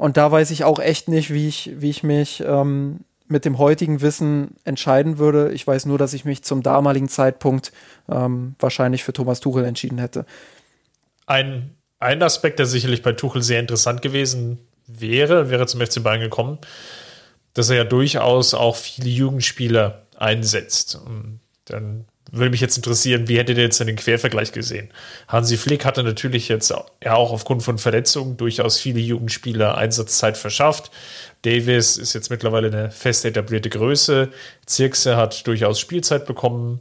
Und 0.00 0.16
da 0.16 0.32
weiß 0.32 0.50
ich 0.50 0.64
auch 0.64 0.78
echt 0.78 1.08
nicht, 1.08 1.30
wie 1.30 1.46
ich, 1.46 1.72
wie 1.76 1.90
ich 1.90 2.02
mich 2.02 2.42
ähm, 2.46 3.00
mit 3.28 3.44
dem 3.44 3.58
heutigen 3.58 4.00
Wissen 4.00 4.56
entscheiden 4.64 5.18
würde. 5.18 5.52
Ich 5.52 5.66
weiß 5.66 5.84
nur, 5.84 5.98
dass 5.98 6.14
ich 6.14 6.24
mich 6.24 6.42
zum 6.42 6.62
damaligen 6.62 7.10
Zeitpunkt 7.10 7.70
ähm, 8.08 8.54
wahrscheinlich 8.58 9.04
für 9.04 9.12
Thomas 9.12 9.40
Tuchel 9.40 9.66
entschieden 9.66 9.98
hätte. 9.98 10.24
Ein, 11.26 11.74
ein 11.98 12.22
Aspekt, 12.22 12.58
der 12.60 12.64
sicherlich 12.64 13.02
bei 13.02 13.12
Tuchel 13.12 13.42
sehr 13.42 13.60
interessant 13.60 14.00
gewesen 14.00 14.58
wäre, 14.86 15.50
wäre 15.50 15.66
zum 15.66 15.82
FC 15.82 16.02
Bayern 16.02 16.22
gekommen, 16.22 16.56
dass 17.52 17.68
er 17.68 17.76
ja 17.76 17.84
durchaus 17.84 18.54
auch 18.54 18.76
viele 18.76 19.10
Jugendspieler 19.10 20.06
einsetzt. 20.16 20.94
Und 20.94 21.40
dann 21.66 22.06
würde 22.32 22.50
mich 22.50 22.60
jetzt 22.60 22.76
interessieren, 22.76 23.28
wie 23.28 23.38
hättet 23.38 23.58
ihr 23.58 23.64
jetzt 23.64 23.80
den 23.80 23.96
Quervergleich 23.96 24.52
gesehen? 24.52 24.90
Hansi 25.28 25.56
Flick 25.56 25.84
hatte 25.84 26.02
natürlich 26.02 26.48
jetzt 26.48 26.70
ja 26.70 27.14
auch 27.14 27.32
aufgrund 27.32 27.62
von 27.62 27.78
Verletzungen 27.78 28.36
durchaus 28.36 28.78
viele 28.78 29.00
Jugendspieler 29.00 29.76
Einsatzzeit 29.76 30.36
verschafft. 30.36 30.90
Davis 31.42 31.96
ist 31.96 32.12
jetzt 32.12 32.30
mittlerweile 32.30 32.68
eine 32.68 32.90
fest 32.90 33.24
etablierte 33.24 33.70
Größe. 33.70 34.28
Zirkse 34.66 35.16
hat 35.16 35.46
durchaus 35.46 35.80
Spielzeit 35.80 36.26
bekommen. 36.26 36.80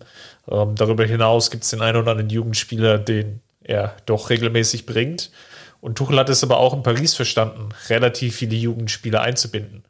Ähm, 0.49 0.75
darüber 0.75 1.05
hinaus 1.05 1.51
gibt 1.51 1.63
es 1.63 1.69
den 1.69 1.81
einen 1.81 1.97
oder 1.97 2.11
anderen 2.11 2.29
Jugendspieler, 2.29 2.97
den 2.97 3.41
er 3.63 3.95
doch 4.05 4.29
regelmäßig 4.29 4.85
bringt. 4.85 5.31
Und 5.81 5.97
Tuchel 5.97 6.19
hat 6.19 6.29
es 6.29 6.43
aber 6.43 6.57
auch 6.57 6.73
in 6.73 6.83
Paris 6.83 7.15
verstanden, 7.15 7.69
relativ 7.87 8.35
viele 8.35 8.55
Jugendspieler 8.55 9.21
einzubinden. 9.21 9.83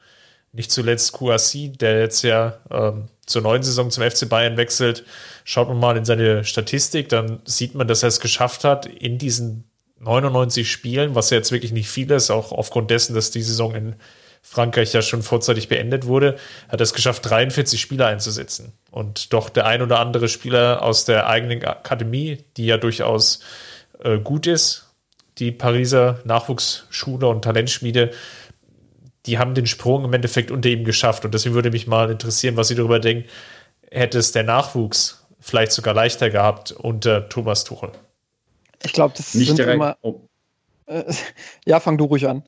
Nicht 0.51 0.71
zuletzt 0.71 1.13
Kouassi, 1.13 1.71
der 1.71 1.99
jetzt 1.99 2.23
ja 2.23 2.59
ähm, 2.71 3.07
zur 3.29 3.41
neuen 3.41 3.63
Saison 3.63 3.91
zum 3.91 4.09
FC 4.09 4.27
Bayern 4.27 4.57
wechselt. 4.57 5.05
Schaut 5.43 5.67
man 5.67 5.79
mal 5.79 5.97
in 5.97 6.05
seine 6.05 6.43
Statistik, 6.43 7.09
dann 7.09 7.39
sieht 7.45 7.75
man, 7.75 7.87
dass 7.87 8.03
er 8.03 8.09
es 8.09 8.19
geschafft 8.19 8.63
hat, 8.63 8.85
in 8.85 9.17
diesen 9.17 9.69
99 9.99 10.71
Spielen, 10.71 11.15
was 11.15 11.29
ja 11.29 11.37
jetzt 11.37 11.51
wirklich 11.51 11.71
nicht 11.71 11.89
viel 11.89 12.09
ist, 12.11 12.31
auch 12.31 12.51
aufgrund 12.51 12.89
dessen, 12.89 13.13
dass 13.13 13.31
die 13.31 13.41
Saison 13.41 13.75
in 13.75 13.95
Frankreich 14.41 14.93
ja 14.93 15.01
schon 15.01 15.21
vorzeitig 15.21 15.67
beendet 15.67 16.05
wurde, 16.05 16.37
hat 16.69 16.81
es 16.81 16.93
geschafft, 16.93 17.29
43 17.29 17.79
Spieler 17.79 18.07
einzusetzen. 18.07 18.73
Und 18.89 19.33
doch 19.33 19.49
der 19.49 19.65
ein 19.65 19.81
oder 19.81 19.99
andere 19.99 20.27
Spieler 20.29 20.81
aus 20.81 21.05
der 21.05 21.27
eigenen 21.27 21.63
Akademie, 21.63 22.45
die 22.57 22.65
ja 22.65 22.77
durchaus 22.77 23.41
äh, 24.03 24.17
gut 24.17 24.47
ist, 24.47 24.87
die 25.37 25.51
Pariser 25.51 26.19
Nachwuchsschule 26.23 27.27
und 27.27 27.43
Talentschmiede, 27.43 28.11
die 29.29 29.37
haben 29.37 29.53
den 29.53 29.67
Sprung 29.67 30.03
im 30.03 30.13
Endeffekt 30.13 30.49
unter 30.49 30.69
ihm 30.69 30.83
geschafft. 30.83 31.23
Und 31.23 31.33
deswegen 31.33 31.55
würde 31.55 31.69
mich 31.69 31.85
mal 31.85 32.09
interessieren, 32.09 32.57
was 32.57 32.69
Sie 32.69 32.75
darüber 32.75 32.99
denken. 32.99 33.29
Hätte 33.91 34.17
es 34.17 34.31
der 34.31 34.43
Nachwuchs 34.43 35.27
vielleicht 35.39 35.71
sogar 35.71 35.93
leichter 35.93 36.29
gehabt 36.29 36.71
unter 36.71 37.29
Thomas 37.29 37.63
Tuchel? 37.63 37.91
Ich 38.83 38.93
glaube, 38.93 39.13
das 39.15 39.35
Nicht 39.35 39.47
sind 39.47 39.59
direkt, 39.59 39.75
immer. 39.75 39.97
Oh. 40.01 40.21
Äh, 40.87 41.03
ja, 41.65 41.79
fang 41.79 41.97
du 41.97 42.05
ruhig 42.05 42.27
an. 42.27 42.43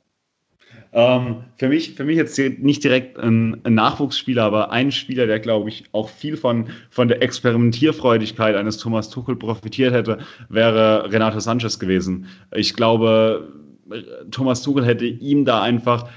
Ähm, 0.94 1.44
für, 1.58 1.70
mich, 1.70 1.94
für 1.94 2.04
mich 2.04 2.18
jetzt 2.18 2.38
nicht 2.38 2.84
direkt 2.84 3.18
ein, 3.18 3.62
ein, 3.64 3.76
Nachwuchsspieler, 3.76 4.44
aber 4.44 4.72
ein 4.72 4.92
Spieler, 4.92 5.26
der, 5.26 5.40
glaube 5.40 5.70
ich, 5.70 5.86
auch 5.94 6.10
viel 6.10 6.36
von, 6.36 6.70
von 6.90 7.08
der 7.08 7.22
Experimentierfreudigkeit 7.22 8.56
eines 8.56 8.78
Thomas 8.78 9.10
Tuchel 9.10 9.38
profitiert 9.38 9.94
hätte, 9.94 10.18
wäre 10.50 11.10
Renato 11.12 11.40
Sanchez 11.40 11.80
gewesen. 11.80 12.28
Ich 12.54 12.74
glaube, 12.74 13.54
Thomas 14.32 14.64
Tuchel 14.64 14.86
hätte 14.86 15.06
ihm 15.06 15.46
da 15.46 15.62
einfach 15.62 16.10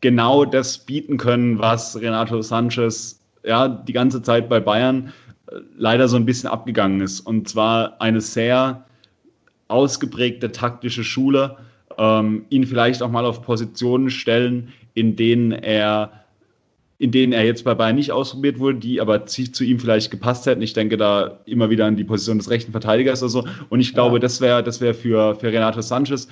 genau 0.00 0.44
das 0.44 0.78
bieten 0.78 1.16
können, 1.16 1.58
was 1.58 2.00
Renato 2.00 2.40
Sanchez 2.42 3.20
ja 3.44 3.68
die 3.68 3.92
ganze 3.92 4.22
Zeit 4.22 4.48
bei 4.48 4.60
Bayern 4.60 5.12
äh, 5.48 5.56
leider 5.76 6.08
so 6.08 6.16
ein 6.16 6.26
bisschen 6.26 6.50
abgegangen 6.50 7.00
ist. 7.00 7.20
Und 7.20 7.48
zwar 7.48 8.00
eine 8.00 8.20
sehr 8.20 8.84
ausgeprägte 9.68 10.52
taktische 10.52 11.04
Schule, 11.04 11.56
ähm, 11.98 12.44
ihn 12.50 12.66
vielleicht 12.66 13.02
auch 13.02 13.10
mal 13.10 13.24
auf 13.24 13.42
Positionen 13.42 14.10
stellen, 14.10 14.72
in 14.94 15.16
denen 15.16 15.52
er 15.52 16.24
in 16.98 17.10
denen 17.10 17.34
er 17.34 17.44
jetzt 17.44 17.62
bei 17.64 17.74
Bayern 17.74 17.96
nicht 17.96 18.10
ausprobiert 18.10 18.58
wurde, 18.58 18.78
die 18.78 19.02
aber 19.02 19.26
zu 19.26 19.64
ihm 19.64 19.78
vielleicht 19.78 20.10
gepasst 20.10 20.46
hätten. 20.46 20.62
Ich 20.62 20.72
denke 20.72 20.96
da 20.96 21.40
immer 21.44 21.68
wieder 21.68 21.84
an 21.84 21.96
die 21.96 22.04
Position 22.04 22.38
des 22.38 22.48
rechten 22.48 22.72
Verteidigers 22.72 23.22
oder 23.22 23.28
so. 23.28 23.44
Und 23.68 23.80
ich 23.80 23.92
glaube, 23.92 24.16
ja. 24.16 24.20
das 24.20 24.40
wäre 24.40 24.62
das 24.62 24.80
wäre 24.80 24.94
für, 24.94 25.34
für 25.34 25.52
Renato 25.52 25.82
Sanchez 25.82 26.26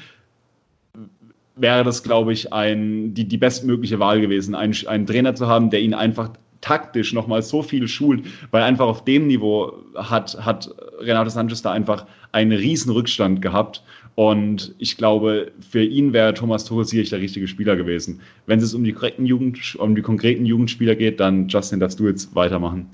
wäre 1.57 1.85
das, 1.85 2.03
glaube 2.03 2.33
ich, 2.33 2.53
ein, 2.53 3.15
die, 3.15 3.27
die 3.27 3.39
bestmögliche 3.39 3.99
Wahl 3.99 4.21
gewesen, 4.21 4.55
einen, 4.55 4.75
einen 4.87 5.07
Trainer 5.07 5.35
zu 5.35 5.47
haben, 5.47 5.71
der 5.71 5.81
ihn 5.81 5.95
einfach 5.95 6.31
taktisch 6.61 7.13
nochmal 7.13 7.43
so 7.43 7.63
viel 7.63 7.87
schult, 7.89 8.25
weil 8.51 8.63
einfach 8.63 8.87
auf 8.87 9.05
dem 9.05 9.27
Niveau 9.27 9.75
hat, 9.95 10.39
hat 10.41 10.75
Renato 10.99 11.29
Sanchez 11.29 11.61
da 11.61 11.73
einfach 11.73 12.07
einen 12.33 12.53
riesen 12.53 12.91
Rückstand 12.91 13.43
gehabt. 13.43 13.83
Und 14.17 14.75
ich 14.79 14.97
glaube, 14.97 15.53
für 15.69 15.83
ihn 15.83 16.13
wäre 16.13 16.35
Thomas 16.35 16.65
Tuchel 16.65 16.85
sicherlich 16.85 17.11
der 17.11 17.21
richtige 17.21 17.49
Spieler 17.49 17.77
gewesen. 17.77 18.21
Wenn 18.47 18.61
es 18.61 18.73
um 18.73 18.85
die 18.85 18.93
korrekten 18.93 19.27
Jugend, 19.27 19.75
um 19.77 19.95
die 19.95 20.03
konkreten 20.03 20.47
Jugendspieler 20.47 20.95
geht, 20.95 21.19
dann 21.21 21.49
Justin, 21.49 21.81
darfst 21.81 21.99
du 21.99 22.07
jetzt 22.07 22.35
weitermachen. 22.35 22.89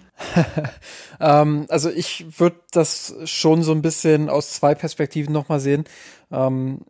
ähm, 1.20 1.66
also 1.68 1.90
ich 1.90 2.25
würde 2.38 2.57
das 2.73 3.14
schon 3.25 3.62
so 3.62 3.73
ein 3.73 3.83
bisschen 3.83 4.31
aus 4.31 4.55
zwei 4.55 4.75
Perspektiven 4.75 5.33
nochmal 5.33 5.61
sehen. 5.61 5.85
Ähm, 6.33 6.81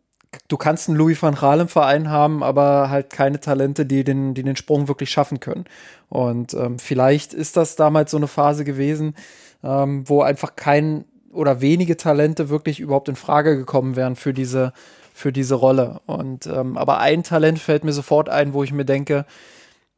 du 0.47 0.57
kannst 0.57 0.87
einen 0.87 0.97
Louis 0.97 1.21
van 1.21 1.35
Gaal 1.35 1.61
im 1.61 1.67
Verein 1.67 2.09
haben, 2.09 2.43
aber 2.43 2.89
halt 2.89 3.09
keine 3.09 3.39
Talente, 3.39 3.85
die 3.85 4.03
den, 4.03 4.33
die 4.33 4.43
den 4.43 4.55
Sprung 4.55 4.87
wirklich 4.87 5.09
schaffen 5.09 5.39
können. 5.39 5.65
Und 6.09 6.53
ähm, 6.53 6.79
vielleicht 6.79 7.33
ist 7.33 7.57
das 7.57 7.75
damals 7.75 8.11
so 8.11 8.17
eine 8.17 8.27
Phase 8.27 8.63
gewesen, 8.63 9.15
ähm, 9.63 10.07
wo 10.07 10.21
einfach 10.21 10.55
kein 10.55 11.05
oder 11.33 11.61
wenige 11.61 11.97
Talente 11.97 12.49
wirklich 12.49 12.79
überhaupt 12.79 13.09
in 13.09 13.15
Frage 13.15 13.55
gekommen 13.55 13.95
wären 13.95 14.15
für 14.15 14.33
diese, 14.33 14.73
für 15.13 15.31
diese 15.31 15.55
Rolle. 15.55 16.01
Und 16.05 16.47
ähm, 16.47 16.77
aber 16.77 16.99
ein 16.99 17.23
Talent 17.23 17.59
fällt 17.59 17.83
mir 17.83 17.93
sofort 17.93 18.29
ein, 18.29 18.53
wo 18.53 18.63
ich 18.63 18.73
mir 18.73 18.85
denke, 18.85 19.25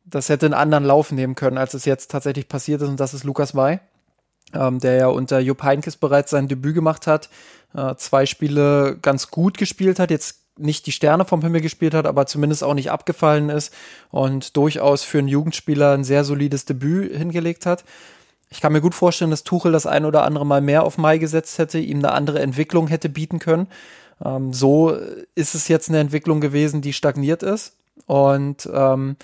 das 0.05 0.29
hätte 0.29 0.45
einen 0.45 0.53
anderen 0.53 0.83
Lauf 0.83 1.11
nehmen 1.11 1.35
können, 1.35 1.57
als 1.57 1.73
es 1.73 1.85
jetzt 1.85 2.11
tatsächlich 2.11 2.47
passiert 2.47 2.81
ist, 2.81 2.89
und 2.89 2.99
das 2.99 3.13
ist 3.13 3.23
Lukas 3.23 3.53
May, 3.53 3.79
ähm, 4.53 4.79
der 4.79 4.95
ja 4.95 5.07
unter 5.07 5.39
Jupp 5.39 5.63
Heynckes 5.63 5.97
bereits 5.97 6.31
sein 6.31 6.47
Debüt 6.47 6.75
gemacht 6.75 7.07
hat, 7.07 7.29
äh, 7.75 7.95
zwei 7.95 8.25
Spiele 8.25 8.97
ganz 9.01 9.29
gut 9.29 9.57
gespielt 9.57 9.99
hat, 9.99 10.11
jetzt 10.11 10.39
nicht 10.57 10.85
die 10.85 10.91
Sterne 10.91 11.25
vom 11.25 11.41
Himmel 11.41 11.61
gespielt 11.61 11.93
hat, 11.93 12.05
aber 12.05 12.25
zumindest 12.25 12.63
auch 12.63 12.75
nicht 12.75 12.91
abgefallen 12.91 13.49
ist 13.49 13.73
und 14.11 14.55
durchaus 14.55 15.03
für 15.03 15.17
einen 15.17 15.27
Jugendspieler 15.27 15.93
ein 15.93 16.03
sehr 16.03 16.23
solides 16.23 16.65
Debüt 16.65 17.15
hingelegt 17.15 17.65
hat. 17.65 17.83
Ich 18.49 18.61
kann 18.61 18.71
mir 18.71 18.81
gut 18.81 18.93
vorstellen, 18.93 19.31
dass 19.31 19.43
Tuchel 19.43 19.71
das 19.71 19.87
ein 19.87 20.05
oder 20.05 20.23
andere 20.23 20.45
Mal 20.45 20.61
mehr 20.61 20.83
auf 20.83 20.99
Mai 20.99 21.17
gesetzt 21.17 21.57
hätte, 21.57 21.79
ihm 21.79 21.97
eine 21.97 22.11
andere 22.11 22.39
Entwicklung 22.39 22.87
hätte 22.87 23.09
bieten 23.09 23.39
können. 23.39 23.67
Ähm, 24.23 24.53
so 24.53 24.95
ist 25.33 25.55
es 25.55 25.67
jetzt 25.67 25.89
eine 25.89 25.99
Entwicklung 25.99 26.39
gewesen, 26.39 26.81
die 26.81 26.93
stagniert 26.93 27.41
ist. 27.41 27.73
Und 28.05 28.69
ähm, 28.71 29.15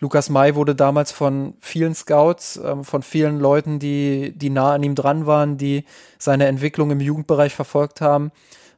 Lukas 0.00 0.28
May 0.28 0.54
wurde 0.54 0.74
damals 0.74 1.10
von 1.12 1.54
vielen 1.60 1.94
Scouts, 1.94 2.60
ähm, 2.62 2.84
von 2.84 3.02
vielen 3.02 3.40
Leuten, 3.40 3.78
die, 3.78 4.32
die 4.36 4.50
nah 4.50 4.74
an 4.74 4.82
ihm 4.82 4.94
dran 4.94 5.26
waren, 5.26 5.56
die 5.56 5.84
seine 6.18 6.46
Entwicklung 6.46 6.90
im 6.90 7.00
Jugendbereich 7.00 7.54
verfolgt 7.54 8.00
haben, 8.00 8.30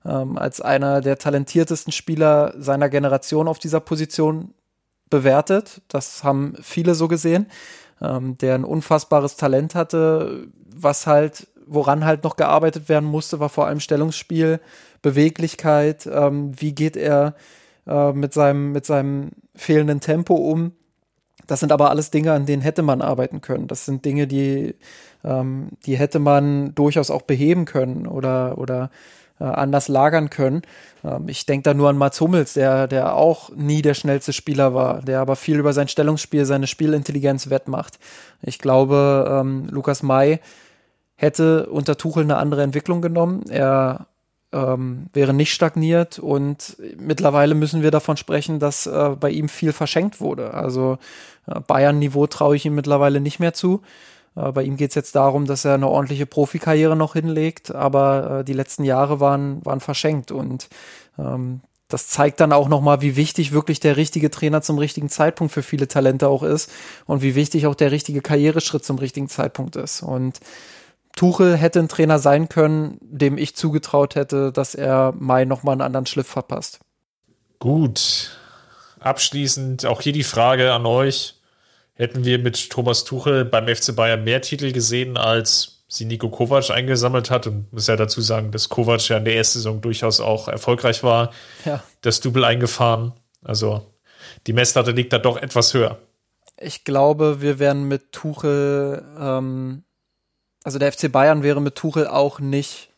ähm, 0.05 0.39
als 0.39 0.61
einer 0.61 1.01
der 1.01 1.19
talentiertesten 1.19 1.93
Spieler 1.93 2.55
seiner 2.59 2.89
Generation 2.89 3.49
auf 3.49 3.59
dieser 3.59 3.81
Position 3.81 4.55
bewertet. 5.11 5.83
Das 5.89 6.23
haben 6.23 6.55
viele 6.61 6.95
so 6.95 7.09
gesehen 7.09 7.47
ähm, 8.01 8.39
der 8.39 8.55
ein 8.55 8.65
unfassbares 8.65 9.37
Talent 9.37 9.75
hatte, 9.75 10.49
was 10.75 11.07
halt, 11.07 11.49
woran 11.67 12.05
halt 12.05 12.25
noch 12.25 12.37
gearbeitet 12.37 12.89
werden 12.89 13.09
musste, 13.09 13.41
war 13.41 13.49
vor 13.49 13.67
allem 13.67 13.81
Stellungsspiel, 13.81 14.61
Beweglichkeit, 15.03 16.09
ähm, 16.13 16.53
wie 16.61 16.75
geht 16.75 16.97
er 16.97 17.35
äh, 17.87 18.13
mit, 18.13 18.33
seinem, 18.33 18.73
mit 18.73 18.87
seinem 18.87 19.31
fehlenden 19.55 20.01
Tempo 20.01 20.35
um. 20.35 20.73
Das 21.49 21.61
sind 21.61 21.73
aber 21.73 21.91
alles 21.91 22.11
Dinge, 22.11 22.33
an 22.33 22.47
denen 22.47 22.63
hätte 22.63 22.83
man 22.83 23.03
arbeiten 23.03 23.41
können. 23.41 23.67
Das 23.67 23.85
sind 23.85 24.05
Dinge, 24.05 24.29
die, 24.29 24.77
ähm, 25.25 25.71
die 25.87 25.99
hätte 25.99 26.21
man 26.21 26.75
durchaus 26.77 27.11
auch 27.11 27.23
beheben 27.23 27.65
können 27.65 28.07
oder, 28.07 28.59
oder 28.59 28.91
äh, 29.41 29.45
anders 29.45 29.89
lagern 29.89 30.31
können. 30.31 30.63
Ähm, 31.03 31.29
ich 31.29 31.47
denke 31.47 31.65
da 31.65 31.75
nur 31.75 31.89
an 31.89 31.97
Mats 31.97 32.21
Hummels, 32.21 32.53
der, 32.53 32.87
der 32.87 33.15
auch 33.15 33.51
nie 33.57 33.83
der 33.83 33.95
schnellste 33.95 34.33
Spieler 34.33 34.75
war, 34.75 35.01
der 35.01 35.21
aber 35.21 35.37
viel 35.37 35.59
über 35.59 35.73
sein 35.73 35.89
Stellungsspiel, 35.89 36.45
seine 36.45 36.67
Spielintelligenz 36.67 37.49
wettmacht. 37.49 37.99
Ich 38.43 38.59
glaube, 38.59 39.27
ähm, 39.41 39.69
Lukas 39.71 40.03
May 40.03 40.41
hätte 41.17 41.67
unter 41.67 41.97
Tuchel 41.97 42.25
eine 42.25 42.37
andere 42.37 42.63
Entwicklung 42.63 43.01
genommen. 43.01 43.45
Er 43.49 44.07
ähm, 44.53 45.07
wäre 45.13 45.35
nicht 45.35 45.53
stagniert 45.53 46.19
und 46.19 46.77
mittlerweile 46.97 47.55
müssen 47.55 47.83
wir 47.83 47.91
davon 47.91 48.17
sprechen, 48.17 48.59
dass 48.59 48.87
äh, 48.87 49.11
bei 49.19 49.31
ihm 49.31 49.49
viel 49.49 49.73
verschenkt 49.73 50.21
wurde. 50.21 50.55
Also 50.55 50.99
äh, 51.47 51.61
Bayern-Niveau 51.61 52.27
traue 52.27 52.57
ich 52.57 52.65
ihm 52.65 52.75
mittlerweile 52.75 53.21
nicht 53.21 53.41
mehr 53.41 53.53
zu. 53.53 53.83
Äh, 54.37 54.53
bei 54.53 54.63
ihm 54.63 54.77
geht 54.77 54.91
es 54.91 54.95
jetzt 54.95 55.15
darum, 55.15 55.45
dass 55.47 55.65
er 55.65 55.75
eine 55.75 55.89
ordentliche 55.89 56.27
Profikarriere 56.27 56.97
noch 56.97 57.13
hinlegt, 57.13 57.75
aber 57.75 58.39
äh, 58.41 58.45
die 58.45 58.55
letzten 58.55 58.85
Jahre 58.85 59.21
waren, 59.21 59.65
waren 59.65 59.81
verschenkt 59.81 60.33
und 60.33 60.69
ähm, 61.19 61.61
das 61.89 62.09
zeigt 62.09 62.41
dann 62.41 62.53
auch 62.53 62.69
nochmal, 62.69 63.01
wie 63.01 63.17
wichtig 63.17 63.53
wirklich 63.53 63.81
der 63.81 63.97
richtige 63.97 64.31
Trainer 64.31 64.61
zum 64.61 64.77
richtigen 64.77 65.09
Zeitpunkt 65.09 65.55
für 65.55 65.63
viele 65.63 65.89
Talente 65.89 66.29
auch 66.29 66.43
ist 66.43 66.71
und 67.07 67.23
wie 67.23 67.35
wichtig 67.35 67.67
auch 67.67 67.75
der 67.75 67.91
richtige 67.91 68.21
Karriereschritt 68.21 68.85
zum 68.85 68.99
richtigen 68.99 69.29
Zeitpunkt 69.29 69.75
ist. 69.75 70.03
Und 70.03 70.39
Tuchel 71.19 71.57
hätte 71.57 71.81
ein 71.81 71.89
Trainer 71.89 72.21
sein 72.21 72.49
können, 72.49 72.97
dem 73.01 73.39
ich 73.39 73.57
zugetraut 73.57 74.15
hätte, 74.15 74.53
dass 74.53 74.77
er 74.77 75.13
Mai 75.19 75.47
nochmal 75.47 75.73
einen 75.73 75.81
anderen 75.81 76.07
Schliff 76.07 76.29
verpasst. 76.29 76.79
Gut. 77.59 78.39
Abschließend 79.01 79.85
auch 79.85 80.01
hier 80.01 80.13
die 80.13 80.23
Frage 80.23 80.73
an 80.73 80.87
euch 80.87 81.35
hätten 81.95 82.25
wir 82.25 82.39
mit 82.39 82.71
Thomas 82.71 83.03
Tuchel 83.03 83.45
beim 83.45 83.67
FC 83.67 83.97
Bayern 83.97 84.23
mehr 84.23 84.43
Titel 84.43 84.71
gesehen, 84.71 85.17
als 85.17 85.83
sie 85.89 86.05
Nico 86.05 86.29
Kovac 86.29 86.71
eingesammelt 86.71 87.33
hat. 87.33 87.49
Und 87.49 87.73
muss 87.73 87.89
ja 87.89 87.97
dazu 87.97 88.21
sagen, 88.21 88.53
dass 88.53 88.69
Kovac 88.69 89.09
ja 89.09 89.17
in 89.17 89.25
der 89.25 89.35
ersten 89.35 89.59
Saison 89.59 89.81
durchaus 89.81 90.21
auch 90.21 90.47
erfolgreich 90.47 91.03
war. 91.03 91.33
Ja. 91.65 91.83
Das 92.03 92.21
Double 92.21 92.45
eingefahren. 92.45 93.13
Also 93.43 93.93
die 94.47 94.53
Messlatte 94.53 94.93
liegt 94.93 95.13
da 95.13 95.19
doch 95.19 95.37
etwas 95.37 95.75
höher. 95.75 95.99
Ich 96.61 96.85
glaube, 96.85 97.41
wir 97.41 97.59
wären 97.59 97.89
mit 97.89 98.13
Tuchel, 98.13 99.05
ähm, 99.19 99.83
also 100.65 100.79
der 100.79 100.93
FC 100.93 101.11
Bayern 101.11 101.43
wäre 101.43 101.61
mit 101.61 101.77
Tuchel 101.77 102.07
auch 102.07 102.41
nicht 102.41 102.91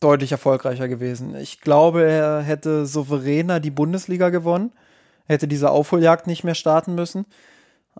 deutlich 0.00 0.32
erfolgreicher 0.32 0.88
gewesen. 0.88 1.36
Ich 1.36 1.60
glaube, 1.60 2.04
er 2.04 2.40
hätte 2.40 2.86
souveräner 2.86 3.60
die 3.60 3.70
Bundesliga 3.70 4.30
gewonnen, 4.30 4.72
hätte 5.26 5.46
diese 5.46 5.70
Aufholjagd 5.70 6.26
nicht 6.26 6.42
mehr 6.42 6.54
starten 6.54 6.94
müssen. 6.94 7.26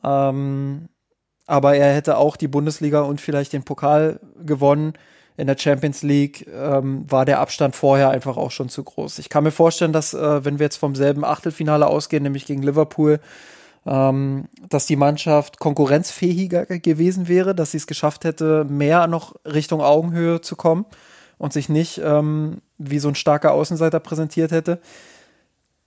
Ähm, 0.02 0.88
aber 1.46 1.76
er 1.76 1.94
hätte 1.94 2.16
auch 2.16 2.36
die 2.36 2.48
Bundesliga 2.48 3.02
und 3.02 3.20
vielleicht 3.20 3.52
den 3.52 3.64
Pokal 3.64 4.20
gewonnen. 4.44 4.94
In 5.36 5.46
der 5.46 5.58
Champions 5.58 6.02
League 6.02 6.46
ähm, 6.52 7.10
war 7.10 7.24
der 7.24 7.40
Abstand 7.40 7.74
vorher 7.74 8.10
einfach 8.10 8.36
auch 8.36 8.50
schon 8.50 8.68
zu 8.68 8.84
groß. 8.84 9.18
Ich 9.18 9.28
kann 9.28 9.44
mir 9.44 9.50
vorstellen, 9.50 9.92
dass, 9.92 10.14
äh, 10.14 10.44
wenn 10.44 10.58
wir 10.58 10.66
jetzt 10.66 10.76
vom 10.76 10.94
selben 10.94 11.24
Achtelfinale 11.24 11.86
ausgehen, 11.86 12.22
nämlich 12.22 12.46
gegen 12.46 12.62
Liverpool, 12.62 13.20
ähm, 13.86 14.48
dass 14.68 14.86
die 14.86 14.96
Mannschaft 14.96 15.58
konkurrenzfähiger 15.58 16.66
gewesen 16.66 17.28
wäre, 17.28 17.54
dass 17.54 17.72
sie 17.72 17.78
es 17.78 17.86
geschafft 17.86 18.24
hätte, 18.24 18.64
mehr 18.64 19.06
noch 19.06 19.34
Richtung 19.44 19.80
Augenhöhe 19.80 20.40
zu 20.40 20.56
kommen 20.56 20.86
und 21.38 21.52
sich 21.52 21.68
nicht 21.68 22.00
ähm, 22.04 22.60
wie 22.78 22.98
so 22.98 23.08
ein 23.08 23.14
starker 23.14 23.52
Außenseiter 23.52 24.00
präsentiert 24.00 24.52
hätte. 24.52 24.80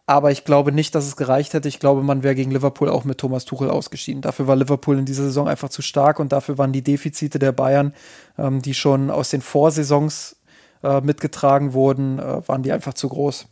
Aber 0.06 0.32
ich 0.32 0.44
glaube 0.44 0.74
nicht, 0.74 0.96
dass 0.96 1.06
es 1.06 1.16
gereicht 1.16 1.54
hätte. 1.54 1.70
Ich 1.70 1.80
glaube, 1.80 2.04
man 2.04 2.24
wäre 2.24 2.36
gegen 2.36 2.52
Liverpool 2.52 2.90
auch 2.90 3.06
mit 3.06 3.20
Thomas 3.20 3.46
Tuchel 3.46 3.70
ausgeschieden. 3.70 4.22
Dafür 4.22 4.48
war 4.48 4.58
Liverpool 4.58 4.98
in 4.98 5.06
dieser 5.06 5.24
Saison 5.24 5.48
einfach 5.48 5.70
zu 5.70 5.82
stark 5.82 6.20
und 6.20 6.34
dafür 6.34 6.58
waren 6.58 6.74
die 6.74 6.84
Defizite 6.84 7.40
der 7.40 7.54
Bayern, 7.54 7.94
ähm, 8.38 8.62
die 8.62 8.74
schon 8.74 9.10
aus 9.10 9.30
den 9.30 9.42
Vorsaisons 9.42 10.42
äh, 10.84 11.00
mitgetragen 11.00 11.74
wurden, 11.74 12.20
äh, 12.20 12.48
waren 12.48 12.64
die 12.64 12.74
einfach 12.74 12.96
zu 12.96 13.08
groß. 13.08 13.48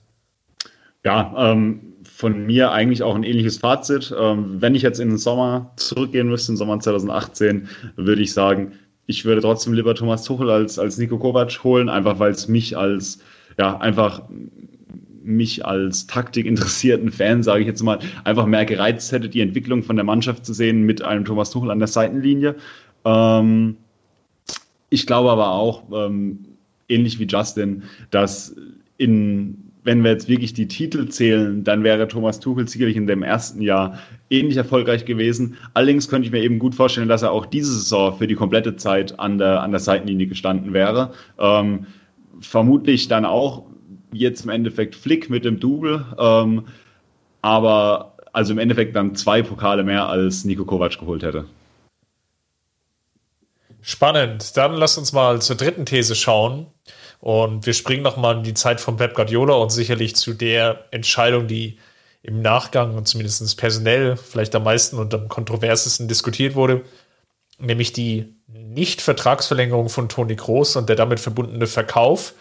Ja, 1.06 1.34
ähm, 1.38 1.91
von 2.22 2.46
mir 2.46 2.72
eigentlich 2.72 3.02
auch 3.02 3.16
ein 3.16 3.24
ähnliches 3.24 3.58
Fazit. 3.58 4.14
Ähm, 4.16 4.62
wenn 4.62 4.76
ich 4.76 4.84
jetzt 4.84 5.00
in 5.00 5.10
den 5.10 5.18
Sommer 5.18 5.72
zurückgehen 5.76 6.30
müsste, 6.30 6.52
im 6.52 6.58
Sommer 6.58 6.80
2018, 6.80 7.68
würde 7.96 8.22
ich 8.22 8.32
sagen, 8.32 8.74
ich 9.08 9.26
würde 9.26 9.42
trotzdem 9.42 9.74
lieber 9.74 9.96
Thomas 9.96 10.24
Tuchel 10.24 10.52
als, 10.52 10.78
als 10.78 11.00
Nico 11.00 11.18
Kovac 11.18 11.64
holen, 11.64 11.90
einfach 11.90 12.20
weil 12.20 12.32
es 12.32 12.48
mich 12.48 12.78
als 12.78 13.20
ja, 13.58 13.76
einfach 13.78 14.22
mich 15.24 15.66
als 15.66 16.06
taktikinteressierten 16.06 17.12
Fan, 17.12 17.42
sage 17.42 17.62
ich 17.62 17.68
jetzt 17.68 17.82
mal, 17.82 17.98
einfach 18.24 18.46
mehr 18.46 18.66
gereizt 18.66 19.12
hätte, 19.12 19.28
die 19.28 19.42
Entwicklung 19.42 19.82
von 19.82 19.96
der 19.96 20.06
Mannschaft 20.06 20.46
zu 20.46 20.54
sehen 20.54 20.84
mit 20.84 21.02
einem 21.02 21.26
Thomas 21.26 21.50
Tuchel 21.50 21.72
an 21.72 21.80
der 21.80 21.88
Seitenlinie. 21.88 22.56
Ähm, 23.04 23.78
ich 24.92 25.08
glaube 25.08 25.32
aber 25.32 25.54
auch, 25.54 25.84
ähm, 25.92 26.40
ähnlich 26.88 27.18
wie 27.18 27.26
Justin, 27.26 27.82
dass 28.12 28.56
in, 28.98 29.61
wenn 29.84 30.04
wir 30.04 30.12
jetzt 30.12 30.28
wirklich 30.28 30.54
die 30.54 30.68
Titel 30.68 31.08
zählen, 31.08 31.64
dann 31.64 31.84
wäre 31.84 32.08
Thomas 32.08 32.40
Tuchel 32.40 32.68
sicherlich 32.68 32.96
in 32.96 33.08
dem 33.08 33.24
ersten 33.24 33.62
Jahr 33.62 33.98
ähnlich 34.30 34.58
erfolgreich 34.58 35.06
gewesen. 35.06 35.58
Allerdings 35.74 36.08
könnte 36.08 36.28
ich 36.28 36.32
mir 36.32 36.44
eben 36.44 36.60
gut 36.60 36.76
vorstellen, 36.76 37.10
dass 37.10 37.24
er 37.24 37.32
auch 37.32 37.46
diese 37.46 37.74
Saison 37.74 38.18
für 38.18 38.28
die 38.28 38.36
komplette 38.36 38.76
Zeit 38.76 39.20
an 39.20 39.38
der, 39.38 39.62
an 39.62 39.72
der 39.72 39.80
Seitenlinie 39.80 40.28
gestanden 40.28 40.74
wäre. 40.74 41.14
Ähm, 41.40 41.88
vermutlich 42.40 43.08
dann 43.08 43.26
auch 43.26 43.66
jetzt 44.14 44.44
im 44.44 44.50
Endeffekt 44.50 44.96
Flick 44.96 45.30
mit 45.30 45.46
dem 45.46 45.60
Double, 45.60 46.06
ähm, 46.20 46.66
aber 47.42 48.18
also 48.34 48.54
im 48.54 48.60
Endeffekt 48.60 48.96
dann 48.96 49.16
zwei 49.16 49.42
Pokale 49.42 49.84
mehr 49.84 50.08
als 50.08 50.46
Nico 50.46 50.64
Kovac 50.64 51.00
geholt 51.00 51.24
hätte. 51.24 51.46
Spannend. 53.82 54.56
Dann 54.58 54.74
lass 54.74 54.98
uns 54.98 55.12
mal 55.12 55.42
zur 55.42 55.56
dritten 55.56 55.86
These 55.86 56.16
schauen. 56.16 56.68
Und 57.22 57.68
wir 57.68 57.74
springen 57.74 58.02
nochmal 58.02 58.38
in 58.38 58.44
die 58.44 58.56
Zeit 58.56 58.82
von 58.82 58.98
Pep 58.98 59.14
Guardiola 59.14 59.54
und 59.54 59.72
sicherlich 59.72 60.16
zu 60.16 60.34
der 60.34 60.86
Entscheidung, 60.90 61.48
die 61.48 61.78
im 62.24 62.42
Nachgang 62.42 62.96
und 62.96 63.08
zumindest 63.08 63.58
personell 63.58 64.18
vielleicht 64.18 64.56
am 64.56 64.64
meisten 64.64 64.98
und 64.98 65.14
am 65.14 65.28
kontroversesten 65.28 66.08
diskutiert 66.08 66.56
wurde, 66.56 66.82
nämlich 67.60 67.94
die 67.94 68.34
Nicht-Vertragsverlängerung 68.48 69.90
von 69.90 70.10
Toni 70.10 70.36
Kroos 70.36 70.76
und 70.76 70.90
der 70.90 70.96
damit 70.96 71.20
verbundene 71.20 71.68
Verkauf 71.68 72.34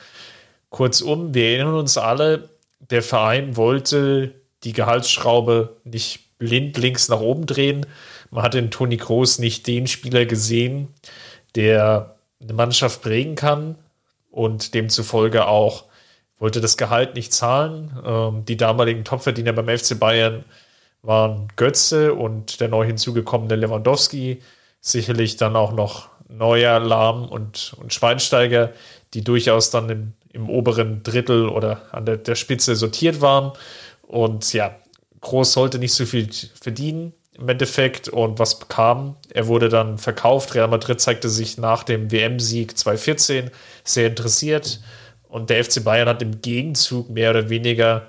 Kurzum, 0.71 1.35
wir 1.35 1.45
erinnern 1.47 1.75
uns 1.75 1.99
alle, 1.99 2.49
der 2.79 3.03
Verein 3.03 3.57
wollte 3.57 4.35
die 4.63 4.73
Gehaltsschraube 4.73 5.77
nicht 5.85 6.39
blind 6.39 6.79
links 6.79 7.09
nach 7.09 7.21
oben 7.21 7.45
drehen. 7.45 7.87
Man 8.31 8.45
hat 8.45 8.55
in 8.55 8.71
Toni 8.71 8.97
Kroos 8.97 9.39
nicht 9.39 9.67
den 9.67 9.87
Spieler 9.89 10.27
gesehen, 10.27 10.89
der 11.55 12.17
eine 12.41 12.53
Mannschaft 12.53 13.03
prägen 13.03 13.35
kann 13.35 13.77
und 14.31 14.75
demzufolge 14.75 15.47
auch 15.47 15.85
wollte 16.39 16.61
das 16.61 16.77
Gehalt 16.77 17.15
nicht 17.15 17.33
zahlen. 17.33 17.99
Ähm, 18.05 18.45
die 18.45 18.57
damaligen 18.57 19.05
Topverdiener 19.05 19.53
beim 19.53 19.69
FC 19.69 19.99
Bayern 19.99 20.45
waren 21.03 21.49
Götze 21.57 22.15
und 22.15 22.61
der 22.61 22.69
neu 22.69 22.85
hinzugekommene 22.87 23.57
Lewandowski. 23.57 24.43
Sicherlich 24.81 25.37
dann 25.37 25.57
auch 25.57 25.73
noch 25.73 26.09
Neuer, 26.29 26.79
Lahm 26.79 27.29
und, 27.29 27.75
und 27.79 27.93
Schweinsteiger, 27.93 28.73
die 29.13 29.23
durchaus 29.23 29.71
dann 29.71 29.91
im, 29.91 30.13
im 30.33 30.49
oberen 30.49 31.03
Drittel 31.03 31.49
oder 31.49 31.83
an 31.93 32.07
der, 32.07 32.17
der 32.17 32.35
Spitze 32.35 32.77
sortiert 32.77 33.21
waren. 33.21 33.53
Und 34.03 34.53
ja, 34.53 34.77
Groß 35.21 35.53
sollte 35.53 35.79
nicht 35.79 35.93
so 35.93 36.07
viel 36.07 36.31
verdienen 36.55 37.13
im 37.41 37.49
Endeffekt. 37.49 38.09
Und 38.09 38.39
was 38.39 38.59
bekam? 38.59 39.17
Er 39.33 39.47
wurde 39.47 39.69
dann 39.69 39.99
verkauft. 39.99 40.55
Real 40.55 40.69
Madrid 40.69 41.01
zeigte 41.01 41.29
sich 41.29 41.59
nach 41.59 41.83
dem 41.83 42.13
WM-Sieg 42.13 42.77
2014 42.77 43.51
sehr 43.85 44.09
interessiert. 44.09 44.81
Und 45.29 45.51
der 45.51 45.65
FC 45.65 45.83
Bayern 45.83 46.09
hat 46.09 46.23
im 46.23 46.41
Gegenzug 46.41 47.09
mehr 47.11 47.31
oder 47.31 47.49
weniger 47.49 48.09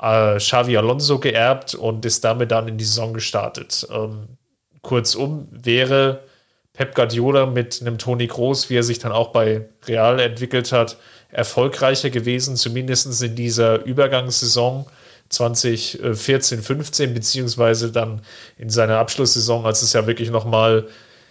äh, 0.00 0.36
Xavi 0.36 0.76
Alonso 0.76 1.18
geerbt 1.18 1.74
und 1.74 2.04
ist 2.04 2.24
damit 2.24 2.50
dann 2.50 2.68
in 2.68 2.78
die 2.78 2.84
Saison 2.84 3.14
gestartet. 3.14 3.86
Ähm, 3.92 4.36
kurzum 4.82 5.48
wäre 5.50 6.24
Pep 6.72 6.94
Guardiola 6.94 7.46
mit 7.46 7.80
einem 7.80 7.98
Toni 7.98 8.26
Groß, 8.26 8.70
wie 8.70 8.76
er 8.76 8.82
sich 8.82 8.98
dann 8.98 9.12
auch 9.12 9.28
bei 9.28 9.68
Real 9.86 10.18
entwickelt 10.18 10.72
hat, 10.72 10.96
erfolgreicher 11.30 12.10
gewesen, 12.10 12.56
zumindest 12.56 13.22
in 13.22 13.36
dieser 13.36 13.84
Übergangssaison 13.84 14.86
2014, 15.30 16.62
15, 16.62 17.14
beziehungsweise 17.14 17.90
dann 17.92 18.20
in 18.58 18.68
seiner 18.68 18.98
Abschlusssaison, 18.98 19.64
als 19.64 19.82
es 19.82 19.92
ja 19.92 20.06
wirklich 20.06 20.30
nochmal 20.30 20.88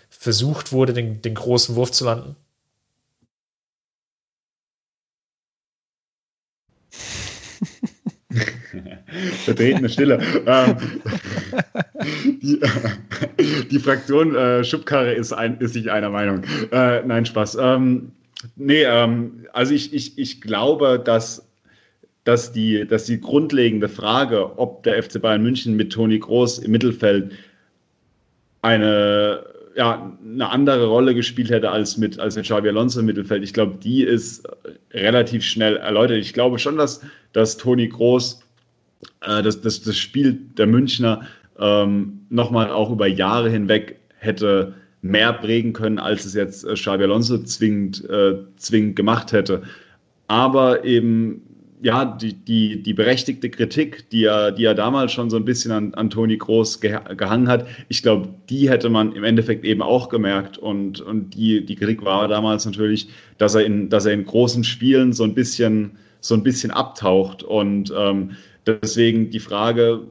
versucht 0.10 0.72
wurde, 0.72 0.93
den, 0.93 1.22
den 1.22 1.36
großen 1.36 1.76
Wurf 1.76 1.91
zu 1.91 2.06
landen? 2.06 2.36
Vertretene 9.45 9.89
Stille. 9.89 10.20
ähm, 10.45 10.78
die, 12.41 12.60
die, 13.72 13.80
Fraktion 13.80 14.36
äh, 14.36 14.64
Schubkarre 14.64 15.14
ist, 15.14 15.34
ein, 15.34 15.58
ist 15.60 15.74
sich 15.74 15.91
einer 15.91 16.10
Meinung. 16.10 16.43
Äh, 16.72 17.02
nein, 17.04 17.26
Spaß. 17.26 17.58
Ähm, 17.60 18.12
nee, 18.56 18.84
ähm, 18.84 19.47
also 19.54 19.74
ich, 19.74 19.93
ich, 19.93 20.18
ich 20.18 20.41
glaube, 20.41 21.02
dass, 21.04 21.49
dass, 22.30 22.52
die, 22.52 22.86
dass 22.86 23.06
die 23.06 23.20
grundlegende 23.20 23.90
Frage, 23.90 24.60
ob 24.60 24.84
der 24.84 25.02
FC 25.02 25.20
Bayern 25.20 25.42
München 25.42 25.76
mit 25.76 25.92
Toni 25.92 26.20
Groß 26.20 26.60
im 26.60 26.70
Mittelfeld 26.70 27.32
eine 28.62 29.44
ja, 29.76 30.16
eine 30.24 30.50
andere 30.50 30.86
Rolle 30.86 31.16
gespielt 31.16 31.50
hätte 31.50 31.72
als 31.72 31.98
mit, 31.98 32.20
als 32.20 32.36
mit 32.36 32.46
Xabi 32.46 32.70
Alonso 32.70 33.00
im 33.00 33.08
Mittelfeld. 33.08 33.44
Ich 33.44 33.54
glaube, 33.54 33.78
die 33.82 34.04
ist 34.04 34.48
relativ 34.92 35.44
schnell 35.44 35.78
erläutert. 35.78 36.18
Ich 36.18 36.34
glaube 36.34 36.60
schon, 36.60 36.78
dass, 36.78 37.02
dass 37.34 37.58
Toni 37.58 37.88
Groß 37.88 38.44
äh, 39.22 39.42
das, 39.42 39.62
das, 39.62 39.82
das 39.82 39.98
Spiel 39.98 40.38
der 40.58 40.68
Münchner 40.68 41.22
ähm, 41.60 42.20
nochmal 42.30 42.70
auch 42.70 42.92
über 42.92 43.08
Jahre 43.08 43.50
hinweg 43.50 44.00
hätte 44.18 44.76
mehr 45.02 45.34
prägen 45.34 45.74
können, 45.74 45.98
als 45.98 46.26
es 46.26 46.36
jetzt 46.36 46.64
äh, 46.66 46.74
Xabi 46.74 47.06
Alonso 47.06 47.40
zwingend, 47.40 48.08
äh, 48.08 48.36
zwingend 48.58 48.98
gemacht 48.98 49.32
hätte. 49.32 49.64
Aber 50.28 50.84
eben 50.84 51.42
ja, 51.82 52.06
die, 52.06 52.34
die, 52.34 52.84
die 52.84 52.94
berechtigte 52.94 53.50
Kritik, 53.50 54.10
die 54.10 54.26
er, 54.26 54.52
die 54.52 54.66
er 54.66 54.76
damals 54.76 55.14
schon 55.14 55.30
so 55.30 55.38
ein 55.38 55.46
bisschen 55.46 55.72
an, 55.72 55.94
an 55.94 56.10
Toni 56.10 56.38
Groß 56.38 56.82
ge, 56.82 56.98
gehangen 57.16 57.48
hat, 57.48 57.66
ich 57.88 58.04
glaube, 58.04 58.30
die 58.50 58.70
hätte 58.70 58.90
man 58.90 59.14
im 59.14 59.24
Endeffekt 59.24 59.64
eben 59.64 59.82
auch 59.82 60.10
gemerkt. 60.10 60.58
Und, 60.58 61.00
und 61.00 61.36
die, 61.36 61.66
die 61.66 61.76
Kritik 61.76 62.04
war 62.04 62.28
damals 62.28 62.66
natürlich, 62.66 63.08
dass 63.38 63.56
er 63.56 63.66
in, 63.66 63.90
dass 63.90 64.06
er 64.06 64.14
in 64.14 64.26
großen 64.26 64.64
Spielen 64.64 65.14
so 65.14 65.24
ein 65.24 65.34
bisschen, 65.34 65.92
so 66.20 66.36
ein 66.36 66.44
bisschen 66.44 66.72
abtaucht. 66.72 67.44
Und 67.44 67.94
ähm, 67.98 68.32
deswegen 68.66 69.30
die 69.30 69.40
Frage 69.40 70.02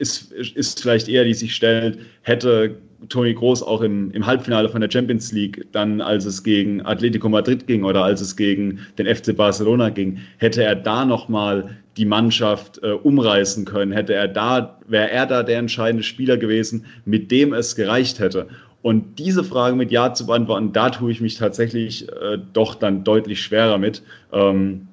ist, 0.00 0.32
ist 0.32 0.80
vielleicht 0.80 1.08
eher, 1.08 1.24
die 1.24 1.34
sich 1.34 1.54
stellt, 1.54 1.98
hätte 2.22 2.76
Toni 3.08 3.34
Groß 3.34 3.62
auch 3.62 3.82
im, 3.82 4.10
im 4.12 4.26
Halbfinale 4.26 4.68
von 4.68 4.80
der 4.80 4.90
Champions 4.90 5.32
League, 5.32 5.66
dann 5.72 6.00
als 6.00 6.24
es 6.24 6.42
gegen 6.42 6.84
Atletico 6.84 7.28
Madrid 7.28 7.66
ging 7.66 7.84
oder 7.84 8.04
als 8.04 8.20
es 8.20 8.36
gegen 8.36 8.80
den 8.98 9.14
FC 9.14 9.36
Barcelona 9.36 9.90
ging, 9.90 10.18
hätte 10.38 10.64
er 10.64 10.74
da 10.74 11.04
nochmal 11.04 11.76
die 11.96 12.04
Mannschaft 12.04 12.82
äh, 12.82 12.92
umreißen 12.92 13.64
können, 13.64 13.92
hätte 13.92 14.14
er 14.14 14.28
da, 14.28 14.78
wäre 14.86 15.10
er 15.10 15.26
da 15.26 15.42
der 15.42 15.58
entscheidende 15.58 16.02
Spieler 16.02 16.36
gewesen, 16.36 16.84
mit 17.04 17.30
dem 17.30 17.52
es 17.52 17.76
gereicht 17.76 18.18
hätte. 18.18 18.48
Und 18.82 19.18
diese 19.18 19.44
Frage 19.44 19.76
mit 19.76 19.90
Ja 19.90 20.14
zu 20.14 20.26
beantworten, 20.26 20.72
da 20.72 20.88
tue 20.88 21.12
ich 21.12 21.20
mich 21.20 21.36
tatsächlich 21.36 22.08
äh, 22.08 22.38
doch 22.54 22.74
dann 22.74 23.04
deutlich 23.04 23.42
schwerer 23.42 23.76
mit. 23.76 24.02
Ähm, 24.32 24.88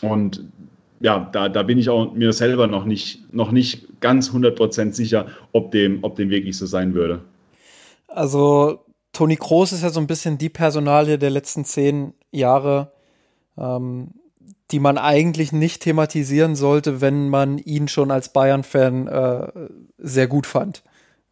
und 0.00 0.42
ja, 1.00 1.28
da, 1.32 1.48
da 1.48 1.62
bin 1.62 1.78
ich 1.78 1.88
auch 1.88 2.12
mir 2.12 2.32
selber 2.32 2.66
noch 2.66 2.84
nicht, 2.84 3.32
noch 3.32 3.52
nicht 3.52 4.00
ganz 4.00 4.30
100% 4.30 4.92
sicher, 4.92 5.26
ob 5.52 5.70
dem, 5.70 6.02
ob 6.02 6.16
dem 6.16 6.30
wirklich 6.30 6.56
so 6.56 6.66
sein 6.66 6.94
würde. 6.94 7.20
Also 8.08 8.80
Toni 9.12 9.36
Kroos 9.36 9.72
ist 9.72 9.82
ja 9.82 9.90
so 9.90 10.00
ein 10.00 10.06
bisschen 10.06 10.38
die 10.38 10.48
Personalie 10.48 11.18
der 11.18 11.30
letzten 11.30 11.64
zehn 11.64 12.14
Jahre, 12.30 12.92
ähm, 13.56 14.08
die 14.70 14.80
man 14.80 14.98
eigentlich 14.98 15.52
nicht 15.52 15.82
thematisieren 15.82 16.54
sollte, 16.54 17.00
wenn 17.00 17.28
man 17.28 17.58
ihn 17.58 17.88
schon 17.88 18.10
als 18.10 18.32
Bayern-Fan 18.32 19.06
äh, 19.06 19.48
sehr 19.98 20.26
gut 20.26 20.46
fand. 20.46 20.82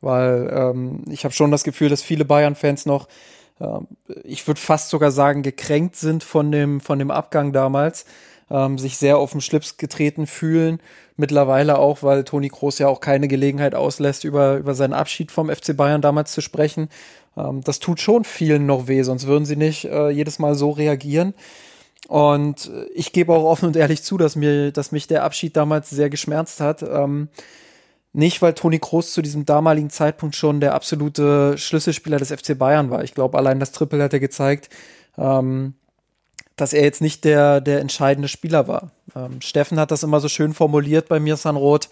Weil 0.01 0.51
ähm, 0.53 1.05
ich 1.11 1.25
habe 1.25 1.35
schon 1.35 1.51
das 1.51 1.65
Gefühl, 1.65 1.89
dass 1.89 2.03
viele 2.03 2.25
Bayern-Fans 2.25 2.87
noch, 2.87 3.09
äh, 3.61 3.67
ich 4.25 4.47
würde 4.47 4.61
fast 4.61 4.91
sogar 4.91 5.11
sagen, 5.11 5.43
gekränkt 5.43 5.97
sind 5.97 6.23
von 6.23 6.51
dem, 6.51 6.81
von 6.81 6.99
dem 6.99 7.11
Abgang 7.11 7.53
damals, 7.53 8.07
ähm, 8.51 8.79
sich 8.79 8.97
sehr 8.97 9.19
auf 9.19 9.33
den 9.33 9.41
Schlips 9.41 9.77
getreten 9.77 10.27
fühlen 10.27 10.81
Mittlerweile 11.19 11.79
auch, 11.79 12.03
weil 12.03 12.25
Toni 12.25 12.51
Kroos 12.51 12.79
ja 12.79 12.89
auch 12.89 13.01
keine 13.01 13.27
Gelegenheit 13.27 13.75
auslässt, 13.75 14.25
über, 14.25 14.57
über 14.57 14.75
seinen 14.75 14.93
Abschied 14.93 15.33
vom 15.33 15.49
FC 15.49 15.75
Bayern 15.75 16.03
damals 16.03 16.33
zu 16.33 16.43
sprechen. 16.43 16.91
Ähm, 17.39 17.63
das 17.63 17.79
tut 17.81 18.01
schon 18.01 18.25
vielen 18.25 18.67
noch 18.67 18.87
weh, 18.87 19.03
sonst 19.03 19.27
würden 19.27 19.47
sie 19.47 19.57
nicht 19.57 19.87
äh, 19.87 20.11
jedes 20.11 20.39
Mal 20.39 20.55
so 20.55 20.71
reagieren. 20.71 21.33
Und 22.07 22.67
äh, 22.67 22.85
ich 22.93 23.15
gebe 23.15 23.33
auch 23.33 23.45
offen 23.45 23.67
und 23.67 23.77
ehrlich 23.77 24.03
zu, 24.03 24.19
dass 24.19 24.37
mir, 24.37 24.73
dass 24.73 24.93
mich 24.93 25.07
der 25.07 25.25
Abschied 25.25 25.57
damals 25.57 25.89
sehr 25.89 26.11
geschmerzt 26.11 26.61
hat. 26.61 26.83
Ähm, 26.83 27.29
nicht, 28.13 28.43
weil 28.43 28.53
Toni 28.53 28.79
Kroos 28.79 29.13
zu 29.13 29.23
diesem 29.23 29.47
damaligen 29.47 29.91
Zeitpunkt 29.91 30.37
schon 30.37 30.61
der 30.61 30.75
absolute 30.75 31.57
Schlüsselspieler 31.57 32.19
des 32.19 32.31
FC 32.31 32.59
Bayern 32.59 32.91
war. 32.91 33.05
Ich 33.05 33.15
glaube, 33.15 33.39
allein 33.39 33.59
das 33.59 33.73
Triple 33.73 34.03
hat 34.03 34.13
er 34.13 34.21
gezeigt. 34.21 34.69
Ähm, 35.17 35.75
dass 36.57 36.73
er 36.73 36.83
jetzt 36.83 37.03
nicht 37.03 37.25
der, 37.25 37.61
der 37.61 37.81
entscheidende 37.81 38.29
Spieler 38.29 38.67
war. 38.67 38.91
Ähm, 39.15 39.41
Steffen 39.41 39.79
hat 39.79 39.91
das 39.91 40.03
immer 40.03 40.21
so 40.21 40.29
schön 40.29 40.55
formuliert 40.55 41.09
bei 41.09 41.21
mir, 41.21 41.37
Sanroth. 41.37 41.89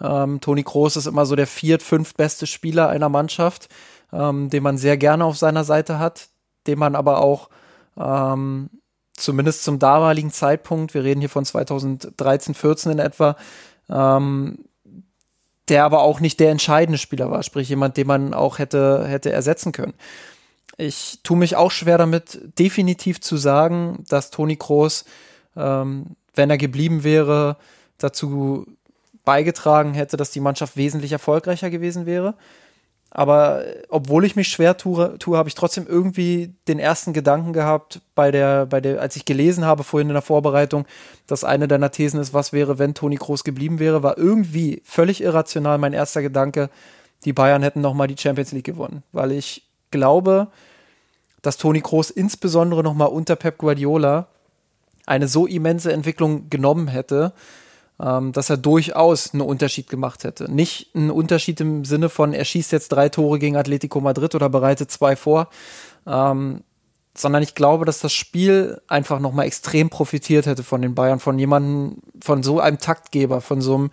Ähm, 0.00 0.40
Toni 0.40 0.62
Kroos 0.62 0.96
ist 0.96 1.06
immer 1.06 1.26
so 1.26 1.34
der 1.34 1.46
viert, 1.46 1.82
fünf 1.82 2.14
beste 2.14 2.46
Spieler 2.46 2.88
einer 2.88 3.08
Mannschaft, 3.08 3.68
ähm, 4.12 4.50
den 4.50 4.62
man 4.62 4.78
sehr 4.78 4.96
gerne 4.96 5.24
auf 5.24 5.38
seiner 5.38 5.64
Seite 5.64 5.98
hat, 5.98 6.28
den 6.66 6.78
man 6.78 6.94
aber 6.94 7.22
auch 7.22 7.48
ähm, 7.96 8.70
zumindest 9.14 9.64
zum 9.64 9.78
damaligen 9.78 10.30
Zeitpunkt, 10.30 10.94
wir 10.94 11.04
reden 11.04 11.20
hier 11.20 11.28
von 11.30 11.44
2013, 11.44 12.54
14 12.54 12.92
in 12.92 12.98
etwa, 12.98 13.36
ähm, 13.88 14.58
der 15.68 15.84
aber 15.84 16.02
auch 16.02 16.20
nicht 16.20 16.40
der 16.40 16.50
entscheidende 16.50 16.98
Spieler 16.98 17.30
war, 17.30 17.42
sprich 17.42 17.68
jemand, 17.68 17.96
den 17.96 18.06
man 18.06 18.34
auch 18.34 18.58
hätte, 18.58 19.06
hätte 19.06 19.32
ersetzen 19.32 19.72
können 19.72 19.94
ich 20.82 21.20
tue 21.22 21.36
mich 21.36 21.56
auch 21.56 21.70
schwer 21.70 21.98
damit, 21.98 22.40
definitiv 22.58 23.20
zu 23.20 23.36
sagen, 23.36 24.04
dass 24.08 24.30
Toni 24.30 24.56
Kroos, 24.56 25.04
ähm, 25.56 26.16
wenn 26.34 26.50
er 26.50 26.58
geblieben 26.58 27.04
wäre, 27.04 27.56
dazu 27.98 28.66
beigetragen 29.24 29.94
hätte, 29.94 30.16
dass 30.16 30.30
die 30.30 30.40
Mannschaft 30.40 30.76
wesentlich 30.76 31.12
erfolgreicher 31.12 31.70
gewesen 31.70 32.06
wäre. 32.06 32.34
Aber 33.10 33.66
äh, 33.66 33.82
obwohl 33.88 34.24
ich 34.24 34.36
mich 34.36 34.48
schwer 34.48 34.76
tue, 34.76 35.18
tue 35.18 35.36
habe 35.36 35.48
ich 35.48 35.54
trotzdem 35.54 35.86
irgendwie 35.86 36.54
den 36.66 36.78
ersten 36.78 37.12
Gedanken 37.12 37.52
gehabt, 37.52 38.00
bei 38.14 38.30
der, 38.30 38.66
bei 38.66 38.80
der, 38.80 39.00
als 39.00 39.16
ich 39.16 39.24
gelesen 39.24 39.64
habe 39.64 39.84
vorhin 39.84 40.08
in 40.08 40.14
der 40.14 40.22
Vorbereitung, 40.22 40.86
dass 41.26 41.44
eine 41.44 41.68
deiner 41.68 41.90
Thesen 41.90 42.20
ist, 42.20 42.34
was 42.34 42.52
wäre, 42.52 42.78
wenn 42.78 42.94
Toni 42.94 43.16
Kroos 43.16 43.44
geblieben 43.44 43.78
wäre, 43.78 44.02
war 44.02 44.18
irgendwie 44.18 44.82
völlig 44.84 45.22
irrational 45.22 45.78
mein 45.78 45.92
erster 45.92 46.22
Gedanke, 46.22 46.70
die 47.24 47.32
Bayern 47.32 47.62
hätten 47.62 47.82
nochmal 47.82 48.08
die 48.08 48.20
Champions 48.20 48.52
League 48.52 48.64
gewonnen. 48.64 49.04
Weil 49.12 49.30
ich 49.32 49.64
glaube, 49.90 50.48
dass 51.42 51.56
Toni 51.56 51.80
Kroos 51.80 52.10
insbesondere 52.10 52.82
nochmal 52.82 53.08
unter 53.08 53.36
Pep 53.36 53.58
Guardiola 53.58 54.28
eine 55.06 55.28
so 55.28 55.46
immense 55.46 55.92
Entwicklung 55.92 56.48
genommen 56.48 56.88
hätte, 56.88 57.32
ähm, 58.00 58.32
dass 58.32 58.50
er 58.50 58.56
durchaus 58.56 59.34
einen 59.34 59.42
Unterschied 59.42 59.88
gemacht 59.88 60.24
hätte. 60.24 60.50
Nicht 60.50 60.94
einen 60.94 61.10
Unterschied 61.10 61.60
im 61.60 61.84
Sinne 61.84 62.08
von, 62.08 62.32
er 62.32 62.44
schießt 62.44 62.72
jetzt 62.72 62.90
drei 62.90 63.08
Tore 63.08 63.38
gegen 63.38 63.56
Atletico 63.56 64.00
Madrid 64.00 64.34
oder 64.34 64.48
bereitet 64.48 64.90
zwei 64.90 65.16
vor, 65.16 65.48
ähm, 66.06 66.62
sondern 67.14 67.42
ich 67.42 67.54
glaube, 67.54 67.84
dass 67.84 68.00
das 68.00 68.12
Spiel 68.12 68.80
einfach 68.88 69.18
nochmal 69.20 69.46
extrem 69.46 69.90
profitiert 69.90 70.46
hätte 70.46 70.62
von 70.62 70.80
den 70.80 70.94
Bayern, 70.94 71.20
von 71.20 71.38
jemandem, 71.38 71.98
von 72.22 72.42
so 72.42 72.58
einem 72.58 72.78
Taktgeber, 72.78 73.40
von 73.40 73.60
so 73.60 73.74
einem 73.74 73.90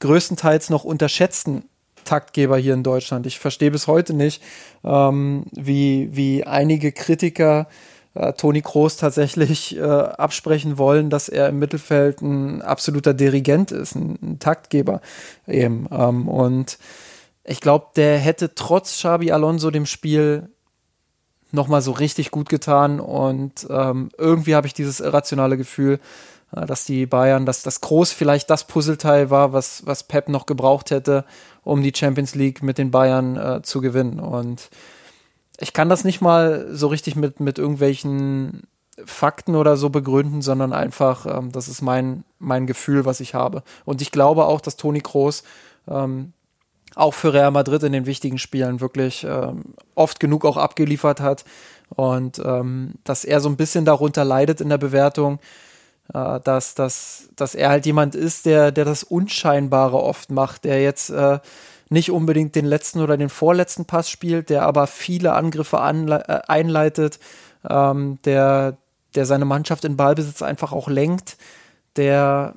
größtenteils 0.00 0.70
noch 0.70 0.84
unterschätzten 0.84 1.64
Taktgeber 2.06 2.56
hier 2.56 2.74
in 2.74 2.82
Deutschland. 2.82 3.26
Ich 3.26 3.38
verstehe 3.38 3.70
bis 3.70 3.86
heute 3.86 4.14
nicht, 4.14 4.42
ähm, 4.84 5.44
wie, 5.52 6.08
wie 6.12 6.44
einige 6.44 6.92
Kritiker 6.92 7.68
äh, 8.14 8.32
Toni 8.32 8.62
Kroos 8.62 8.96
tatsächlich 8.96 9.76
äh, 9.76 9.82
absprechen 9.82 10.78
wollen, 10.78 11.10
dass 11.10 11.28
er 11.28 11.48
im 11.48 11.58
Mittelfeld 11.58 12.22
ein 12.22 12.62
absoluter 12.62 13.12
Dirigent 13.12 13.72
ist, 13.72 13.94
ein, 13.94 14.18
ein 14.22 14.38
Taktgeber 14.38 15.00
eben. 15.46 15.86
Ähm, 15.90 16.28
und 16.28 16.78
ich 17.44 17.60
glaube, 17.60 17.88
der 17.96 18.18
hätte 18.18 18.54
trotz 18.54 18.92
Xabi 18.92 19.32
Alonso 19.32 19.70
dem 19.70 19.86
Spiel 19.86 20.48
nochmal 21.52 21.82
so 21.82 21.92
richtig 21.92 22.30
gut 22.30 22.48
getan 22.48 23.00
und 23.00 23.66
ähm, 23.70 24.10
irgendwie 24.18 24.54
habe 24.54 24.66
ich 24.66 24.74
dieses 24.74 25.00
irrationale 25.00 25.56
Gefühl, 25.56 26.00
dass 26.52 26.84
die 26.84 27.06
Bayern, 27.06 27.46
dass 27.46 27.62
das 27.62 27.80
Groß 27.80 28.12
vielleicht 28.12 28.50
das 28.50 28.64
Puzzleteil 28.64 29.30
war, 29.30 29.52
was, 29.52 29.84
was 29.86 30.04
Pep 30.04 30.28
noch 30.28 30.46
gebraucht 30.46 30.90
hätte, 30.90 31.24
um 31.64 31.82
die 31.82 31.92
Champions 31.94 32.34
League 32.34 32.62
mit 32.62 32.78
den 32.78 32.90
Bayern 32.90 33.36
äh, 33.36 33.62
zu 33.62 33.80
gewinnen. 33.80 34.20
Und 34.20 34.70
ich 35.58 35.72
kann 35.72 35.88
das 35.88 36.04
nicht 36.04 36.20
mal 36.20 36.66
so 36.70 36.86
richtig 36.86 37.16
mit, 37.16 37.40
mit 37.40 37.58
irgendwelchen 37.58 38.62
Fakten 39.04 39.56
oder 39.56 39.76
so 39.76 39.90
begründen, 39.90 40.40
sondern 40.40 40.72
einfach, 40.72 41.26
ähm, 41.26 41.52
das 41.52 41.68
ist 41.68 41.82
mein, 41.82 42.24
mein 42.38 42.66
Gefühl, 42.66 43.04
was 43.04 43.20
ich 43.20 43.34
habe. 43.34 43.62
Und 43.84 44.00
ich 44.00 44.10
glaube 44.10 44.46
auch, 44.46 44.60
dass 44.60 44.76
Toni 44.76 45.00
Kroos 45.00 45.42
ähm, 45.88 46.32
auch 46.94 47.12
für 47.12 47.34
Real 47.34 47.50
Madrid 47.50 47.82
in 47.82 47.92
den 47.92 48.06
wichtigen 48.06 48.38
Spielen 48.38 48.80
wirklich 48.80 49.24
ähm, 49.28 49.74
oft 49.94 50.18
genug 50.18 50.44
auch 50.46 50.56
abgeliefert 50.56 51.20
hat 51.20 51.44
und 51.94 52.40
ähm, 52.44 52.94
dass 53.04 53.24
er 53.24 53.40
so 53.40 53.48
ein 53.48 53.56
bisschen 53.56 53.84
darunter 53.84 54.24
leidet 54.24 54.60
in 54.60 54.70
der 54.70 54.78
Bewertung, 54.78 55.38
äh, 56.12 56.40
dass, 56.40 56.74
dass, 56.74 57.28
dass 57.36 57.54
er 57.54 57.70
halt 57.70 57.86
jemand 57.86 58.14
ist, 58.14 58.46
der, 58.46 58.72
der 58.72 58.84
das 58.84 59.02
Unscheinbare 59.02 60.02
oft 60.02 60.30
macht, 60.30 60.64
der 60.64 60.82
jetzt 60.82 61.10
äh, 61.10 61.38
nicht 61.88 62.10
unbedingt 62.10 62.54
den 62.54 62.64
letzten 62.64 63.00
oder 63.00 63.16
den 63.16 63.28
vorletzten 63.28 63.84
Pass 63.84 64.10
spielt, 64.10 64.50
der 64.50 64.62
aber 64.62 64.86
viele 64.86 65.32
Angriffe 65.32 65.76
äh, 65.76 66.40
einleitet, 66.48 67.18
ähm, 67.68 68.18
der, 68.24 68.76
der 69.14 69.26
seine 69.26 69.44
Mannschaft 69.44 69.84
in 69.84 69.96
Ballbesitz 69.96 70.42
einfach 70.42 70.72
auch 70.72 70.88
lenkt, 70.88 71.36
der, 71.96 72.54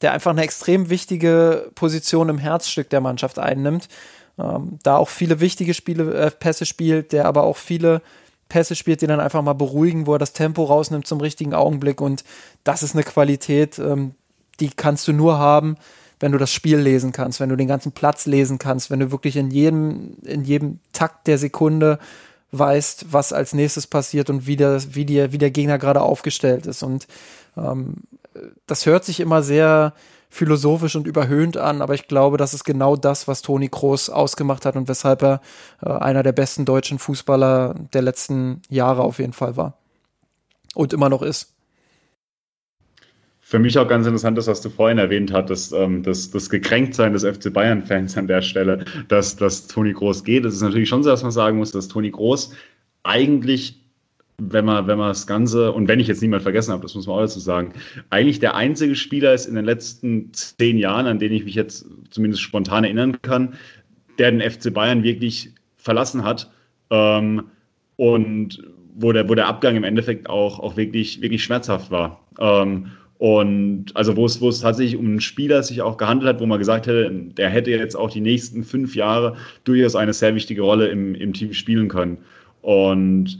der 0.00 0.12
einfach 0.12 0.32
eine 0.32 0.42
extrem 0.42 0.90
wichtige 0.90 1.70
Position 1.74 2.28
im 2.28 2.38
Herzstück 2.38 2.90
der 2.90 3.00
Mannschaft 3.00 3.38
einnimmt, 3.38 3.88
ähm, 4.38 4.78
da 4.82 4.96
auch 4.96 5.08
viele 5.08 5.40
wichtige 5.40 5.74
Spiele, 5.74 6.14
äh, 6.14 6.30
Pässe 6.30 6.66
spielt, 6.66 7.12
der 7.12 7.26
aber 7.26 7.44
auch 7.44 7.56
viele 7.56 8.02
Pässe 8.52 8.76
spielt, 8.76 9.00
die 9.00 9.06
dann 9.06 9.18
einfach 9.18 9.40
mal 9.40 9.54
beruhigen, 9.54 10.06
wo 10.06 10.12
er 10.12 10.18
das 10.18 10.34
Tempo 10.34 10.64
rausnimmt 10.64 11.06
zum 11.06 11.22
richtigen 11.22 11.54
Augenblick 11.54 12.02
und 12.02 12.22
das 12.64 12.82
ist 12.82 12.94
eine 12.94 13.02
Qualität, 13.02 13.78
ähm, 13.78 14.14
die 14.60 14.68
kannst 14.68 15.08
du 15.08 15.14
nur 15.14 15.38
haben, 15.38 15.78
wenn 16.20 16.32
du 16.32 16.38
das 16.38 16.52
Spiel 16.52 16.76
lesen 16.76 17.12
kannst, 17.12 17.40
wenn 17.40 17.48
du 17.48 17.56
den 17.56 17.66
ganzen 17.66 17.92
Platz 17.92 18.26
lesen 18.26 18.58
kannst, 18.58 18.90
wenn 18.90 19.00
du 19.00 19.10
wirklich 19.10 19.38
in 19.38 19.50
jedem, 19.50 20.18
in 20.22 20.44
jedem 20.44 20.80
Takt 20.92 21.28
der 21.28 21.38
Sekunde 21.38 21.98
weißt, 22.50 23.06
was 23.10 23.32
als 23.32 23.54
nächstes 23.54 23.86
passiert 23.86 24.28
und 24.28 24.46
wie 24.46 24.56
der, 24.56 24.82
wie 24.94 25.06
der, 25.06 25.32
wie 25.32 25.38
der 25.38 25.50
Gegner 25.50 25.78
gerade 25.78 26.02
aufgestellt 26.02 26.66
ist. 26.66 26.82
Und 26.82 27.06
ähm, 27.56 27.94
das 28.66 28.84
hört 28.84 29.06
sich 29.06 29.20
immer 29.20 29.42
sehr 29.42 29.94
philosophisch 30.32 30.96
und 30.96 31.06
überhöhnt 31.06 31.58
an, 31.58 31.82
aber 31.82 31.92
ich 31.92 32.08
glaube, 32.08 32.38
das 32.38 32.54
ist 32.54 32.64
genau 32.64 32.96
das, 32.96 33.28
was 33.28 33.42
Toni 33.42 33.68
Kroos 33.68 34.08
ausgemacht 34.08 34.64
hat 34.64 34.76
und 34.76 34.88
weshalb 34.88 35.22
er 35.22 35.42
äh, 35.84 35.90
einer 35.90 36.22
der 36.22 36.32
besten 36.32 36.64
deutschen 36.64 36.98
Fußballer 36.98 37.74
der 37.92 38.00
letzten 38.00 38.62
Jahre 38.70 39.02
auf 39.02 39.18
jeden 39.18 39.34
Fall 39.34 39.58
war. 39.58 39.76
Und 40.74 40.94
immer 40.94 41.10
noch 41.10 41.20
ist 41.20 41.52
für 43.42 43.58
mich 43.58 43.78
auch 43.78 43.86
ganz 43.86 44.06
interessant 44.06 44.38
ist, 44.38 44.46
was 44.46 44.62
du 44.62 44.70
vorhin 44.70 44.96
erwähnt 44.96 45.30
hattest, 45.30 45.74
ähm, 45.74 46.02
das, 46.02 46.30
das 46.30 46.48
Gekränktsein 46.48 47.12
des 47.12 47.22
FC 47.22 47.52
Bayern-Fans 47.52 48.16
an 48.16 48.26
der 48.26 48.40
Stelle, 48.40 48.86
dass, 49.08 49.36
dass 49.36 49.66
Toni 49.66 49.92
Groß 49.92 50.24
geht. 50.24 50.46
Es 50.46 50.54
ist 50.54 50.62
natürlich 50.62 50.88
schon 50.88 51.02
so, 51.02 51.10
dass 51.10 51.22
man 51.22 51.32
sagen 51.32 51.58
muss, 51.58 51.70
dass 51.70 51.88
Toni 51.88 52.10
Groß 52.10 52.54
eigentlich, 53.02 53.81
wenn 54.50 54.64
man, 54.64 54.86
wenn 54.86 54.98
man 54.98 55.08
das 55.08 55.26
Ganze, 55.26 55.72
und 55.72 55.88
wenn 55.88 56.00
ich 56.00 56.08
jetzt 56.08 56.22
niemand 56.22 56.42
vergessen 56.42 56.72
habe, 56.72 56.82
das 56.82 56.94
muss 56.94 57.06
man 57.06 57.16
auch 57.16 57.20
dazu 57.20 57.40
sagen, 57.40 57.72
eigentlich 58.10 58.40
der 58.40 58.54
einzige 58.54 58.96
Spieler 58.96 59.32
ist 59.32 59.46
in 59.46 59.54
den 59.54 59.64
letzten 59.64 60.32
zehn 60.32 60.78
Jahren, 60.78 61.06
an 61.06 61.18
den 61.18 61.32
ich 61.32 61.44
mich 61.44 61.54
jetzt 61.54 61.86
zumindest 62.10 62.42
spontan 62.42 62.84
erinnern 62.84 63.20
kann, 63.22 63.54
der 64.18 64.30
den 64.30 64.40
FC 64.40 64.72
Bayern 64.72 65.02
wirklich 65.02 65.52
verlassen 65.76 66.24
hat. 66.24 66.50
Ähm, 66.90 67.44
und 67.96 68.62
wo 68.94 69.12
der, 69.12 69.28
wo 69.28 69.34
der 69.34 69.46
Abgang 69.46 69.76
im 69.76 69.84
Endeffekt 69.84 70.28
auch, 70.28 70.58
auch 70.58 70.76
wirklich, 70.76 71.22
wirklich 71.22 71.44
schmerzhaft 71.44 71.90
war. 71.90 72.20
Ähm, 72.38 72.86
und 73.18 73.86
also 73.94 74.16
wo 74.16 74.26
es, 74.26 74.40
wo 74.40 74.48
es 74.48 74.60
tatsächlich 74.60 74.96
um 74.96 75.06
einen 75.06 75.20
Spieler 75.20 75.62
sich 75.62 75.80
auch 75.80 75.96
gehandelt 75.96 76.28
hat, 76.28 76.40
wo 76.40 76.46
man 76.46 76.58
gesagt 76.58 76.88
hätte, 76.88 77.08
der 77.10 77.48
hätte 77.48 77.70
jetzt 77.70 77.94
auch 77.94 78.10
die 78.10 78.20
nächsten 78.20 78.64
fünf 78.64 78.96
Jahre 78.96 79.36
durchaus 79.62 79.94
eine 79.94 80.12
sehr 80.12 80.34
wichtige 80.34 80.62
Rolle 80.62 80.88
im, 80.88 81.14
im 81.14 81.32
Team 81.32 81.52
spielen 81.52 81.88
können. 81.88 82.18
Und 82.62 83.38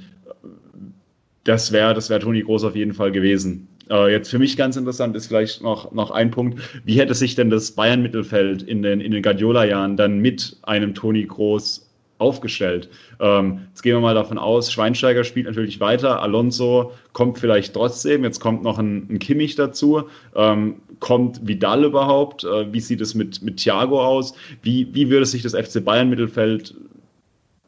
das 1.44 1.72
wäre 1.72 1.94
das 1.94 2.10
wär 2.10 2.20
Toni 2.20 2.42
Groß 2.42 2.64
auf 2.64 2.76
jeden 2.76 2.94
Fall 2.94 3.12
gewesen. 3.12 3.68
Äh, 3.90 4.12
jetzt 4.12 4.30
für 4.30 4.38
mich 4.38 4.56
ganz 4.56 4.76
interessant 4.76 5.16
ist 5.16 5.26
vielleicht 5.26 5.62
noch, 5.62 5.92
noch 5.92 6.10
ein 6.10 6.30
Punkt. 6.30 6.60
Wie 6.84 6.98
hätte 6.98 7.14
sich 7.14 7.34
denn 7.34 7.50
das 7.50 7.72
Bayern-Mittelfeld 7.72 8.62
in 8.62 8.82
den, 8.82 9.00
in 9.00 9.12
den 9.12 9.22
Guardiola-Jahren 9.22 9.96
dann 9.96 10.18
mit 10.18 10.56
einem 10.62 10.94
Toni 10.94 11.24
Groß 11.24 11.88
aufgestellt. 12.22 12.88
Ähm, 13.20 13.62
jetzt 13.68 13.82
gehen 13.82 13.94
wir 13.94 14.00
mal 14.00 14.14
davon 14.14 14.38
aus, 14.38 14.72
Schweinsteiger 14.72 15.24
spielt 15.24 15.46
natürlich 15.46 15.80
weiter, 15.80 16.22
Alonso 16.22 16.92
kommt 17.12 17.38
vielleicht 17.38 17.74
trotzdem, 17.74 18.22
jetzt 18.22 18.38
kommt 18.38 18.62
noch 18.62 18.78
ein, 18.78 19.08
ein 19.10 19.18
Kimmich 19.18 19.56
dazu, 19.56 20.04
ähm, 20.36 20.76
kommt 21.00 21.46
Vidal 21.46 21.84
überhaupt, 21.84 22.44
äh, 22.44 22.72
wie 22.72 22.80
sieht 22.80 23.00
es 23.00 23.14
mit, 23.14 23.42
mit 23.42 23.56
Thiago 23.56 24.02
aus, 24.02 24.34
wie, 24.62 24.94
wie 24.94 25.10
würde 25.10 25.26
sich 25.26 25.42
das 25.42 25.54
FC 25.54 25.84
Bayern 25.84 26.08
Mittelfeld 26.08 26.74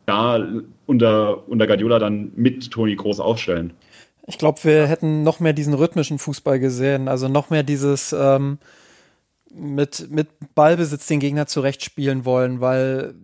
da 0.07 0.47
unter, 0.87 1.49
unter 1.49 1.67
Guardiola 1.67 1.99
dann 1.99 2.33
mit 2.35 2.71
Toni 2.71 2.95
Groß 2.97 3.21
aufstellen? 3.21 3.73
Ich 4.27 4.39
glaube, 4.39 4.63
wir 4.65 4.87
hätten 4.87 5.23
noch 5.23 5.41
mehr 5.41 5.53
diesen 5.53 5.75
rhythmischen 5.75 6.19
Fußball 6.19 6.59
gesehen, 6.59 7.09
also 7.09 7.29
noch 7.29 7.51
mehr 7.51 7.63
dieses 7.63 8.15
ähm, 8.19 8.59
mit, 9.55 10.11
mit 10.11 10.29
Ballbesitz 10.55 11.07
den 11.07 11.21
Gegner 11.21 11.47
zurechtspielen 11.47 12.25
wollen, 12.25 12.61
weil 12.61 13.15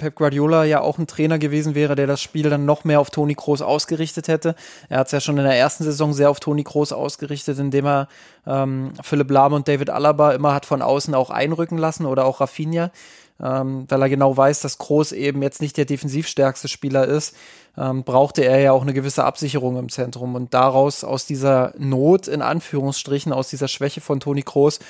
Pep 0.00 0.14
Guardiola 0.14 0.64
ja 0.64 0.80
auch 0.80 0.98
ein 0.98 1.06
Trainer 1.06 1.38
gewesen 1.38 1.74
wäre, 1.74 1.94
der 1.94 2.06
das 2.06 2.22
Spiel 2.22 2.48
dann 2.48 2.64
noch 2.64 2.84
mehr 2.84 3.00
auf 3.00 3.10
Toni 3.10 3.34
Kroos 3.34 3.60
ausgerichtet 3.60 4.28
hätte. 4.28 4.54
Er 4.88 4.98
hat 4.98 5.06
es 5.06 5.12
ja 5.12 5.20
schon 5.20 5.36
in 5.36 5.44
der 5.44 5.56
ersten 5.56 5.84
Saison 5.84 6.14
sehr 6.14 6.30
auf 6.30 6.40
Toni 6.40 6.64
Kroos 6.64 6.92
ausgerichtet, 6.92 7.58
indem 7.58 7.86
er 7.86 8.08
ähm, 8.46 8.92
Philipp 9.02 9.30
Lahm 9.30 9.52
und 9.52 9.68
David 9.68 9.90
Alaba 9.90 10.32
immer 10.32 10.54
hat 10.54 10.64
von 10.64 10.80
außen 10.80 11.14
auch 11.14 11.28
einrücken 11.28 11.76
lassen 11.76 12.06
oder 12.06 12.24
auch 12.24 12.40
Rafinha, 12.40 12.90
ähm, 13.42 13.86
weil 13.88 14.02
er 14.02 14.08
genau 14.08 14.36
weiß, 14.36 14.60
dass 14.60 14.78
Kroos 14.78 15.12
eben 15.12 15.42
jetzt 15.42 15.60
nicht 15.62 15.76
der 15.76 15.84
defensivstärkste 15.84 16.68
Spieler 16.68 17.06
ist, 17.06 17.34
ähm, 17.76 18.04
brauchte 18.04 18.44
er 18.44 18.60
ja 18.60 18.72
auch 18.72 18.82
eine 18.82 18.92
gewisse 18.92 19.24
Absicherung 19.24 19.78
im 19.78 19.88
Zentrum 19.88 20.34
und 20.34 20.54
daraus 20.54 21.04
aus 21.04 21.26
dieser 21.26 21.72
Not 21.78 22.28
in 22.28 22.42
Anführungsstrichen, 22.42 23.32
aus 23.32 23.48
dieser 23.48 23.68
Schwäche 23.68 24.00
von 24.00 24.20
Toni 24.20 24.42
Kroos 24.42 24.80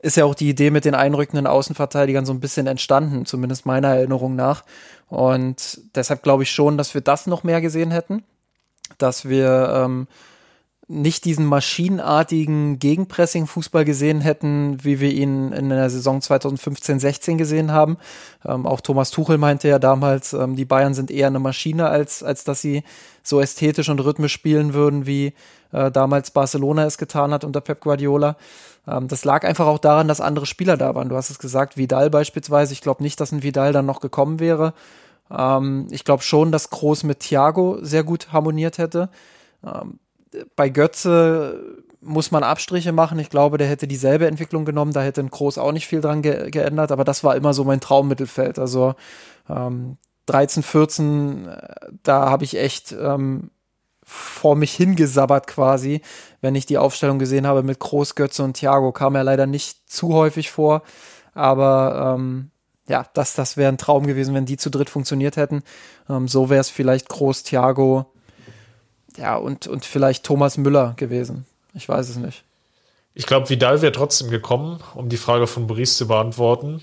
ist 0.00 0.16
ja 0.16 0.24
auch 0.24 0.34
die 0.34 0.48
Idee 0.48 0.70
mit 0.70 0.84
den 0.84 0.94
einrückenden 0.94 1.46
Außenverteidigern 1.46 2.24
so 2.24 2.32
ein 2.32 2.40
bisschen 2.40 2.66
entstanden, 2.66 3.26
zumindest 3.26 3.66
meiner 3.66 3.88
Erinnerung 3.88 4.36
nach. 4.36 4.64
Und 5.08 5.80
deshalb 5.94 6.22
glaube 6.22 6.44
ich 6.44 6.50
schon, 6.52 6.78
dass 6.78 6.94
wir 6.94 7.00
das 7.00 7.26
noch 7.26 7.42
mehr 7.42 7.60
gesehen 7.60 7.90
hätten, 7.90 8.22
dass 8.98 9.28
wir 9.28 9.72
ähm, 9.74 10.06
nicht 10.88 11.26
diesen 11.26 11.44
maschinenartigen 11.44 12.78
Gegenpressing-Fußball 12.78 13.84
gesehen 13.84 14.22
hätten, 14.22 14.82
wie 14.82 15.00
wir 15.00 15.12
ihn 15.12 15.52
in 15.52 15.68
der 15.68 15.90
Saison 15.90 16.20
2015-16 16.20 17.36
gesehen 17.36 17.72
haben. 17.72 17.98
Ähm, 18.44 18.66
auch 18.66 18.80
Thomas 18.80 19.10
Tuchel 19.10 19.36
meinte 19.36 19.68
ja 19.68 19.78
damals, 19.78 20.32
ähm, 20.32 20.56
die 20.56 20.64
Bayern 20.64 20.94
sind 20.94 21.10
eher 21.10 21.26
eine 21.26 21.40
Maschine, 21.40 21.88
als, 21.88 22.22
als 22.22 22.44
dass 22.44 22.62
sie 22.62 22.84
so 23.22 23.38
ästhetisch 23.38 23.90
und 23.90 24.00
rhythmisch 24.00 24.32
spielen 24.32 24.72
würden, 24.72 25.06
wie 25.06 25.34
äh, 25.72 25.90
damals 25.90 26.30
Barcelona 26.30 26.86
es 26.86 26.96
getan 26.96 27.32
hat 27.32 27.44
unter 27.44 27.60
Pep 27.60 27.80
Guardiola. 27.82 28.38
Ähm, 28.86 29.08
das 29.08 29.26
lag 29.26 29.44
einfach 29.44 29.66
auch 29.66 29.78
daran, 29.78 30.08
dass 30.08 30.22
andere 30.22 30.46
Spieler 30.46 30.78
da 30.78 30.94
waren. 30.94 31.10
Du 31.10 31.16
hast 31.16 31.28
es 31.28 31.38
gesagt, 31.38 31.76
Vidal 31.76 32.08
beispielsweise. 32.08 32.72
Ich 32.72 32.80
glaube 32.80 33.02
nicht, 33.02 33.20
dass 33.20 33.30
ein 33.30 33.42
Vidal 33.42 33.74
dann 33.74 33.84
noch 33.84 34.00
gekommen 34.00 34.40
wäre. 34.40 34.72
Ähm, 35.30 35.86
ich 35.90 36.04
glaube 36.04 36.22
schon, 36.22 36.50
dass 36.50 36.70
Groß 36.70 37.04
mit 37.04 37.20
Thiago 37.20 37.76
sehr 37.82 38.04
gut 38.04 38.32
harmoniert 38.32 38.78
hätte. 38.78 39.10
Bei 40.56 40.68
Götze 40.68 41.84
muss 42.00 42.30
man 42.30 42.42
Abstriche 42.42 42.92
machen. 42.92 43.18
Ich 43.18 43.30
glaube, 43.30 43.58
der 43.58 43.66
hätte 43.66 43.88
dieselbe 43.88 44.26
Entwicklung 44.26 44.64
genommen. 44.64 44.92
Da 44.92 45.02
hätte 45.02 45.20
ein 45.20 45.30
Groß 45.30 45.58
auch 45.58 45.72
nicht 45.72 45.86
viel 45.86 46.00
dran 46.00 46.22
ge 46.22 46.50
geändert. 46.50 46.92
Aber 46.92 47.04
das 47.04 47.24
war 47.24 47.36
immer 47.36 47.54
so 47.54 47.64
mein 47.64 47.80
Traummittelfeld. 47.80 48.58
Also 48.58 48.94
ähm, 49.48 49.96
13, 50.26 50.62
14, 50.62 51.48
äh, 51.48 51.68
da 52.02 52.30
habe 52.30 52.44
ich 52.44 52.56
echt 52.56 52.92
ähm, 52.92 53.50
vor 54.04 54.56
mich 54.56 54.72
hingesabbert 54.74 55.46
quasi, 55.46 56.00
wenn 56.40 56.54
ich 56.54 56.66
die 56.66 56.78
Aufstellung 56.78 57.18
gesehen 57.18 57.46
habe 57.46 57.62
mit 57.62 57.78
Groß, 57.78 58.14
Götze 58.14 58.42
und 58.42 58.54
Thiago. 58.54 58.92
Kam 58.92 59.14
ja 59.14 59.22
leider 59.22 59.46
nicht 59.46 59.90
zu 59.90 60.14
häufig 60.14 60.50
vor, 60.50 60.82
aber 61.34 62.16
ähm, 62.16 62.50
ja, 62.88 63.04
das, 63.12 63.34
das 63.34 63.56
wäre 63.56 63.70
ein 63.70 63.78
Traum 63.78 64.06
gewesen, 64.06 64.34
wenn 64.34 64.46
die 64.46 64.56
zu 64.56 64.70
dritt 64.70 64.88
funktioniert 64.88 65.36
hätten. 65.36 65.62
Ähm, 66.08 66.26
so 66.26 66.48
wäre 66.48 66.60
es 66.60 66.70
vielleicht 66.70 67.08
Groß, 67.08 67.42
Thiago, 67.42 68.06
ja, 69.18 69.36
und, 69.36 69.66
und 69.66 69.84
vielleicht 69.84 70.24
Thomas 70.24 70.56
Müller 70.56 70.94
gewesen. 70.96 71.44
Ich 71.74 71.88
weiß 71.88 72.08
es 72.08 72.16
nicht. 72.16 72.44
Ich 73.14 73.26
glaube, 73.26 73.50
Vidal 73.50 73.82
wäre 73.82 73.92
trotzdem 73.92 74.30
gekommen, 74.30 74.78
um 74.94 75.08
die 75.08 75.16
Frage 75.16 75.46
von 75.46 75.66
Boris 75.66 75.96
zu 75.96 76.06
beantworten. 76.06 76.82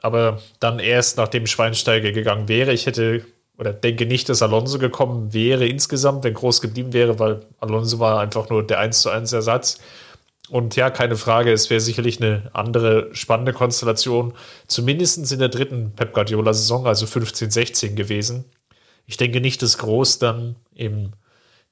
Aber 0.00 0.40
dann 0.60 0.78
erst, 0.78 1.18
nachdem 1.18 1.46
Schweinsteiger 1.46 2.12
gegangen 2.12 2.48
wäre. 2.48 2.72
Ich 2.72 2.86
hätte 2.86 3.24
oder 3.58 3.72
denke 3.72 4.06
nicht, 4.06 4.28
dass 4.28 4.42
Alonso 4.42 4.78
gekommen 4.78 5.32
wäre 5.32 5.66
insgesamt, 5.66 6.24
wenn 6.24 6.34
groß 6.34 6.60
geblieben 6.60 6.92
wäre, 6.92 7.18
weil 7.18 7.40
Alonso 7.60 8.00
war 8.00 8.20
einfach 8.20 8.50
nur 8.50 8.66
der 8.66 8.80
1 8.80 9.02
zu 9.02 9.10
1 9.10 9.32
Ersatz. 9.32 9.78
Und 10.50 10.76
ja, 10.76 10.90
keine 10.90 11.16
Frage, 11.16 11.52
es 11.52 11.70
wäre 11.70 11.80
sicherlich 11.80 12.20
eine 12.20 12.50
andere 12.52 13.14
spannende 13.14 13.52
Konstellation, 13.52 14.34
zumindest 14.66 15.30
in 15.32 15.38
der 15.38 15.48
dritten 15.48 15.92
Pep 15.94 16.12
Guardiola-Saison, 16.12 16.86
also 16.86 17.06
15-16 17.06 17.94
gewesen. 17.94 18.44
Ich 19.06 19.16
denke 19.16 19.40
nicht, 19.40 19.62
dass 19.62 19.78
Groß 19.78 20.18
dann 20.18 20.56
in 20.74 21.12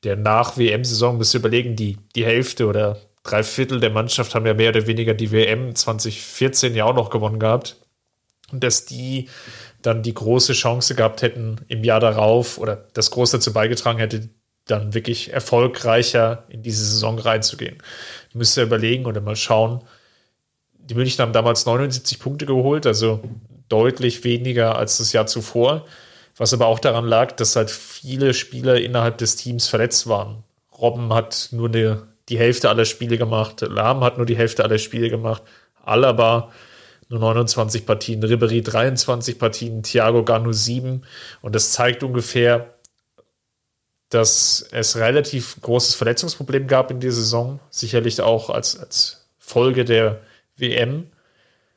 der 0.04 0.16
Nach-WM-Saison, 0.16 1.18
müsst 1.18 1.34
ihr 1.34 1.40
überlegen, 1.40 1.76
die, 1.76 1.98
die 2.14 2.24
Hälfte 2.24 2.66
oder 2.66 2.98
drei 3.22 3.42
Viertel 3.42 3.80
der 3.80 3.90
Mannschaft 3.90 4.34
haben 4.34 4.46
ja 4.46 4.54
mehr 4.54 4.70
oder 4.70 4.86
weniger 4.86 5.14
die 5.14 5.30
WM 5.30 5.74
2014 5.74 6.74
ja 6.74 6.84
auch 6.84 6.94
noch 6.94 7.10
gewonnen 7.10 7.38
gehabt. 7.38 7.76
Und 8.50 8.64
dass 8.64 8.84
die 8.84 9.28
dann 9.80 10.02
die 10.02 10.14
große 10.14 10.52
Chance 10.52 10.94
gehabt 10.94 11.22
hätten, 11.22 11.56
im 11.68 11.84
Jahr 11.84 12.00
darauf 12.00 12.58
oder 12.58 12.88
das 12.92 13.10
groß 13.10 13.32
dazu 13.32 13.52
beigetragen 13.52 13.98
hätte, 13.98 14.28
dann 14.66 14.94
wirklich 14.94 15.32
erfolgreicher 15.32 16.44
in 16.48 16.62
diese 16.62 16.84
Saison 16.84 17.18
reinzugehen. 17.18 17.78
Müsst 18.32 18.56
ihr 18.56 18.64
überlegen 18.64 19.06
oder 19.06 19.20
mal 19.20 19.36
schauen. 19.36 19.82
Die 20.74 20.94
München 20.94 21.20
haben 21.20 21.32
damals 21.32 21.66
79 21.66 22.18
Punkte 22.18 22.46
geholt, 22.46 22.86
also 22.86 23.22
deutlich 23.68 24.24
weniger 24.24 24.76
als 24.76 24.98
das 24.98 25.12
Jahr 25.12 25.26
zuvor. 25.26 25.86
Was 26.36 26.52
aber 26.52 26.66
auch 26.66 26.78
daran 26.78 27.06
lag, 27.06 27.32
dass 27.32 27.56
halt 27.56 27.70
viele 27.70 28.34
Spieler 28.34 28.80
innerhalb 28.80 29.18
des 29.18 29.36
Teams 29.36 29.68
verletzt 29.68 30.06
waren. 30.06 30.44
Robben 30.76 31.12
hat 31.12 31.48
nur 31.52 31.68
eine, 31.68 32.08
die 32.28 32.38
Hälfte 32.38 32.68
aller 32.68 32.84
Spiele 32.84 33.18
gemacht, 33.18 33.60
Lahm 33.60 34.02
hat 34.02 34.16
nur 34.16 34.26
die 34.26 34.36
Hälfte 34.36 34.64
aller 34.64 34.78
Spiele 34.78 35.10
gemacht, 35.10 35.42
Alaba 35.84 36.50
nur 37.12 37.20
29 37.20 37.84
Partien, 37.84 38.24
Ribery 38.24 38.62
23 38.62 39.38
Partien, 39.38 39.82
Thiago 39.82 40.24
gar 40.24 40.38
nur 40.38 40.54
7. 40.54 41.02
Und 41.42 41.54
das 41.54 41.72
zeigt 41.72 42.02
ungefähr, 42.02 42.74
dass 44.08 44.66
es 44.70 44.96
relativ 44.96 45.60
großes 45.60 45.94
Verletzungsproblem 45.94 46.66
gab 46.66 46.90
in 46.90 47.00
dieser 47.00 47.16
Saison. 47.16 47.60
Sicherlich 47.68 48.20
auch 48.22 48.48
als, 48.48 48.78
als 48.78 49.28
Folge 49.38 49.84
der 49.84 50.22
WM. 50.56 51.10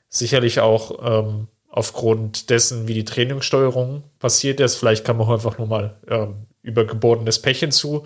Sicherlich 0.08 0.62
auch 0.62 1.00
ähm, 1.04 1.48
aufgrund 1.76 2.50
dessen, 2.50 2.88
wie 2.88 2.94
die 2.94 3.04
Trainingssteuerung 3.04 4.04
passiert 4.20 4.62
ist. 4.62 4.78
Vielleicht 4.78 5.04
kam 5.04 5.20
auch 5.20 5.30
einfach 5.30 5.58
nur 5.58 5.68
mal 5.68 5.98
ähm, 6.08 6.46
übergeborenes 6.62 7.42
Pech 7.42 7.60
hinzu. 7.60 8.06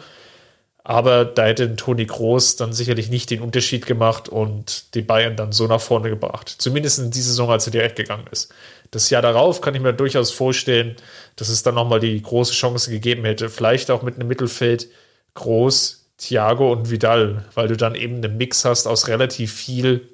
Aber 0.84 1.24
da 1.24 1.46
hätte 1.46 1.76
Toni 1.76 2.06
Groß 2.06 2.56
dann 2.56 2.74
sicherlich 2.74 3.12
nicht 3.12 3.30
den 3.30 3.42
Unterschied 3.42 3.86
gemacht 3.86 4.28
und 4.28 4.96
die 4.96 5.04
Bayern 5.04 5.36
dann 5.36 5.52
so 5.52 5.68
nach 5.68 5.82
vorne 5.82 6.10
gebracht. 6.10 6.50
Zumindest 6.50 6.98
in 6.98 7.12
dieser 7.12 7.30
Saison, 7.30 7.52
als 7.52 7.68
er 7.68 7.72
direkt 7.72 7.96
gegangen 7.96 8.26
ist. 8.32 8.52
Das 8.90 9.12
Jahr 9.12 9.22
darauf 9.22 9.62
kann 9.62 9.76
ich 9.76 9.82
mir 9.82 9.94
durchaus 9.94 10.32
vorstellen, 10.32 10.96
dass 11.36 11.50
es 11.50 11.62
dann 11.62 11.76
nochmal 11.76 12.00
die 12.00 12.20
große 12.20 12.54
Chance 12.54 12.90
gegeben 12.90 13.24
hätte. 13.24 13.50
Vielleicht 13.50 13.92
auch 13.92 14.02
mit 14.02 14.16
einem 14.16 14.30
Mittelfeld 14.30 14.88
Groß, 15.36 16.10
Thiago 16.18 16.72
und 16.72 16.90
Vidal, 16.90 17.46
weil 17.54 17.68
du 17.68 17.78
dann 17.78 17.94
eben 17.94 18.16
einen 18.16 18.38
Mix 18.38 18.66
hast 18.66 18.88
aus 18.88 19.08
relativ 19.08 19.54
viel, 19.54 20.10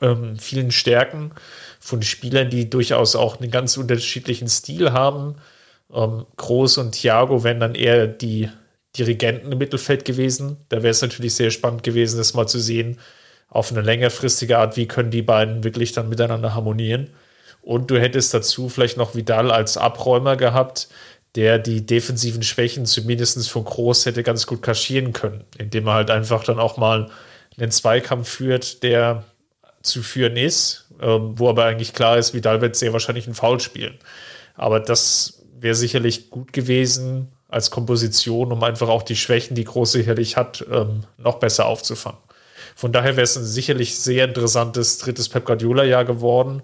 ähm, 0.00 0.36
vielen 0.40 0.72
Stärken 0.72 1.30
von 1.84 2.00
Spielern, 2.00 2.48
die 2.48 2.70
durchaus 2.70 3.14
auch 3.14 3.38
einen 3.38 3.50
ganz 3.50 3.76
unterschiedlichen 3.76 4.48
Stil 4.48 4.92
haben. 4.92 5.34
Ähm, 5.92 6.24
Groß 6.38 6.78
und 6.78 6.92
Thiago 6.92 7.44
wären 7.44 7.60
dann 7.60 7.74
eher 7.74 8.06
die 8.06 8.48
Dirigenten 8.96 9.52
im 9.52 9.58
Mittelfeld 9.58 10.06
gewesen. 10.06 10.56
Da 10.70 10.78
wäre 10.78 10.92
es 10.92 11.02
natürlich 11.02 11.34
sehr 11.34 11.50
spannend 11.50 11.82
gewesen, 11.82 12.16
das 12.16 12.32
mal 12.32 12.46
zu 12.46 12.58
sehen, 12.58 12.98
auf 13.50 13.70
eine 13.70 13.82
längerfristige 13.82 14.56
Art, 14.56 14.78
wie 14.78 14.88
können 14.88 15.10
die 15.10 15.20
beiden 15.20 15.62
wirklich 15.62 15.92
dann 15.92 16.08
miteinander 16.08 16.54
harmonieren. 16.54 17.10
Und 17.60 17.90
du 17.90 18.00
hättest 18.00 18.32
dazu 18.32 18.70
vielleicht 18.70 18.96
noch 18.96 19.14
Vidal 19.14 19.50
als 19.50 19.76
Abräumer 19.76 20.36
gehabt, 20.36 20.88
der 21.34 21.58
die 21.58 21.84
defensiven 21.84 22.42
Schwächen 22.42 22.86
zumindest 22.86 23.50
von 23.50 23.64
Groß 23.64 24.06
hätte 24.06 24.22
ganz 24.22 24.46
gut 24.46 24.62
kaschieren 24.62 25.12
können, 25.12 25.44
indem 25.58 25.86
er 25.88 25.94
halt 25.94 26.10
einfach 26.10 26.44
dann 26.44 26.58
auch 26.58 26.78
mal 26.78 27.10
einen 27.58 27.70
Zweikampf 27.70 28.30
führt, 28.30 28.82
der 28.82 29.24
zu 29.82 30.02
führen 30.02 30.38
ist, 30.38 30.83
wo 31.08 31.48
aber 31.48 31.64
eigentlich 31.64 31.92
klar 31.92 32.18
ist, 32.18 32.34
Vidal 32.34 32.60
wird 32.60 32.76
sehr 32.76 32.92
wahrscheinlich 32.92 33.26
einen 33.26 33.34
Foul 33.34 33.60
spielen. 33.60 33.98
Aber 34.54 34.80
das 34.80 35.42
wäre 35.58 35.74
sicherlich 35.74 36.30
gut 36.30 36.52
gewesen 36.52 37.28
als 37.48 37.70
Komposition, 37.70 38.52
um 38.52 38.62
einfach 38.62 38.88
auch 38.88 39.02
die 39.02 39.16
Schwächen, 39.16 39.54
die 39.54 39.64
Groß 39.64 39.92
sicherlich 39.92 40.36
hat, 40.36 40.64
ähm, 40.70 41.04
noch 41.18 41.38
besser 41.38 41.66
aufzufangen. 41.66 42.18
Von 42.74 42.92
daher 42.92 43.16
wäre 43.16 43.22
es 43.22 43.36
ein 43.36 43.44
sicherlich 43.44 43.98
sehr 43.98 44.24
interessantes 44.24 44.98
drittes 44.98 45.28
Pep 45.28 45.44
Guardiola-Jahr 45.44 46.04
geworden, 46.04 46.62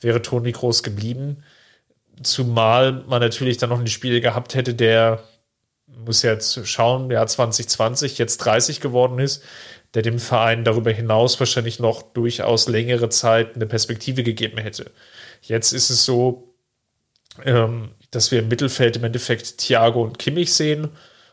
wäre 0.00 0.20
Toni 0.20 0.50
Groß 0.50 0.82
geblieben. 0.82 1.44
Zumal 2.22 3.04
man 3.06 3.20
natürlich 3.20 3.58
dann 3.58 3.70
noch 3.70 3.78
ein 3.78 3.86
Spiel 3.86 4.20
gehabt 4.20 4.54
hätte, 4.54 4.74
der 4.74 5.22
muss 5.86 6.22
jetzt 6.22 6.66
schauen, 6.66 7.08
der 7.08 7.26
2020 7.26 8.18
jetzt 8.18 8.38
30 8.38 8.80
geworden 8.80 9.18
ist, 9.18 9.42
der 9.94 10.02
dem 10.02 10.18
Verein 10.18 10.64
darüber 10.64 10.90
hinaus 10.90 11.38
wahrscheinlich 11.38 11.78
noch 11.78 12.02
durchaus 12.02 12.68
längere 12.68 13.08
Zeit 13.08 13.54
eine 13.54 13.66
Perspektive 13.66 14.22
gegeben 14.22 14.58
hätte. 14.58 14.90
Jetzt 15.42 15.72
ist 15.72 15.90
es 15.90 16.04
so, 16.04 16.54
ähm, 17.44 17.90
dass 18.10 18.30
wir 18.30 18.40
im 18.40 18.48
Mittelfeld 18.48 18.96
im 18.96 19.04
Endeffekt 19.04 19.58
Thiago 19.58 20.02
und 20.02 20.18
Kimmich 20.18 20.52
sehen. 20.52 20.88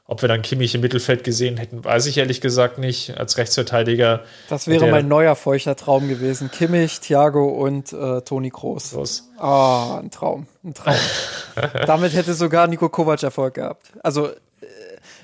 Ob 0.06 0.24
wir 0.24 0.28
dann 0.28 0.42
Kimmich 0.42 0.74
im 0.74 0.82
Mittelfeld 0.82 1.24
gesehen 1.24 1.58
hätten, 1.58 1.86
weiß 1.86 2.08
ich 2.08 2.18
ehrlich 2.18 2.42
gesagt 2.42 2.80
nicht. 2.80 3.16
Als 3.18 3.38
Rechtsverteidiger. 3.38 4.24
Das 4.50 4.68
wäre 4.68 4.88
mein 4.88 5.08
neuer 5.08 5.36
feuchter 5.36 5.76
Traum 5.76 6.08
gewesen. 6.08 6.50
Kimmich, 6.50 7.00
Thiago 7.00 7.46
und 7.48 7.94
äh, 7.94 8.22
Toni 8.22 8.50
Kroos. 8.50 9.30
Ah, 9.38 9.98
oh, 9.98 10.00
ein 10.00 10.10
Traum. 10.10 10.48
Ein 10.64 10.74
Traum. 10.74 10.96
Damit 11.86 12.14
hätte 12.14 12.34
sogar 12.34 12.66
Nico 12.66 12.90
Kovac 12.90 13.22
Erfolg 13.22 13.54
gehabt. 13.54 13.92
Also 14.02 14.30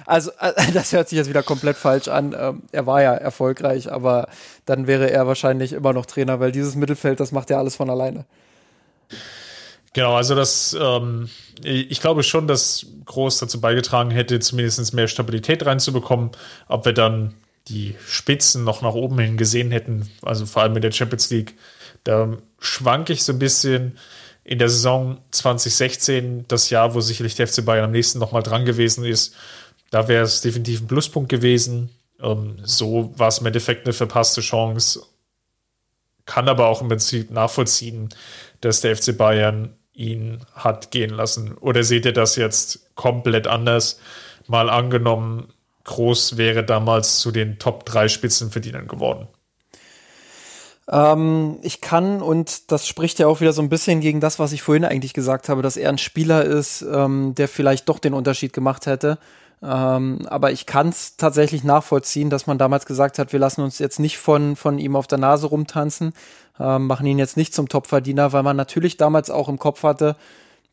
also 0.05 0.31
äh, 0.39 0.53
das 0.73 0.93
hört 0.93 1.09
sich 1.09 1.17
jetzt 1.17 1.29
wieder 1.29 1.43
komplett 1.43 1.77
falsch 1.77 2.07
an. 2.07 2.35
Ähm, 2.37 2.63
er 2.71 2.85
war 2.85 3.01
ja 3.01 3.13
erfolgreich, 3.13 3.91
aber 3.91 4.27
dann 4.65 4.87
wäre 4.87 5.09
er 5.09 5.27
wahrscheinlich 5.27 5.73
immer 5.73 5.93
noch 5.93 6.05
Trainer, 6.05 6.39
weil 6.39 6.51
dieses 6.51 6.75
Mittelfeld, 6.75 7.19
das 7.19 7.31
macht 7.31 7.49
ja 7.49 7.57
alles 7.57 7.75
von 7.75 7.89
alleine. 7.89 8.25
Genau, 9.93 10.13
also 10.15 10.35
das, 10.35 10.75
ähm, 10.79 11.29
ich 11.63 12.01
glaube 12.01 12.23
schon, 12.23 12.47
dass 12.47 12.85
Groß 13.05 13.39
dazu 13.39 13.61
beigetragen 13.61 14.11
hätte, 14.11 14.41
zumindest 14.41 14.93
mehr 14.93 15.07
Stabilität 15.07 15.65
reinzubekommen. 15.65 16.31
Ob 16.67 16.83
wir 16.85 16.91
dann 16.91 17.33
die 17.69 17.95
Spitzen 18.05 18.65
noch 18.65 18.81
nach 18.81 18.93
oben 18.93 19.17
hin 19.19 19.37
gesehen 19.37 19.71
hätten, 19.71 20.09
also 20.21 20.45
vor 20.45 20.63
allem 20.63 20.73
mit 20.73 20.83
der 20.83 20.91
Champions 20.91 21.29
League, 21.29 21.55
da 22.03 22.33
schwanke 22.59 23.13
ich 23.13 23.23
so 23.23 23.31
ein 23.31 23.39
bisschen 23.39 23.97
in 24.43 24.59
der 24.59 24.69
Saison 24.69 25.17
2016, 25.31 26.45
das 26.49 26.69
Jahr, 26.69 26.93
wo 26.93 26.99
sicherlich 26.99 27.35
der 27.35 27.47
FC 27.47 27.65
Bayern 27.65 27.85
am 27.85 27.91
nächsten 27.91 28.19
nochmal 28.19 28.43
dran 28.43 28.65
gewesen 28.65 29.05
ist, 29.05 29.33
da 29.91 30.07
wäre 30.07 30.23
es 30.23 30.41
definitiv 30.41 30.81
ein 30.81 30.87
Pluspunkt 30.87 31.29
gewesen. 31.29 31.89
Ähm, 32.21 32.57
so 32.63 33.13
war 33.17 33.27
es 33.27 33.39
im 33.39 33.45
Endeffekt 33.45 33.85
eine 33.85 33.93
verpasste 33.93 34.41
Chance. 34.41 35.03
Kann 36.25 36.49
aber 36.49 36.67
auch 36.67 36.81
im 36.81 36.89
Prinzip 36.89 37.31
nachvollziehen, 37.31 38.09
dass 38.61 38.81
der 38.81 38.95
FC 38.95 39.15
Bayern 39.15 39.75
ihn 39.93 40.39
hat 40.53 40.91
gehen 40.91 41.11
lassen. 41.11 41.57
Oder 41.57 41.83
seht 41.83 42.05
ihr 42.05 42.13
das 42.13 42.35
jetzt 42.35 42.95
komplett 42.95 43.47
anders? 43.47 43.99
Mal 44.47 44.69
angenommen, 44.69 45.53
Groß 45.85 46.37
wäre 46.37 46.63
damals 46.63 47.19
zu 47.19 47.31
den 47.31 47.59
Top 47.59 47.85
3 47.85 48.07
Spitzenverdienern 48.07 48.87
geworden. 48.87 49.27
Ähm, 50.91 51.57
ich 51.61 51.81
kann, 51.81 52.21
und 52.21 52.71
das 52.71 52.87
spricht 52.87 53.19
ja 53.19 53.27
auch 53.27 53.41
wieder 53.41 53.53
so 53.53 53.61
ein 53.61 53.69
bisschen 53.69 54.01
gegen 54.01 54.19
das, 54.19 54.37
was 54.37 54.51
ich 54.51 54.61
vorhin 54.61 54.85
eigentlich 54.85 55.13
gesagt 55.13 55.49
habe, 55.49 55.61
dass 55.61 55.77
er 55.77 55.89
ein 55.89 55.97
Spieler 55.97 56.43
ist, 56.43 56.81
ähm, 56.81 57.33
der 57.35 57.47
vielleicht 57.47 57.89
doch 57.89 57.99
den 57.99 58.13
Unterschied 58.13 58.53
gemacht 58.53 58.85
hätte. 58.85 59.17
Ähm, 59.63 60.19
aber 60.27 60.51
ich 60.51 60.65
kann 60.65 60.89
es 60.89 61.17
tatsächlich 61.17 61.63
nachvollziehen, 61.63 62.29
dass 62.29 62.47
man 62.47 62.57
damals 62.57 62.85
gesagt 62.85 63.19
hat, 63.19 63.33
wir 63.33 63.39
lassen 63.39 63.61
uns 63.61 63.79
jetzt 63.79 63.99
nicht 63.99 64.17
von, 64.17 64.55
von 64.55 64.77
ihm 64.79 64.95
auf 64.95 65.07
der 65.07 65.17
Nase 65.17 65.47
rumtanzen, 65.47 66.13
ähm, 66.59 66.87
machen 66.87 67.07
ihn 67.07 67.19
jetzt 67.19 67.37
nicht 67.37 67.53
zum 67.53 67.69
Topverdiener, 67.69 68.33
weil 68.33 68.43
man 68.43 68.57
natürlich 68.57 68.97
damals 68.97 69.29
auch 69.29 69.49
im 69.49 69.59
Kopf 69.59 69.83
hatte, 69.83 70.15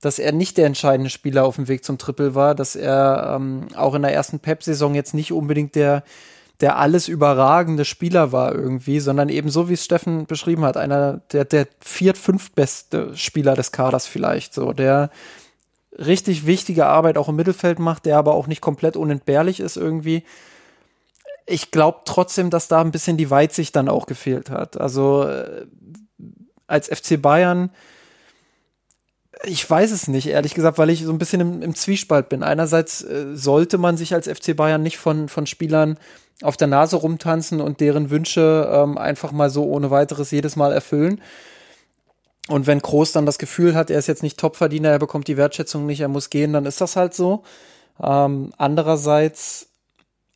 dass 0.01 0.18
er 0.18 0.33
nicht 0.33 0.59
der 0.59 0.66
entscheidende 0.66 1.11
Spieler 1.11 1.45
auf 1.45 1.57
dem 1.57 1.68
Weg 1.68 1.85
zum 1.85 1.97
Triple 1.97 2.35
war, 2.35 2.55
dass 2.55 2.76
er 2.76 3.35
ähm, 3.37 3.68
auch 3.76 3.95
in 3.95 4.03
der 4.03 4.12
ersten 4.12 4.41
Pep-Saison 4.41 4.95
jetzt 4.95 5.14
nicht 5.14 5.33
unbedingt 5.33 5.76
der, 5.76 6.03
der 6.61 6.76
alles 6.76 7.09
überragende 7.09 7.85
Spieler 7.85 8.33
war 8.33 8.53
irgendwie, 8.53 8.99
sondern 8.99 9.28
eben 9.28 9.49
so, 9.49 9.68
wie 9.68 9.74
es 9.74 9.85
Steffen 9.85 10.26
beschrieben 10.26 10.64
hat, 10.64 10.76
einer 10.76 11.20
der, 11.33 11.45
der 11.45 11.68
viert, 11.80 12.18
fünftbeste 12.18 13.16
Spieler 13.16 13.55
des 13.55 13.70
Kaders 13.70 14.07
vielleicht, 14.07 14.55
so, 14.55 14.72
der, 14.72 15.11
richtig 15.99 16.47
wichtige 16.47 16.86
Arbeit 16.86 17.18
auch 17.18 17.28
im 17.28 17.36
Mittelfeld 17.36 17.78
macht, 17.78 18.07
der 18.07 18.18
aber 18.18 18.34
auch 18.34 18.47
nicht 18.47 18.61
komplett 18.61 18.97
unentbehrlich 18.97 19.61
ist 19.61 19.76
irgendwie. 19.76 20.24
Ich 21.47 21.70
glaube 21.70 22.01
trotzdem, 22.05 22.51
dass 22.51 22.68
da 22.68 22.80
ein 22.80 22.93
bisschen 22.93 23.16
die 23.16 23.30
Weitsicht 23.30 23.74
dann 23.76 23.88
auch 23.88 24.07
gefehlt 24.07 24.51
hat. 24.51 24.80
Also 24.80 25.24
äh, 25.24 25.66
als 26.66 26.88
FC 26.88 27.20
Bayern, 27.20 27.70
ich 29.45 29.68
weiß 29.68 29.90
es 29.90 30.09
nicht, 30.09 30.28
ehrlich 30.28 30.55
gesagt, 30.55 30.78
weil 30.78 30.90
ich 30.90 31.05
so 31.05 31.12
ein 31.12 31.18
bisschen 31.18 31.40
im, 31.40 31.62
im 31.62 31.74
Zwiespalt 31.74 32.28
bin. 32.28 32.43
Einerseits 32.43 33.03
äh, 33.03 33.34
sollte 33.34 33.76
man 33.76 33.97
sich 33.97 34.14
als 34.14 34.28
FC 34.28 34.57
Bayern 34.57 34.82
nicht 34.82 34.99
von, 34.99 35.28
von 35.28 35.47
Spielern 35.47 35.99
auf 36.43 36.57
der 36.57 36.68
Nase 36.68 36.97
rumtanzen 36.97 37.61
und 37.61 37.80
deren 37.80 38.11
Wünsche 38.11 38.68
ähm, 38.72 38.99
einfach 38.99 39.32
mal 39.32 39.51
so 39.51 39.64
ohne 39.64 39.90
weiteres 39.90 40.30
jedes 40.30 40.57
Mal 40.57 40.72
erfüllen. 40.72 41.20
Und 42.49 42.66
wenn 42.66 42.80
Groß 42.80 43.12
dann 43.12 43.26
das 43.26 43.38
Gefühl 43.38 43.74
hat, 43.74 43.90
er 43.90 43.99
ist 43.99 44.09
jetzt 44.09 44.22
nicht 44.22 44.38
Topverdiener, 44.38 44.90
er 44.90 44.99
bekommt 44.99 45.28
die 45.28 45.36
Wertschätzung 45.36 45.86
nicht, 45.86 46.01
er 46.01 46.09
muss 46.09 46.30
gehen, 46.30 46.53
dann 46.53 46.66
ist 46.66 46.80
das 46.80 46.97
halt 46.97 47.14
so. 47.14 47.45
Ähm, 48.03 48.53
andererseits 48.59 49.68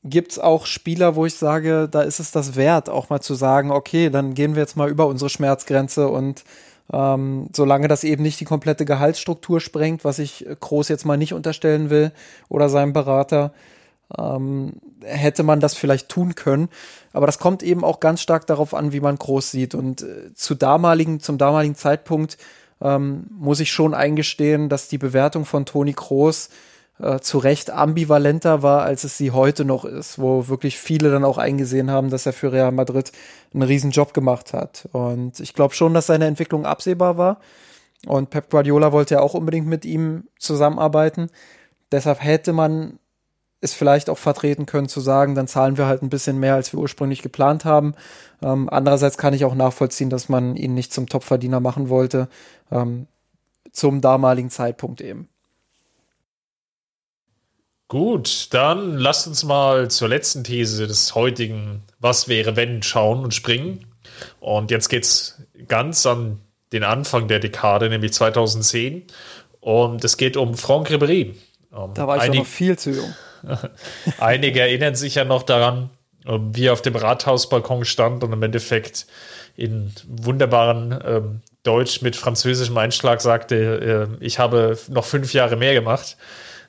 gibt's 0.05 0.39
auch 0.39 0.67
Spieler, 0.67 1.17
wo 1.17 1.27
ich 1.27 1.35
sage, 1.35 1.89
da 1.91 2.03
ist 2.03 2.21
es 2.21 2.31
das 2.31 2.55
wert, 2.55 2.89
auch 2.89 3.11
mal 3.11 3.21
zu 3.21 3.35
sagen, 3.35 3.73
okay, 3.73 4.09
dann 4.09 4.35
gehen 4.35 4.55
wir 4.55 4.63
jetzt 4.63 4.77
mal 4.77 4.89
über 4.89 5.07
unsere 5.07 5.31
Schmerzgrenze 5.31 6.09
und 6.09 6.45
ähm, 6.93 7.49
solange 7.53 7.89
das 7.89 8.05
eben 8.05 8.23
nicht 8.23 8.39
die 8.39 8.45
komplette 8.45 8.85
Gehaltsstruktur 8.85 9.61
sprengt, 9.61 10.05
was 10.05 10.21
ich 10.21 10.47
Groß 10.61 10.89
jetzt 10.89 11.05
mal 11.05 11.17
nicht 11.17 11.35
unterstellen 11.35 11.91
will 11.91 12.13
oder 12.49 12.69
seinem 12.69 12.93
Berater, 12.93 13.53
ähm, 14.17 14.75
hätte 15.03 15.43
man 15.43 15.61
das 15.61 15.75
vielleicht 15.75 16.09
tun 16.09 16.35
können. 16.35 16.69
Aber 17.13 17.27
das 17.27 17.39
kommt 17.39 17.63
eben 17.63 17.85
auch 17.85 18.01
ganz 18.01 18.21
stark 18.21 18.47
darauf 18.47 18.75
an, 18.75 18.93
wie 18.93 19.01
man 19.01 19.17
Groß 19.17 19.51
sieht. 19.51 19.75
Und 19.75 20.03
äh, 20.03 20.35
zu 20.35 20.55
damaligen, 20.55 21.21
zum 21.21 21.39
damaligen 21.39 21.75
Zeitpunkt 21.75 22.39
ähm, 22.81 23.27
muss 23.31 23.61
ich 23.61 23.73
schon 23.73 23.95
eingestehen, 23.95 24.69
dass 24.69 24.89
die 24.89 24.99
Bewertung 24.99 25.45
von 25.45 25.67
Toni 25.67 25.93
Groß 25.93 26.51
äh, 26.99 27.19
zu 27.21 27.39
Recht 27.39 27.71
ambivalenter 27.71 28.63
war, 28.63 28.83
als 28.83 29.05
es 29.05 29.19
sie 29.19 29.31
heute 29.31 29.65
noch 29.65 29.85
ist, 29.85 30.19
wo 30.19 30.49
wirklich 30.49 30.79
viele 30.79 31.11
dann 31.11 31.25
auch 31.25 31.39
eingesehen 31.39 31.91
haben, 31.91 32.11
dass 32.11 32.27
er 32.27 32.33
für 32.33 32.53
Real 32.53 32.73
Madrid 32.73 33.13
einen 33.53 33.63
riesen 33.63 33.91
Job 33.91 34.15
gemacht 34.15 34.53
hat. 34.53 34.89
Und 34.93 35.41
ich 35.41 35.55
glaube 35.55 35.75
schon, 35.75 35.95
dass 35.95 36.07
seine 36.07 36.27
Entwicklung 36.27 36.65
absehbar 36.65 37.19
war. 37.19 37.41
Und 38.07 38.31
Pep 38.31 38.51
Guardiola 38.51 38.93
wollte 38.93 39.15
ja 39.15 39.21
auch 39.21 39.35
unbedingt 39.35 39.67
mit 39.67 39.85
ihm 39.85 40.29
zusammenarbeiten. 40.39 41.29
Deshalb 41.91 42.23
hätte 42.23 42.53
man 42.53 42.99
es 43.61 43.75
vielleicht 43.75 44.11
auch 44.11 44.19
vertreten 44.19 44.67
können 44.67 44.89
zu 44.89 45.01
sagen, 45.01 45.35
dann 45.35 45.49
zahlen 45.49 45.79
wir 45.79 45.87
halt 45.87 46.03
ein 46.03 46.11
bisschen 46.11 46.39
mehr, 46.39 46.55
als 46.55 46.73
wir 46.73 46.81
ursprünglich 46.81 47.23
geplant 47.23 47.65
haben. 47.65 47.95
Ähm, 48.43 48.69
andererseits 48.71 49.19
kann 49.19 49.35
ich 49.35 49.45
auch 49.45 49.55
nachvollziehen, 49.55 50.11
dass 50.11 50.29
man 50.29 50.57
ihn 50.57 50.75
nicht 50.75 50.93
zum 50.93 51.09
Topverdiener 51.09 51.61
machen 51.61 51.89
wollte, 51.89 52.29
ähm, 52.71 53.07
zum 53.73 54.01
damaligen 54.01 54.51
Zeitpunkt 54.51 55.01
eben. 55.01 55.29
Gut, 57.89 58.49
dann 58.53 58.97
lasst 58.97 59.29
uns 59.29 59.45
mal 59.45 59.89
zur 59.89 60.09
letzten 60.09 60.43
These 60.43 60.87
des 60.87 61.15
heutigen 61.15 61.83
Was 62.01 62.27
wäre 62.27 62.57
wenn 62.57 62.83
schauen 62.83 63.23
und 63.23 63.33
springen. 63.33 63.87
Und 64.41 64.71
jetzt 64.71 64.89
geht's 64.89 65.41
ganz 65.69 66.05
an 66.05 66.41
den 66.73 66.83
Anfang 66.83 67.29
der 67.29 67.39
Dekade, 67.39 67.89
nämlich 67.89 68.13
2010. 68.13 69.05
Und 69.61 70.05
es 70.05 70.17
geht 70.17 70.37
um 70.37 70.55
Franck 70.55 70.91
Ribéry. 70.91 71.35
Da 71.71 72.07
war 72.07 72.17
ich 72.17 72.23
Einig 72.23 72.41
noch 72.41 72.47
viel 72.47 72.79
zu 72.79 72.91
jung. 72.91 73.15
Einige 74.19 74.61
erinnern 74.61 74.95
sich 74.95 75.17
ja 75.17 75.25
noch 75.25 75.43
daran, 75.43 75.91
wie 76.25 76.67
er 76.67 76.73
auf 76.73 76.83
dem 76.83 76.97
Rathausbalkon 76.97 77.85
stand 77.85 78.25
und 78.25 78.33
im 78.33 78.43
Endeffekt 78.43 79.07
in 79.57 79.93
wunderbaren 80.07 80.99
ähm, 81.05 81.41
Deutsch 81.63 82.03
mit 82.03 82.17
französischem 82.17 82.77
Einschlag 82.77 83.21
sagte, 83.21 84.09
äh, 84.21 84.25
ich 84.25 84.39
habe 84.39 84.79
noch 84.89 85.05
fünf 85.05 85.33
Jahre 85.33 85.57
mehr 85.57 85.75
gemacht. 85.75 86.17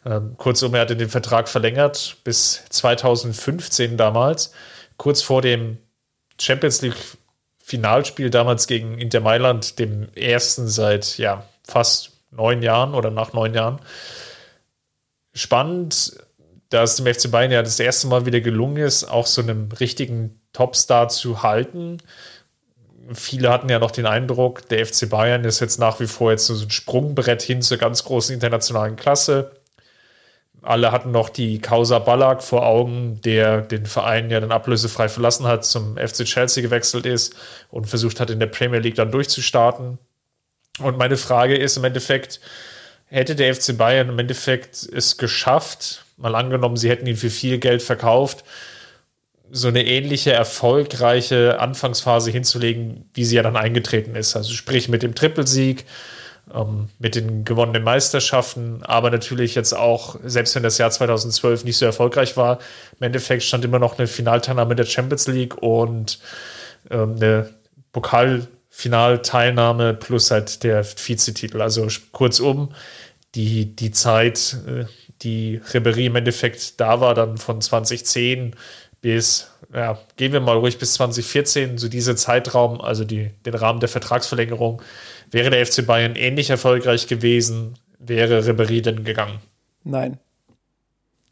Ähm, 0.05 0.35
kurzum, 0.37 0.73
er 0.73 0.81
hatte 0.81 0.95
den 0.95 1.09
Vertrag 1.09 1.49
verlängert 1.49 2.17
bis 2.23 2.63
2015 2.69 3.97
damals, 3.97 4.53
kurz 4.95 5.21
vor 5.21 5.41
dem 5.41 5.77
Champions 6.39 6.81
League 6.81 6.95
Finalspiel 7.57 8.29
damals 8.29 8.67
gegen 8.67 8.97
Inter 8.97 9.19
Mailand, 9.19 9.79
dem 9.79 10.07
ersten 10.15 10.67
seit 10.69 11.17
ja, 11.17 11.43
fast 11.63 12.11
neun 12.31 12.63
Jahren 12.63 12.93
oder 12.93 13.11
nach 13.11 13.33
neun 13.33 13.53
Jahren. 13.53 13.79
Spannend, 15.33 16.17
dass 16.69 16.97
dem 16.97 17.05
FC 17.05 17.31
Bayern 17.31 17.51
ja 17.51 17.63
das 17.63 17.79
erste 17.79 18.07
Mal 18.07 18.25
wieder 18.25 18.41
gelungen 18.41 18.77
ist, 18.77 19.05
auch 19.05 19.25
so 19.25 19.41
einen 19.41 19.71
richtigen 19.71 20.39
Topstar 20.53 21.09
zu 21.09 21.43
halten. 21.43 21.97
Viele 23.13 23.49
hatten 23.49 23.69
ja 23.69 23.79
noch 23.79 23.91
den 23.91 24.05
Eindruck, 24.05 24.67
der 24.67 24.85
FC 24.85 25.09
Bayern 25.09 25.45
ist 25.45 25.59
jetzt 25.59 25.79
nach 25.79 25.99
wie 25.99 26.07
vor 26.07 26.31
jetzt 26.31 26.47
so 26.47 26.53
ein 26.53 26.69
Sprungbrett 26.69 27.41
hin 27.41 27.61
zur 27.61 27.77
ganz 27.77 28.03
großen 28.03 28.33
internationalen 28.33 28.95
Klasse 28.95 29.51
alle 30.67 30.91
hatten 30.91 31.11
noch 31.11 31.29
die 31.29 31.59
Causa 31.59 31.99
Ballack 31.99 32.43
vor 32.43 32.65
Augen, 32.65 33.21
der 33.21 33.61
den 33.61 33.85
Verein 33.85 34.29
ja 34.29 34.39
dann 34.39 34.51
ablösefrei 34.51 35.07
verlassen 35.07 35.47
hat, 35.47 35.65
zum 35.65 35.95
FC 35.95 36.25
Chelsea 36.25 36.61
gewechselt 36.61 37.05
ist 37.05 37.35
und 37.69 37.87
versucht 37.87 38.19
hat, 38.19 38.29
in 38.29 38.39
der 38.39 38.47
Premier 38.47 38.79
League 38.79 38.95
dann 38.95 39.11
durchzustarten. 39.11 39.97
Und 40.79 40.97
meine 40.97 41.15
Frage 41.15 41.55
ist 41.55 41.77
im 41.77 41.85
Endeffekt, 41.85 42.41
hätte 43.05 43.35
der 43.35 43.55
FC 43.55 43.77
Bayern 43.77 44.09
im 44.09 44.19
Endeffekt 44.19 44.83
es 44.83 45.17
geschafft, 45.17 46.05
mal 46.17 46.35
angenommen, 46.35 46.77
sie 46.77 46.89
hätten 46.89 47.07
ihn 47.07 47.15
für 47.15 47.29
viel 47.29 47.59
Geld 47.59 47.81
verkauft, 47.81 48.43
so 49.49 49.69
eine 49.69 49.85
ähnliche 49.85 50.33
erfolgreiche 50.33 51.59
Anfangsphase 51.59 52.31
hinzulegen, 52.31 53.09
wie 53.13 53.23
sie 53.23 53.37
ja 53.37 53.43
dann 53.43 53.55
eingetreten 53.55 54.15
ist. 54.15 54.35
Also 54.35 54.53
sprich 54.53 54.89
mit 54.89 55.03
dem 55.03 55.15
Trippelsieg, 55.15 55.85
ähm, 56.53 56.89
mit 56.99 57.15
den 57.15 57.45
gewonnenen 57.45 57.83
Meisterschaften, 57.83 58.83
aber 58.83 59.09
natürlich 59.09 59.55
jetzt 59.55 59.73
auch, 59.73 60.17
selbst 60.23 60.53
wenn 60.55 60.63
das 60.63 60.77
Jahr 60.77 60.91
2012 60.91 61.63
nicht 61.63 61.77
so 61.77 61.85
erfolgreich 61.85 62.35
war, 62.37 62.59
im 62.99 63.05
Endeffekt 63.05 63.43
stand 63.43 63.65
immer 63.65 63.79
noch 63.79 63.97
eine 63.97 64.07
Finalteilnahme 64.07 64.75
der 64.75 64.85
Champions 64.85 65.27
League 65.27 65.61
und 65.61 66.19
ähm, 66.89 67.15
eine 67.15 67.49
Pokalfinalteilnahme 67.91 69.93
plus 69.93 70.31
halt 70.31 70.63
der 70.63 70.85
Vizetitel. 70.85 71.61
Also 71.61 71.87
kurzum, 72.11 72.69
die, 73.35 73.75
die 73.75 73.91
Zeit, 73.91 74.57
äh, 74.67 74.85
die 75.21 75.61
Ribery 75.73 76.07
im 76.07 76.15
Endeffekt 76.15 76.79
da 76.79 77.01
war, 77.01 77.13
dann 77.13 77.37
von 77.37 77.61
2010 77.61 78.55
bis, 79.01 79.51
ja, 79.73 79.99
gehen 80.15 80.33
wir 80.33 80.39
mal 80.39 80.57
ruhig 80.57 80.77
bis 80.77 80.93
2014, 80.93 81.77
so 81.77 81.87
dieser 81.87 82.15
Zeitraum, 82.15 82.81
also 82.81 83.03
die, 83.03 83.31
den 83.45 83.53
Rahmen 83.53 83.79
der 83.79 83.89
Vertragsverlängerung, 83.89 84.81
Wäre 85.29 85.49
der 85.49 85.65
FC 85.65 85.85
Bayern 85.85 86.15
ähnlich 86.15 86.49
erfolgreich 86.49 87.07
gewesen, 87.07 87.77
wäre 87.99 88.39
Ribéry 88.39 88.81
denn 88.81 89.03
gegangen? 89.03 89.39
Nein. 89.83 90.19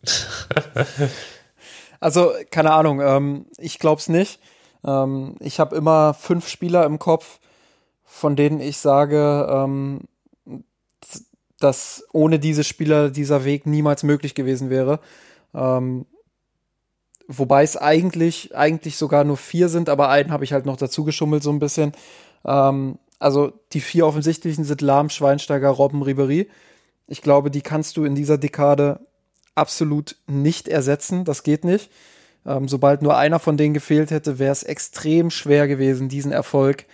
also, 1.99 2.33
keine 2.51 2.73
Ahnung, 2.73 2.99
ähm, 3.01 3.45
ich 3.57 3.79
glaube 3.79 3.99
es 3.99 4.09
nicht. 4.09 4.39
Ähm, 4.83 5.35
ich 5.39 5.59
habe 5.59 5.75
immer 5.75 6.13
fünf 6.13 6.49
Spieler 6.49 6.85
im 6.85 6.99
Kopf, 6.99 7.39
von 8.03 8.35
denen 8.35 8.59
ich 8.59 8.77
sage, 8.77 9.47
ähm, 9.49 10.01
dass 11.59 12.05
ohne 12.11 12.39
diese 12.39 12.63
Spieler 12.63 13.09
dieser 13.09 13.45
Weg 13.45 13.65
niemals 13.65 14.03
möglich 14.03 14.35
gewesen 14.35 14.69
wäre. 14.69 14.99
Ähm, 15.53 16.05
wobei 17.27 17.63
es 17.63 17.77
eigentlich, 17.77 18.55
eigentlich 18.55 18.97
sogar 18.97 19.23
nur 19.23 19.37
vier 19.37 19.69
sind, 19.69 19.89
aber 19.89 20.09
einen 20.09 20.31
habe 20.31 20.43
ich 20.43 20.53
halt 20.53 20.65
noch 20.65 20.77
dazu 20.77 21.03
geschummelt 21.03 21.43
so 21.43 21.51
ein 21.51 21.59
bisschen. 21.59 21.93
Ähm, 22.45 22.99
also 23.19 23.53
die 23.73 23.81
vier 23.81 24.05
offensichtlichen 24.05 24.65
sind 24.65 24.81
Lahm, 24.81 25.09
Schweinsteiger, 25.09 25.69
Robben, 25.69 26.01
Ribery. 26.01 26.49
Ich 27.07 27.21
glaube, 27.21 27.51
die 27.51 27.61
kannst 27.61 27.97
du 27.97 28.03
in 28.03 28.15
dieser 28.15 28.37
Dekade 28.37 28.99
absolut 29.55 30.17
nicht 30.27 30.67
ersetzen. 30.67 31.23
Das 31.23 31.43
geht 31.43 31.63
nicht. 31.63 31.89
Ähm, 32.45 32.67
sobald 32.67 33.01
nur 33.01 33.17
einer 33.17 33.39
von 33.39 33.57
denen 33.57 33.73
gefehlt 33.73 34.11
hätte, 34.11 34.37
wäre 34.37 34.51
es 34.51 34.63
extrem 34.63 35.31
schwer 35.31 35.67
gewesen, 35.67 36.09
diesen 36.09 36.31
Erfolg 36.31 36.85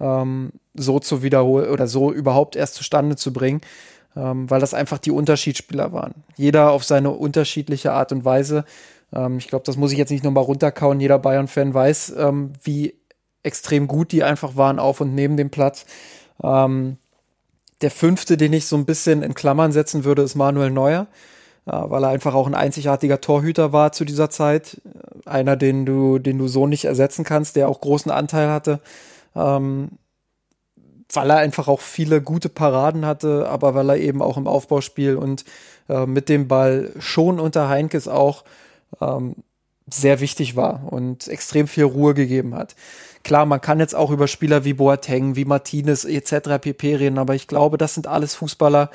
ähm, 0.00 0.52
so 0.74 0.98
zu 0.98 1.22
wiederholen 1.22 1.70
oder 1.70 1.86
so 1.86 2.12
überhaupt 2.12 2.56
erst 2.56 2.74
zustande 2.74 3.16
zu 3.16 3.32
bringen, 3.32 3.60
ähm, 4.16 4.48
weil 4.50 4.60
das 4.60 4.74
einfach 4.74 4.98
die 4.98 5.10
Unterschiedsspieler 5.10 5.92
waren. 5.92 6.14
Jeder 6.36 6.70
auf 6.70 6.84
seine 6.84 7.10
unterschiedliche 7.10 7.92
Art 7.92 8.12
und 8.12 8.24
Weise. 8.24 8.64
Ähm, 9.12 9.38
ich 9.38 9.48
glaube, 9.48 9.64
das 9.64 9.76
muss 9.76 9.92
ich 9.92 9.98
jetzt 9.98 10.10
nicht 10.10 10.24
nochmal 10.24 10.44
runterkauen. 10.44 11.00
Jeder 11.00 11.18
Bayern-Fan 11.18 11.74
weiß, 11.74 12.14
ähm, 12.18 12.52
wie 12.62 12.94
extrem 13.42 13.86
gut 13.86 14.12
die 14.12 14.24
einfach 14.24 14.56
waren 14.56 14.78
auf 14.78 15.00
und 15.00 15.14
neben 15.14 15.36
dem 15.36 15.50
Platz. 15.50 15.86
Ähm, 16.42 16.96
der 17.82 17.90
fünfte, 17.90 18.36
den 18.36 18.54
ich 18.54 18.66
so 18.66 18.76
ein 18.76 18.86
bisschen 18.86 19.22
in 19.22 19.34
Klammern 19.34 19.70
setzen 19.70 20.04
würde, 20.04 20.22
ist 20.22 20.34
Manuel 20.34 20.70
Neuer, 20.70 21.06
äh, 21.66 21.72
weil 21.72 22.02
er 22.02 22.08
einfach 22.08 22.34
auch 22.34 22.46
ein 22.46 22.54
einzigartiger 22.54 23.20
Torhüter 23.20 23.72
war 23.72 23.92
zu 23.92 24.06
dieser 24.06 24.30
Zeit. 24.30 24.80
Einer, 25.26 25.56
den 25.56 25.84
du, 25.84 26.18
den 26.18 26.38
du 26.38 26.48
so 26.48 26.66
nicht 26.66 26.86
ersetzen 26.86 27.24
kannst, 27.24 27.56
der 27.56 27.68
auch 27.68 27.80
großen 27.82 28.10
Anteil 28.10 28.48
hatte. 28.48 28.80
Weil 31.12 31.30
er 31.30 31.36
einfach 31.36 31.68
auch 31.68 31.80
viele 31.80 32.20
gute 32.20 32.48
Paraden 32.48 33.06
hatte, 33.06 33.48
aber 33.48 33.74
weil 33.74 33.90
er 33.90 33.96
eben 33.96 34.22
auch 34.22 34.36
im 34.36 34.46
Aufbauspiel 34.46 35.16
und 35.16 35.44
äh, 35.88 36.06
mit 36.06 36.28
dem 36.28 36.48
Ball 36.48 36.92
schon 36.98 37.38
unter 37.38 37.68
Heinkes 37.68 38.08
auch 38.08 38.44
ähm, 39.00 39.36
sehr 39.88 40.20
wichtig 40.20 40.56
war 40.56 40.92
und 40.92 41.28
extrem 41.28 41.68
viel 41.68 41.84
Ruhe 41.84 42.14
gegeben 42.14 42.54
hat. 42.54 42.74
Klar, 43.22 43.46
man 43.46 43.60
kann 43.60 43.80
jetzt 43.80 43.94
auch 43.94 44.10
über 44.10 44.28
Spieler 44.28 44.64
wie 44.64 44.74
Boateng, 44.74 45.36
wie 45.36 45.44
Martinez 45.44 46.04
etc. 46.04 46.60
pp 46.60 46.96
reden, 46.96 47.18
aber 47.18 47.34
ich 47.34 47.46
glaube, 47.46 47.78
das 47.78 47.94
sind 47.94 48.06
alles 48.06 48.34
Fußballer, 48.34 48.90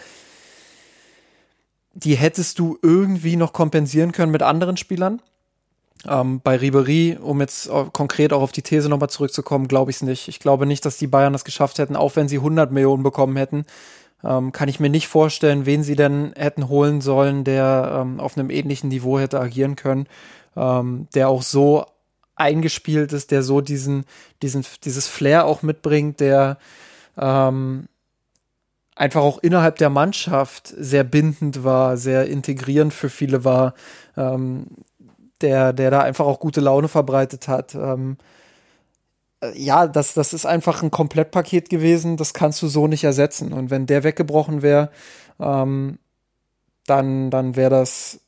die 1.94 2.16
hättest 2.16 2.60
du 2.60 2.78
irgendwie 2.82 3.36
noch 3.36 3.54
kompensieren 3.54 4.12
können 4.12 4.32
mit 4.32 4.44
anderen 4.44 4.78
Spielern. 4.78 5.22
Ähm, 6.08 6.42
bei 6.44 6.56
Ribery, 6.56 7.18
um 7.22 7.42
jetzt 7.42 7.70
konkret 7.94 8.34
auch 8.34 8.42
auf 8.42 8.52
die 8.52 8.64
These 8.64 8.90
nochmal 8.90 9.10
zurückzukommen, 9.10 9.68
glaube 9.68 9.92
ich 9.92 9.98
es 9.98 10.02
nicht. 10.02 10.28
Ich 10.28 10.40
glaube 10.40 10.66
nicht, 10.66 10.86
dass 10.86 10.98
die 10.98 11.08
Bayern 11.08 11.34
das 11.34 11.46
geschafft 11.46 11.78
hätten, 11.78 11.96
auch 11.96 12.16
wenn 12.16 12.28
sie 12.28 12.38
100 12.38 12.72
Millionen 12.72 13.04
bekommen 13.04 13.38
hätten. 13.38 13.66
Ähm, 14.24 14.52
kann 14.52 14.70
ich 14.70 14.80
mir 14.80 14.90
nicht 14.90 15.08
vorstellen, 15.08 15.66
wen 15.66 15.84
sie 15.84 15.96
denn 15.96 16.34
hätten 16.36 16.70
holen 16.70 17.02
sollen, 17.02 17.44
der 17.44 18.02
ähm, 18.02 18.20
auf 18.20 18.38
einem 18.38 18.50
ähnlichen 18.50 18.90
Niveau 18.90 19.20
hätte 19.20 19.40
agieren 19.40 19.76
können, 19.76 20.08
ähm, 20.56 21.08
der 21.14 21.30
auch 21.30 21.42
so 21.42 21.86
eingespielt 22.36 23.14
ist, 23.14 23.32
der 23.32 23.44
so 23.44 23.62
diesen, 23.62 24.06
diesen, 24.42 24.66
dieses 24.84 25.08
Flair 25.08 25.46
auch 25.46 25.62
mitbringt, 25.62 26.20
der 26.20 26.58
ähm, 27.18 27.88
einfach 28.96 29.22
auch 29.22 29.40
innerhalb 29.40 29.78
der 29.78 29.90
Mannschaft 29.90 30.68
sehr 30.68 31.04
bindend 31.04 31.64
war, 31.64 31.98
sehr 31.98 32.28
integrierend 32.28 32.94
für 32.94 33.10
viele 33.10 33.44
war, 33.44 33.74
ähm, 34.18 34.68
der, 35.42 35.74
der 35.74 35.92
da 35.92 36.02
einfach 36.02 36.26
auch 36.26 36.40
gute 36.40 36.62
Laune 36.62 36.88
verbreitet 36.88 37.48
hat. 37.48 37.76
Ähm, 37.76 38.18
äh, 39.42 39.58
ja, 39.60 39.88
das, 39.88 40.14
das 40.14 40.34
ist 40.34 40.46
einfach 40.46 40.84
ein 40.84 40.92
Komplettpaket 40.92 41.70
gewesen, 41.70 42.18
das 42.18 42.34
kannst 42.34 42.62
du 42.62 42.68
so 42.68 42.88
nicht 42.88 43.04
ersetzen. 43.04 43.54
Und 43.54 43.70
wenn 43.70 43.86
der 43.86 44.04
weggebrochen 44.04 44.62
wäre, 44.62 44.90
ähm, 45.40 46.00
dann, 46.88 47.30
dann 47.30 47.56
wäre 47.56 47.70
das, 47.70 48.20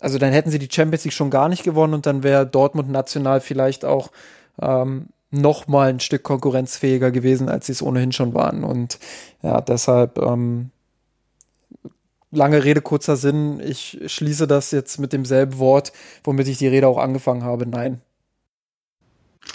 also 0.00 0.18
dann 0.18 0.32
hätten 0.32 0.50
sie 0.50 0.58
die 0.58 0.68
Champions 0.70 1.04
League 1.04 1.14
schon 1.14 1.30
gar 1.30 1.48
nicht 1.48 1.62
gewonnen 1.62 1.94
und 1.94 2.06
dann 2.06 2.22
wäre 2.22 2.46
Dortmund 2.46 2.90
national 2.90 3.40
vielleicht 3.40 3.84
auch 3.84 4.10
ähm, 4.60 5.08
noch 5.30 5.66
mal 5.66 5.90
ein 5.90 6.00
Stück 6.00 6.22
konkurrenzfähiger 6.22 7.10
gewesen, 7.10 7.48
als 7.48 7.66
sie 7.66 7.72
es 7.72 7.82
ohnehin 7.82 8.12
schon 8.12 8.34
waren. 8.34 8.64
Und 8.64 8.98
ja, 9.42 9.60
deshalb 9.60 10.18
ähm, 10.18 10.70
lange 12.34 12.64
Rede, 12.64 12.80
kurzer 12.80 13.16
Sinn. 13.16 13.60
Ich 13.60 13.98
schließe 14.06 14.46
das 14.46 14.70
jetzt 14.70 14.98
mit 14.98 15.12
demselben 15.12 15.58
Wort, 15.58 15.92
womit 16.22 16.48
ich 16.48 16.58
die 16.58 16.68
Rede 16.68 16.88
auch 16.88 16.98
angefangen 16.98 17.44
habe. 17.44 17.66
Nein. 17.66 18.00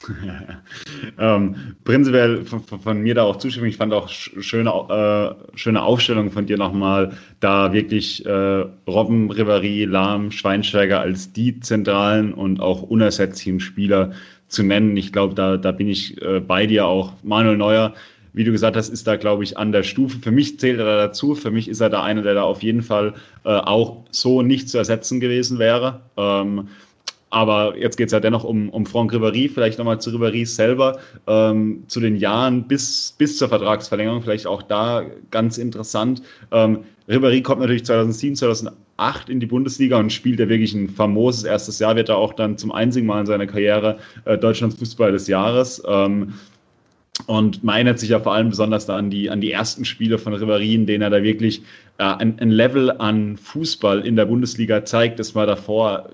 ähm, 1.19 1.55
prinzipiell 1.83 2.45
von, 2.45 2.63
von, 2.63 3.01
mir 3.01 3.15
da 3.15 3.23
auch 3.23 3.37
zustimmen. 3.37 3.67
Ich 3.67 3.77
fand 3.77 3.93
auch 3.93 4.09
schöne, 4.09 4.69
äh, 4.69 5.57
schöne 5.57 5.81
Aufstellung 5.81 6.31
von 6.31 6.45
dir 6.45 6.57
nochmal, 6.57 7.13
da 7.39 7.73
wirklich 7.73 8.25
äh, 8.25 8.65
Robben, 8.87 9.31
Riveri, 9.31 9.85
Lahm, 9.85 10.31
Schweinsteiger 10.31 10.99
als 10.99 11.33
die 11.33 11.59
zentralen 11.59 12.33
und 12.33 12.59
auch 12.59 12.83
unersetzlichen 12.83 13.59
Spieler 13.59 14.11
zu 14.47 14.63
nennen. 14.63 14.97
Ich 14.97 15.11
glaube, 15.11 15.35
da, 15.35 15.57
da 15.57 15.71
bin 15.71 15.87
ich 15.87 16.21
äh, 16.21 16.39
bei 16.39 16.65
dir 16.65 16.85
auch. 16.85 17.13
Manuel 17.23 17.57
Neuer, 17.57 17.93
wie 18.39 18.45
du 18.45 18.53
gesagt 18.53 18.77
hast, 18.77 18.87
ist 18.87 19.05
da, 19.05 19.17
glaube 19.17 19.43
ich, 19.43 19.57
an 19.57 19.73
der 19.73 19.83
Stufe. 19.83 20.17
Für 20.19 20.31
mich 20.31 20.61
zählt 20.61 20.79
er 20.79 20.85
da 20.85 20.95
dazu. 21.07 21.35
Für 21.35 21.51
mich 21.51 21.67
ist 21.67 21.81
er 21.81 21.89
da 21.89 22.03
einer, 22.03 22.21
der 22.21 22.35
da 22.35 22.43
auf 22.43 22.63
jeden 22.63 22.81
Fall 22.81 23.13
äh, 23.43 23.49
auch 23.49 24.05
so 24.11 24.41
nicht 24.41 24.69
zu 24.69 24.77
ersetzen 24.77 25.19
gewesen 25.19 25.59
wäre. 25.59 25.99
Ähm, 26.15 26.69
aber 27.31 27.77
jetzt 27.77 27.97
geht 27.97 28.05
es 28.05 28.13
ja 28.13 28.21
dennoch 28.21 28.45
um, 28.45 28.69
um 28.69 28.85
Franck 28.85 29.13
Ribéry, 29.13 29.51
vielleicht 29.53 29.77
nochmal 29.77 29.99
zu 29.99 30.11
Ribéry 30.11 30.45
selber, 30.45 30.99
ähm, 31.27 31.83
zu 31.89 31.99
den 31.99 32.15
Jahren 32.15 32.65
bis, 32.65 33.13
bis 33.17 33.37
zur 33.37 33.49
Vertragsverlängerung, 33.49 34.21
vielleicht 34.21 34.47
auch 34.47 34.63
da 34.63 35.03
ganz 35.31 35.57
interessant. 35.57 36.21
Ähm, 36.53 36.79
Ribéry 37.09 37.41
kommt 37.41 37.59
natürlich 37.59 37.83
2007, 37.83 38.37
2008 38.37 39.29
in 39.29 39.41
die 39.41 39.47
Bundesliga 39.47 39.99
und 39.99 40.13
spielt 40.13 40.39
ja 40.39 40.47
wirklich 40.47 40.73
ein 40.73 40.87
famoses 40.87 41.43
erstes 41.43 41.77
Jahr, 41.79 41.97
wird 41.97 42.07
er 42.07 42.15
auch 42.15 42.31
dann 42.31 42.57
zum 42.57 42.71
einzigen 42.71 43.05
Mal 43.05 43.19
in 43.19 43.25
seiner 43.25 43.47
Karriere 43.47 43.97
äh, 44.23 44.37
Deutschlands 44.37 44.77
Fußball 44.77 45.11
des 45.11 45.27
Jahres. 45.27 45.83
Ähm, 45.85 46.35
und 47.27 47.63
man 47.63 47.75
erinnert 47.75 47.99
sich 47.99 48.09
ja 48.09 48.19
vor 48.19 48.33
allem 48.33 48.49
besonders 48.49 48.85
da 48.85 48.97
an 48.97 49.09
die, 49.09 49.29
an 49.29 49.41
die 49.41 49.51
ersten 49.51 49.85
Spiele 49.85 50.17
von 50.17 50.33
Ribéry, 50.33 50.73
in 50.73 50.85
denen 50.85 51.01
er 51.01 51.09
da 51.09 51.23
wirklich 51.23 51.61
äh, 51.97 52.03
ein, 52.03 52.39
ein 52.39 52.51
Level 52.51 52.91
an 52.91 53.37
Fußball 53.37 54.05
in 54.05 54.15
der 54.15 54.25
Bundesliga 54.25 54.85
zeigt, 54.85 55.19
das 55.19 55.35
war 55.35 55.45
davor 55.45 56.09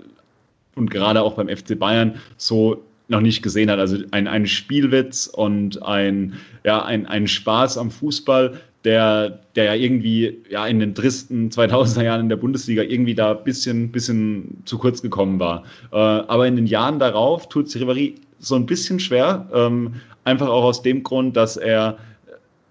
und 0.75 0.89
gerade 0.89 1.21
auch 1.21 1.33
beim 1.33 1.47
FC 1.47 1.77
Bayern 1.79 2.15
so 2.37 2.83
noch 3.07 3.21
nicht 3.21 3.41
gesehen 3.41 3.69
hat. 3.69 3.79
Also 3.79 3.97
ein, 4.11 4.27
ein 4.27 4.47
Spielwitz 4.47 5.27
und 5.27 5.81
ein, 5.83 6.33
ja, 6.63 6.83
ein, 6.83 7.05
ein 7.05 7.27
Spaß 7.27 7.77
am 7.77 7.91
Fußball, 7.91 8.59
der, 8.83 9.39
der 9.55 9.63
ja 9.65 9.73
irgendwie 9.73 10.41
ja, 10.49 10.67
in 10.67 10.79
den 10.79 10.93
tristen 10.93 11.49
2000er 11.49 12.03
Jahren 12.03 12.21
in 12.21 12.29
der 12.29 12.35
Bundesliga 12.35 12.83
irgendwie 12.83 13.15
da 13.15 13.31
ein 13.31 13.43
bisschen, 13.43 13.91
bisschen 13.91 14.61
zu 14.65 14.77
kurz 14.77 15.01
gekommen 15.01 15.39
war. 15.39 15.63
Äh, 15.91 15.97
aber 15.97 16.47
in 16.47 16.55
den 16.55 16.67
Jahren 16.67 16.99
darauf 16.99 17.49
tut 17.49 17.69
sich 17.69 17.81
Ribéry 17.81 18.15
so 18.39 18.55
ein 18.55 18.65
bisschen 18.65 18.99
schwer, 18.99 19.47
ähm, 19.53 19.95
einfach 20.23 20.47
auch 20.47 20.63
aus 20.63 20.81
dem 20.81 21.03
Grund, 21.03 21.35
dass 21.37 21.57
er 21.57 21.97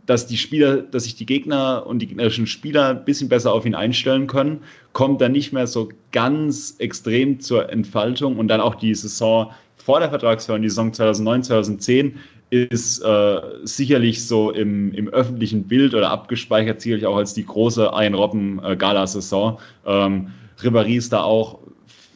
dass 0.06 0.26
die 0.26 0.36
Spieler, 0.36 0.82
dass 0.82 1.04
sich 1.04 1.14
die 1.14 1.24
Gegner 1.26 1.86
und 1.86 2.00
die 2.00 2.06
gegnerischen 2.06 2.46
Spieler 2.46 2.90
ein 2.90 3.04
bisschen 3.04 3.28
besser 3.28 3.52
auf 3.52 3.64
ihn 3.64 3.74
einstellen 3.74 4.26
können, 4.26 4.60
kommt 4.92 5.20
dann 5.20 5.32
nicht 5.32 5.52
mehr 5.52 5.66
so 5.66 5.88
ganz 6.12 6.74
extrem 6.78 7.40
zur 7.40 7.70
Entfaltung 7.70 8.36
und 8.36 8.48
dann 8.48 8.60
auch 8.60 8.74
die 8.74 8.94
Saison 8.94 9.50
vor 9.76 10.00
der 10.00 10.10
Vertragsverlängerung, 10.10 10.62
die 10.62 10.68
Saison 10.68 10.92
2009, 10.92 11.42
2010 11.44 12.16
ist 12.50 13.00
äh, 13.00 13.40
sicherlich 13.64 14.26
so 14.26 14.50
im, 14.50 14.92
im 14.92 15.08
öffentlichen 15.08 15.64
Bild 15.64 15.94
oder 15.94 16.10
abgespeichert, 16.10 16.80
sicherlich 16.80 17.06
auch 17.06 17.16
als 17.16 17.34
die 17.34 17.44
große 17.44 17.92
Ein 17.92 18.14
Robben-Gala-Saison. 18.14 19.58
Ähm, 19.86 20.28
Ribéry 20.60 20.96
ist 20.96 21.12
da 21.12 21.22
auch 21.22 21.58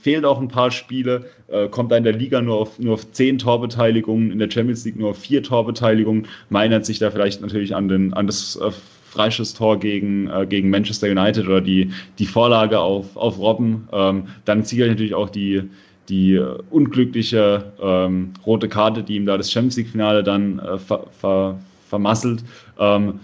fehlt 0.00 0.24
auch 0.24 0.40
ein 0.40 0.48
paar 0.48 0.70
Spiele, 0.70 1.26
äh, 1.48 1.68
kommt 1.68 1.92
da 1.92 1.96
in 1.96 2.04
der 2.04 2.12
Liga 2.12 2.40
nur 2.40 2.56
auf, 2.56 2.78
nur 2.78 2.94
auf 2.94 3.10
zehn 3.12 3.38
Torbeteiligungen, 3.38 4.30
in 4.30 4.38
der 4.38 4.50
Champions 4.50 4.84
League 4.84 4.98
nur 4.98 5.10
auf 5.10 5.18
vier 5.18 5.42
Torbeteiligungen. 5.42 6.26
Meinert 6.50 6.86
sich 6.86 6.98
da 6.98 7.10
vielleicht 7.10 7.40
natürlich 7.40 7.74
an, 7.74 7.88
den, 7.88 8.12
an 8.14 8.26
das 8.26 8.56
äh, 8.56 8.70
Freischusstor 9.08 9.78
gegen, 9.78 10.28
äh, 10.28 10.46
gegen 10.46 10.70
Manchester 10.70 11.08
United 11.10 11.46
oder 11.46 11.60
die, 11.60 11.90
die 12.18 12.26
Vorlage 12.26 12.78
auf, 12.78 13.16
auf 13.16 13.38
Robben. 13.38 13.88
Ähm, 13.92 14.24
dann 14.44 14.62
sicherlich 14.62 14.92
natürlich 14.92 15.14
auch 15.14 15.30
die, 15.30 15.62
die 16.08 16.38
unglückliche 16.70 17.72
ähm, 17.80 18.32
rote 18.46 18.68
Karte, 18.68 19.02
die 19.02 19.16
ihm 19.16 19.26
da 19.26 19.36
das 19.36 19.50
Champions 19.50 19.76
League-Finale 19.76 20.22
dann 20.22 20.58
äh, 20.58 20.78
ver, 20.78 21.06
ver, 21.18 21.58
vermasselt. 21.88 22.44
Ähm, 22.78 23.20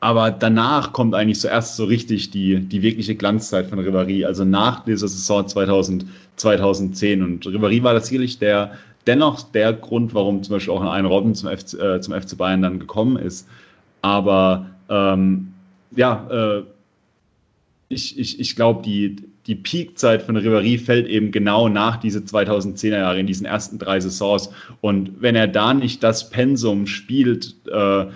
aber 0.00 0.30
danach 0.30 0.92
kommt 0.92 1.14
eigentlich 1.14 1.40
zuerst 1.40 1.76
so 1.76 1.84
richtig 1.84 2.30
die, 2.30 2.60
die 2.60 2.82
wirkliche 2.82 3.16
Glanzzeit 3.16 3.66
von 3.66 3.80
Ribéry, 3.80 4.24
also 4.24 4.44
nach 4.44 4.84
dieser 4.84 5.08
Saison 5.08 5.46
2000, 5.46 6.06
2010. 6.36 7.22
Und 7.22 7.46
Ribéry 7.46 7.82
war 7.82 7.94
das 7.94 8.06
sicherlich 8.06 8.38
der, 8.38 8.72
dennoch 9.06 9.42
der 9.50 9.72
Grund, 9.72 10.14
warum 10.14 10.42
zum 10.42 10.54
Beispiel 10.54 10.74
auch 10.74 10.82
ein 10.82 11.04
Robben 11.04 11.34
zum, 11.34 11.48
FC, 11.50 11.74
äh, 11.74 12.00
zum 12.00 12.14
FC 12.14 12.36
Bayern 12.36 12.62
dann 12.62 12.78
gekommen 12.78 13.16
ist. 13.16 13.48
Aber 14.02 14.66
ähm, 14.88 15.52
ja, 15.96 16.28
äh, 16.30 16.62
ich, 17.88 18.18
ich, 18.18 18.38
ich 18.38 18.54
glaube, 18.54 18.82
die, 18.82 19.16
die 19.48 19.56
Peakzeit 19.56 20.22
von 20.22 20.36
Ribéry 20.36 20.78
fällt 20.78 21.08
eben 21.08 21.32
genau 21.32 21.68
nach 21.68 21.96
diese 21.96 22.20
2010er 22.20 22.98
Jahre, 22.98 23.18
in 23.18 23.26
diesen 23.26 23.46
ersten 23.46 23.80
drei 23.80 23.98
Saisons. 23.98 24.50
Und 24.80 25.20
wenn 25.20 25.34
er 25.34 25.48
da 25.48 25.74
nicht 25.74 26.04
das 26.04 26.30
Pensum 26.30 26.86
spielt, 26.86 27.56
äh, 27.66 28.06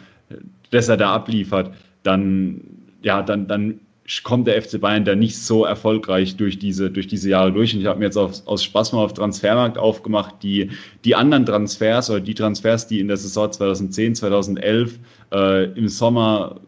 das 0.73 0.89
er 0.89 0.97
da 0.97 1.15
abliefert, 1.15 1.73
dann, 2.03 2.61
ja, 3.03 3.23
dann, 3.23 3.47
dann 3.47 3.81
kommt 4.25 4.49
der 4.49 4.61
FC 4.61 4.81
Bayern 4.81 5.05
da 5.05 5.15
nicht 5.15 5.39
so 5.39 5.65
erfolgreich 5.65 6.37
durch 6.37 6.59
diese, 6.59 6.91
durch 6.91 7.07
diese 7.07 7.31
Jahre 7.31 7.53
durch. 7.53 7.75
Und 7.75 7.81
ich 7.81 7.87
habe 7.87 8.01
mir 8.01 8.07
jetzt 8.07 8.17
auf, 8.17 8.47
aus 8.47 8.65
Spaß 8.65 8.93
mal 8.93 9.05
auf 9.05 9.15
Transfermarkt 9.15 9.79
aufgemacht, 9.79 10.43
die, 10.43 10.71
die 11.05 11.15
anderen 11.15 11.47
Transfers 11.47 12.11
oder 12.11 12.21
die 12.21 12.35
Transfers, 12.35 12.89
die 12.89 13.01
in 13.01 13.09
der 13.09 13.17
Saison 13.17 13.53
2010, 13.53 14.17
2011 14.17 14.99
äh, 15.33 15.65
im 15.73 15.89
Sommer 15.89 16.61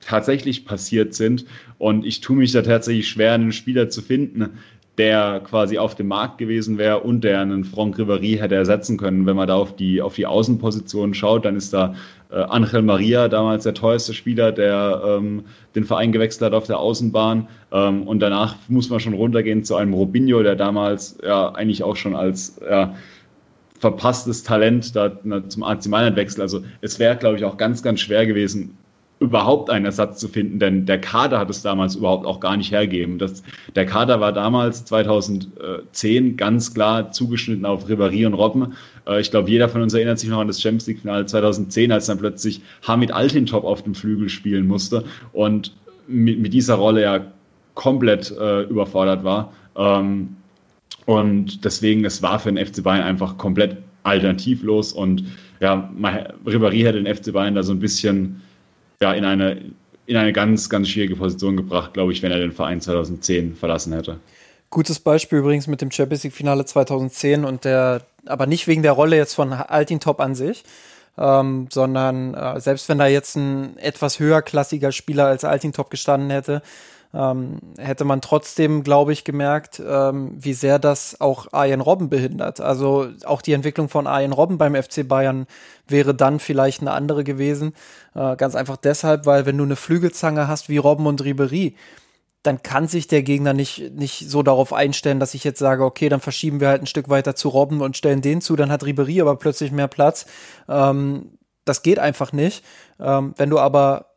tatsächlich 0.00 0.64
passiert 0.64 1.14
sind. 1.14 1.46
Und 1.78 2.04
ich 2.04 2.20
tue 2.20 2.36
mich 2.36 2.52
da 2.52 2.62
tatsächlich 2.62 3.08
schwer, 3.08 3.32
einen 3.32 3.52
Spieler 3.52 3.88
zu 3.88 4.02
finden, 4.02 4.58
der 4.98 5.40
quasi 5.40 5.78
auf 5.78 5.94
dem 5.94 6.08
Markt 6.08 6.38
gewesen 6.38 6.78
wäre 6.78 7.00
und 7.00 7.22
der 7.22 7.40
einen 7.40 7.64
Franck 7.64 7.98
Ribéry 7.98 8.38
hätte 8.40 8.54
ersetzen 8.54 8.96
können. 8.96 9.26
Wenn 9.26 9.36
man 9.36 9.48
da 9.48 9.56
auf 9.56 9.76
die, 9.76 10.00
auf 10.00 10.14
die 10.14 10.26
Außenposition 10.26 11.12
schaut, 11.12 11.44
dann 11.44 11.56
ist 11.56 11.74
da 11.74 11.94
äh, 12.30 12.36
Angel 12.36 12.82
Maria 12.82 13.28
damals 13.28 13.64
der 13.64 13.74
teuerste 13.74 14.14
Spieler, 14.14 14.52
der 14.52 15.02
ähm, 15.04 15.44
den 15.74 15.84
Verein 15.84 16.12
gewechselt 16.12 16.42
hat 16.42 16.54
auf 16.54 16.66
der 16.66 16.78
Außenbahn. 16.78 17.46
Ähm, 17.72 18.02
und 18.04 18.20
danach 18.20 18.56
muss 18.68 18.88
man 18.88 19.00
schon 19.00 19.14
runtergehen 19.14 19.64
zu 19.64 19.76
einem 19.76 19.92
Robinho, 19.92 20.42
der 20.42 20.56
damals 20.56 21.18
ja 21.22 21.50
eigentlich 21.50 21.82
auch 21.82 21.96
schon 21.96 22.16
als 22.16 22.58
ja, 22.68 22.94
verpasstes 23.78 24.42
Talent 24.42 24.96
da 24.96 25.12
na, 25.24 25.46
zum 25.48 25.62
AC 25.62 25.86
Mailand 25.88 26.16
wechselt. 26.16 26.40
Also 26.40 26.62
es 26.80 26.98
wäre, 26.98 27.16
glaube 27.16 27.36
ich, 27.36 27.44
auch 27.44 27.58
ganz, 27.58 27.82
ganz 27.82 28.00
schwer 28.00 28.26
gewesen, 28.26 28.76
überhaupt 29.18 29.70
einen 29.70 29.86
Ersatz 29.86 30.20
zu 30.20 30.28
finden, 30.28 30.58
denn 30.58 30.84
der 30.84 31.00
Kader 31.00 31.38
hat 31.38 31.48
es 31.48 31.62
damals 31.62 31.96
überhaupt 31.96 32.26
auch 32.26 32.38
gar 32.38 32.56
nicht 32.56 32.70
hergegeben. 32.70 33.18
Das, 33.18 33.42
der 33.74 33.86
Kader 33.86 34.20
war 34.20 34.32
damals 34.32 34.84
2010 34.84 36.36
ganz 36.36 36.74
klar 36.74 37.10
zugeschnitten 37.12 37.64
auf 37.64 37.88
Ribéry 37.88 38.26
und 38.26 38.34
Robben. 38.34 38.74
Äh, 39.06 39.20
ich 39.20 39.30
glaube, 39.30 39.50
jeder 39.50 39.70
von 39.70 39.80
uns 39.80 39.94
erinnert 39.94 40.18
sich 40.18 40.28
noch 40.28 40.40
an 40.40 40.48
das 40.48 40.60
Champions 40.60 40.86
League-Finale 40.86 41.24
2010, 41.24 41.92
als 41.92 42.06
dann 42.06 42.18
plötzlich 42.18 42.60
Hamid 42.86 43.10
Altintop 43.10 43.64
auf 43.64 43.82
dem 43.82 43.94
Flügel 43.94 44.28
spielen 44.28 44.66
musste 44.66 45.04
und 45.32 45.72
mit, 46.06 46.38
mit 46.38 46.52
dieser 46.52 46.74
Rolle 46.74 47.02
ja 47.02 47.20
komplett 47.74 48.30
äh, 48.38 48.62
überfordert 48.64 49.24
war. 49.24 49.52
Ähm, 49.76 50.36
und 51.06 51.64
deswegen, 51.64 52.04
es 52.04 52.20
war 52.22 52.38
für 52.38 52.52
den 52.52 52.64
FC 52.64 52.82
Bayern 52.82 53.04
einfach 53.04 53.38
komplett 53.38 53.78
alternativlos 54.02 54.92
und 54.92 55.24
ja, 55.60 55.90
Ribéry 56.44 56.86
hat 56.86 56.94
den 56.96 57.06
FC 57.06 57.32
Bayern 57.32 57.54
da 57.54 57.62
so 57.62 57.72
ein 57.72 57.80
bisschen 57.80 58.42
ja, 59.00 59.12
in 59.12 59.24
eine, 59.24 59.62
in 60.06 60.16
eine 60.16 60.32
ganz, 60.32 60.68
ganz 60.68 60.88
schwierige 60.88 61.16
Position 61.16 61.56
gebracht, 61.56 61.94
glaube 61.94 62.12
ich, 62.12 62.22
wenn 62.22 62.32
er 62.32 62.38
den 62.38 62.52
Verein 62.52 62.80
2010 62.80 63.56
verlassen 63.56 63.92
hätte. 63.92 64.18
Gutes 64.70 64.98
Beispiel 64.98 65.38
übrigens 65.38 65.66
mit 65.66 65.80
dem 65.80 65.90
Champions 65.90 66.24
League 66.24 66.34
Finale 66.34 66.64
2010 66.64 67.44
und 67.44 67.64
der, 67.64 68.02
aber 68.24 68.46
nicht 68.46 68.66
wegen 68.66 68.82
der 68.82 68.92
Rolle 68.92 69.16
jetzt 69.16 69.34
von 69.34 69.52
Altintop 69.52 70.20
an 70.20 70.34
sich, 70.34 70.64
ähm, 71.18 71.68
sondern 71.70 72.34
äh, 72.34 72.60
selbst 72.60 72.88
wenn 72.88 72.98
da 72.98 73.06
jetzt 73.06 73.36
ein 73.36 73.76
etwas 73.78 74.18
höherklassiger 74.18 74.92
Spieler 74.92 75.26
als 75.26 75.44
Altintop 75.44 75.90
gestanden 75.90 76.30
hätte, 76.30 76.62
ähm, 77.16 77.58
hätte 77.78 78.04
man 78.04 78.20
trotzdem, 78.20 78.82
glaube 78.82 79.12
ich, 79.12 79.24
gemerkt, 79.24 79.80
ähm, 79.84 80.32
wie 80.36 80.52
sehr 80.52 80.78
das 80.78 81.20
auch 81.20 81.52
Arjen 81.52 81.80
Robben 81.80 82.10
behindert. 82.10 82.60
Also 82.60 83.08
auch 83.24 83.40
die 83.40 83.54
Entwicklung 83.54 83.88
von 83.88 84.06
Arjen 84.06 84.32
Robben 84.32 84.58
beim 84.58 84.74
FC 84.74 85.08
Bayern 85.08 85.46
wäre 85.88 86.14
dann 86.14 86.40
vielleicht 86.40 86.82
eine 86.82 86.90
andere 86.90 87.24
gewesen. 87.24 87.72
Äh, 88.14 88.36
ganz 88.36 88.54
einfach 88.54 88.76
deshalb, 88.76 89.24
weil 89.24 89.46
wenn 89.46 89.56
du 89.56 89.64
eine 89.64 89.76
Flügelzange 89.76 90.46
hast 90.46 90.68
wie 90.68 90.76
Robben 90.76 91.06
und 91.06 91.24
Ribery, 91.24 91.74
dann 92.42 92.62
kann 92.62 92.86
sich 92.86 93.08
der 93.08 93.22
Gegner 93.22 93.54
nicht, 93.54 93.94
nicht 93.94 94.28
so 94.28 94.42
darauf 94.42 94.72
einstellen, 94.72 95.18
dass 95.18 95.34
ich 95.34 95.42
jetzt 95.42 95.58
sage, 95.58 95.84
okay, 95.84 96.08
dann 96.08 96.20
verschieben 96.20 96.60
wir 96.60 96.68
halt 96.68 96.82
ein 96.82 96.86
Stück 96.86 97.08
weiter 97.08 97.34
zu 97.34 97.48
Robben 97.48 97.80
und 97.80 97.96
stellen 97.96 98.20
den 98.20 98.40
zu, 98.42 98.56
dann 98.56 98.70
hat 98.70 98.84
Ribery 98.84 99.22
aber 99.22 99.36
plötzlich 99.36 99.72
mehr 99.72 99.88
Platz. 99.88 100.26
Ähm, 100.68 101.38
das 101.64 101.82
geht 101.82 101.98
einfach 101.98 102.32
nicht. 102.32 102.62
Ähm, 103.00 103.32
wenn 103.38 103.50
du 103.50 103.58
aber 103.58 104.15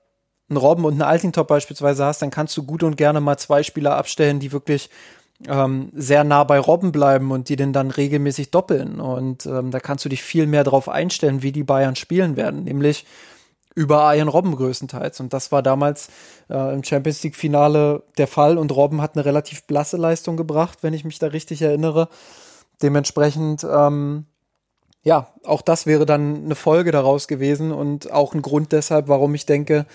einen 0.50 0.58
Robben 0.58 0.86
und 0.86 0.93
einen 0.93 1.02
Altintop 1.02 1.47
beispielsweise 1.47 2.06
hast, 2.06 2.22
dann 2.22 2.32
kannst 2.32 2.56
du 2.58 2.64
gut 2.64 2.84
und 2.84 2.97
gerne 2.97 3.22
mal 3.22 3.38
zwei 3.38 3.64
Spieler 3.64 3.95
abstellen, 3.95 4.39
die 4.39 4.52
wirklich 4.52 4.89
ähm, 5.47 5.89
sehr 5.93 6.24
nah 6.24 6.43
bei 6.43 6.60
Robben 6.60 6.91
bleiben 6.91 7.32
und 7.32 7.50
die 7.50 7.56
den 7.56 7.74
dann 7.74 7.91
regelmäßig 7.91 8.52
doppeln. 8.52 9.00
Und 9.00 9.45
ähm, 9.45 9.72
da 9.72 9.80
kannst 9.80 10.06
du 10.06 10.10
dich 10.10 10.22
viel 10.22 10.47
mehr 10.47 10.64
darauf 10.64 10.89
einstellen, 10.89 11.41
wie 11.41 11.52
die 11.52 11.64
Bayern 11.64 11.95
spielen 11.95 12.36
werden, 12.36 12.64
nämlich 12.64 13.06
über 13.76 14.02
Arjen 14.02 14.28
Robben 14.28 14.56
größtenteils. 14.56 15.20
Und 15.20 15.32
das 15.32 15.52
war 15.52 15.64
damals 15.64 16.10
äh, 16.50 16.74
im 16.74 16.84
Champions 16.84 17.24
League-Finale 17.24 18.04
der 18.18 18.28
Fall. 18.28 18.58
Und 18.58 18.76
Robben 18.76 19.02
hat 19.02 19.16
eine 19.16 19.24
relativ 19.24 19.64
blasse 19.64 19.95
Leistung 19.95 20.36
gebracht, 20.36 20.80
wenn 20.82 20.93
ich 20.93 21.06
mich 21.06 21.20
da 21.20 21.28
richtig 21.28 21.62
erinnere. 21.62 22.10
Dementsprechend, 22.82 23.64
ähm, 23.64 24.26
ja, 25.04 25.28
auch 25.45 25.62
das 25.62 25.86
wäre 25.86 26.06
dann 26.06 26.43
eine 26.43 26.56
Folge 26.56 26.91
daraus 26.91 27.28
gewesen 27.28 27.72
und 27.72 28.12
auch 28.12 28.34
ein 28.34 28.41
Grund 28.41 28.74
deshalb, 28.74 29.08
warum 29.08 29.34
ich 29.34 29.45
denke, 29.45 29.86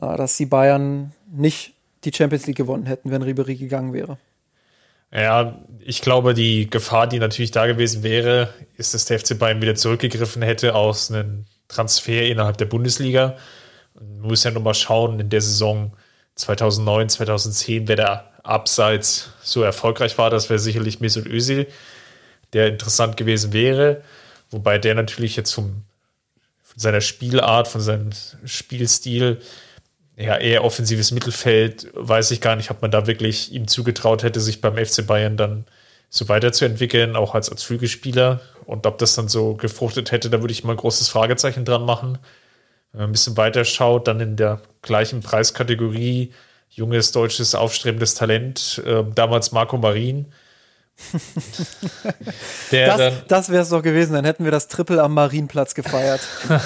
dass 0.00 0.36
die 0.36 0.46
Bayern 0.46 1.12
nicht 1.30 1.74
die 2.04 2.12
Champions 2.12 2.46
League 2.46 2.56
gewonnen 2.56 2.86
hätten, 2.86 3.10
wenn 3.10 3.22
Ribery 3.22 3.56
gegangen 3.56 3.92
wäre. 3.92 4.18
Ja, 5.12 5.58
ich 5.80 6.02
glaube, 6.02 6.34
die 6.34 6.70
Gefahr, 6.70 7.06
die 7.06 7.18
natürlich 7.18 7.50
da 7.50 7.66
gewesen 7.66 8.02
wäre, 8.02 8.54
ist, 8.76 8.94
dass 8.94 9.06
der 9.06 9.18
FC 9.18 9.38
Bayern 9.38 9.60
wieder 9.60 9.74
zurückgegriffen 9.74 10.42
hätte 10.42 10.74
aus 10.74 11.10
einem 11.10 11.46
Transfer 11.68 12.26
innerhalb 12.26 12.58
der 12.58 12.66
Bundesliga. 12.66 13.36
Man 13.94 14.28
muss 14.28 14.44
ja 14.44 14.52
nur 14.52 14.62
mal 14.62 14.74
schauen, 14.74 15.18
in 15.18 15.28
der 15.28 15.40
Saison 15.40 15.92
2009, 16.36 17.08
2010, 17.08 17.88
wer 17.88 17.96
da 17.96 18.30
abseits 18.42 19.30
so 19.42 19.62
erfolgreich 19.62 20.16
war, 20.16 20.30
das 20.30 20.48
wäre 20.48 20.58
sicherlich 20.58 21.00
Mesut 21.00 21.26
Özil, 21.26 21.66
der 22.52 22.68
interessant 22.68 23.16
gewesen 23.16 23.52
wäre. 23.52 24.02
Wobei 24.50 24.78
der 24.78 24.94
natürlich 24.94 25.36
jetzt 25.36 25.52
vom, 25.52 25.82
von 26.62 26.78
seiner 26.78 27.00
Spielart, 27.00 27.68
von 27.68 27.80
seinem 27.80 28.10
Spielstil 28.44 29.40
ja, 30.20 30.36
eher 30.36 30.64
offensives 30.64 31.12
Mittelfeld, 31.12 31.88
weiß 31.94 32.30
ich 32.30 32.40
gar 32.40 32.56
nicht, 32.56 32.70
ob 32.70 32.82
man 32.82 32.90
da 32.90 33.06
wirklich 33.06 33.52
ihm 33.52 33.66
zugetraut 33.66 34.22
hätte, 34.22 34.40
sich 34.40 34.60
beim 34.60 34.76
FC 34.76 35.06
Bayern 35.06 35.36
dann 35.36 35.64
so 36.10 36.28
weiterzuentwickeln, 36.28 37.16
auch 37.16 37.34
als, 37.34 37.50
als 37.50 37.62
Flügelspieler. 37.62 38.40
Und 38.66 38.86
ob 38.86 38.98
das 38.98 39.14
dann 39.14 39.28
so 39.28 39.54
gefruchtet 39.54 40.12
hätte, 40.12 40.28
da 40.28 40.40
würde 40.40 40.52
ich 40.52 40.62
mal 40.62 40.72
ein 40.72 40.78
großes 40.78 41.08
Fragezeichen 41.08 41.64
dran 41.64 41.86
machen. 41.86 42.18
Wenn 42.92 43.00
man 43.00 43.10
ein 43.10 43.12
bisschen 43.12 43.36
weiter 43.36 43.64
schaut, 43.64 44.08
dann 44.08 44.20
in 44.20 44.36
der 44.36 44.60
gleichen 44.82 45.20
Preiskategorie 45.22 46.32
junges 46.68 47.12
deutsches 47.12 47.54
aufstrebendes 47.54 48.14
Talent, 48.14 48.82
äh, 48.84 49.04
damals 49.14 49.52
Marco 49.52 49.78
Marin. 49.78 50.26
das 52.70 53.12
das 53.26 53.48
wäre 53.48 53.62
es 53.62 53.70
doch 53.70 53.82
gewesen, 53.82 54.12
dann 54.12 54.26
hätten 54.26 54.44
wir 54.44 54.50
das 54.50 54.68
Triple 54.68 55.02
am 55.02 55.14
Marienplatz 55.14 55.74
gefeiert. 55.74 56.20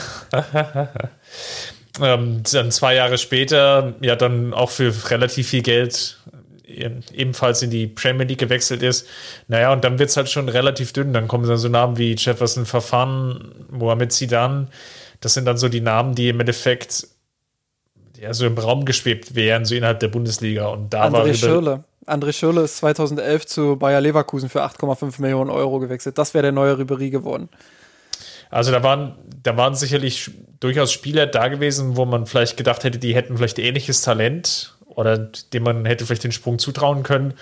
ähm, 2.01 2.43
dann 2.51 2.71
zwei 2.71 2.95
Jahre 2.95 3.19
später, 3.19 3.95
ja, 4.01 4.17
dann 4.17 4.53
auch 4.53 4.71
für 4.71 4.93
relativ 5.11 5.49
viel 5.49 5.63
Geld 5.63 6.19
ebenfalls 7.13 7.63
in 7.63 7.71
die 7.71 7.87
Premier 7.87 8.27
League 8.27 8.39
gewechselt 8.39 8.83
ist. 8.83 9.07
Naja, 9.49 9.73
und 9.73 9.85
dann 9.85 9.99
wird 9.99 10.11
es 10.11 10.17
halt 10.17 10.31
schon 10.31 10.49
relativ 10.49 10.93
dünn. 10.93 11.13
Dann 11.13 11.29
kommen 11.29 11.47
dann 11.47 11.59
so 11.59 11.69
Namen 11.69 11.99
wie 11.99 12.15
Jefferson 12.15 12.67
Verfahren, 12.67 13.67
Mohamed 13.71 14.13
Zidane. 14.13 14.69
Das 15.21 15.35
sind 15.35 15.45
dann 15.45 15.57
so 15.57 15.69
die 15.69 15.81
Namen, 15.81 16.15
die 16.15 16.29
im 16.29 16.41
Endeffekt 16.41 17.07
ja, 18.21 18.33
so 18.33 18.47
im 18.47 18.57
Raum 18.57 18.85
geschwebt 18.85 19.35
wären, 19.35 19.65
so 19.65 19.75
innerhalb 19.75 20.01
der 20.01 20.09
Bundesliga. 20.09 20.69
Und 20.69 20.93
da 20.93 21.05
André 21.05 21.13
war 21.13 21.35
Schürle. 21.35 21.85
André 22.07 22.33
Schürle 22.33 22.63
ist 22.63 22.79
2011 22.79 23.47
zu 23.47 23.77
Bayer 23.77 24.01
Leverkusen 24.01 24.49
für 24.49 24.63
8,5 24.63 25.21
Millionen 25.21 25.51
Euro 25.51 25.79
gewechselt. 25.79 26.19
Das 26.19 26.35
wäre 26.35 26.43
der 26.43 26.53
neue 26.53 26.79
Ribery 26.79 27.11
geworden. 27.11 27.49
Also 28.51 28.71
da 28.71 28.83
waren, 28.83 29.17
da 29.43 29.57
waren 29.57 29.75
sicherlich 29.75 30.31
durchaus 30.61 30.93
Spieler 30.93 31.27
da 31.27 31.49
gewesen, 31.49 31.97
wo 31.97 32.05
man 32.05 32.27
vielleicht 32.27 32.57
gedacht 32.57 32.85
hätte, 32.85 32.99
die 32.99 33.15
hätten 33.15 33.37
vielleicht 33.37 33.59
ähnliches 33.59 34.03
Talent 34.03 34.77
oder 34.87 35.19
dem 35.19 35.63
man 35.63 35.85
hätte 35.85 36.07
vielleicht 36.07 36.25
den 36.25 36.33
Sprung 36.33 36.59
zutrauen 36.59 37.03
können. 37.03 37.35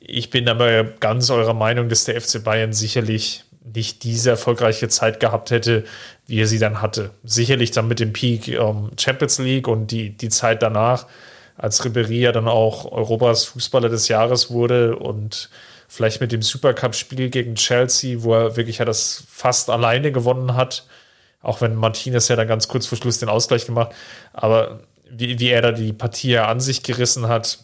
Ich 0.00 0.30
bin 0.30 0.48
aber 0.48 0.84
ganz 0.84 1.30
eurer 1.30 1.54
Meinung, 1.54 1.88
dass 1.88 2.04
der 2.04 2.20
FC 2.20 2.42
Bayern 2.42 2.72
sicherlich 2.72 3.44
nicht 3.74 4.04
diese 4.04 4.30
erfolgreiche 4.30 4.88
Zeit 4.88 5.20
gehabt 5.20 5.50
hätte, 5.50 5.84
wie 6.26 6.40
er 6.40 6.46
sie 6.46 6.58
dann 6.58 6.80
hatte. 6.80 7.10
Sicherlich 7.24 7.70
dann 7.72 7.88
mit 7.88 8.00
dem 8.00 8.12
Peak 8.12 8.48
ähm, 8.48 8.90
Champions 8.98 9.38
League 9.38 9.68
und 9.68 9.90
die, 9.90 10.10
die 10.10 10.28
Zeit 10.28 10.62
danach, 10.62 11.06
als 11.56 11.84
Ribéry 11.84 12.20
ja 12.20 12.32
dann 12.32 12.48
auch 12.48 12.90
Europas 12.92 13.46
Fußballer 13.46 13.88
des 13.88 14.08
Jahres 14.08 14.50
wurde 14.50 14.96
und 14.96 15.50
vielleicht 15.96 16.20
mit 16.20 16.32
dem 16.32 16.42
Supercup-Spiel 16.42 17.30
gegen 17.30 17.54
Chelsea, 17.54 18.22
wo 18.22 18.34
er 18.34 18.56
wirklich 18.56 18.78
ja 18.78 18.84
das 18.84 19.24
fast 19.28 19.70
alleine 19.70 20.12
gewonnen 20.12 20.54
hat, 20.54 20.86
auch 21.40 21.60
wenn 21.60 21.74
Martinez 21.74 22.28
ja 22.28 22.36
dann 22.36 22.48
ganz 22.48 22.68
kurz 22.68 22.86
vor 22.86 22.98
Schluss 22.98 23.18
den 23.18 23.28
Ausgleich 23.28 23.66
gemacht, 23.66 23.94
aber 24.32 24.80
wie, 25.10 25.38
wie 25.38 25.48
er 25.48 25.62
da 25.62 25.72
die 25.72 25.92
Partie 25.92 26.38
an 26.38 26.60
sich 26.60 26.82
gerissen 26.82 27.28
hat, 27.28 27.60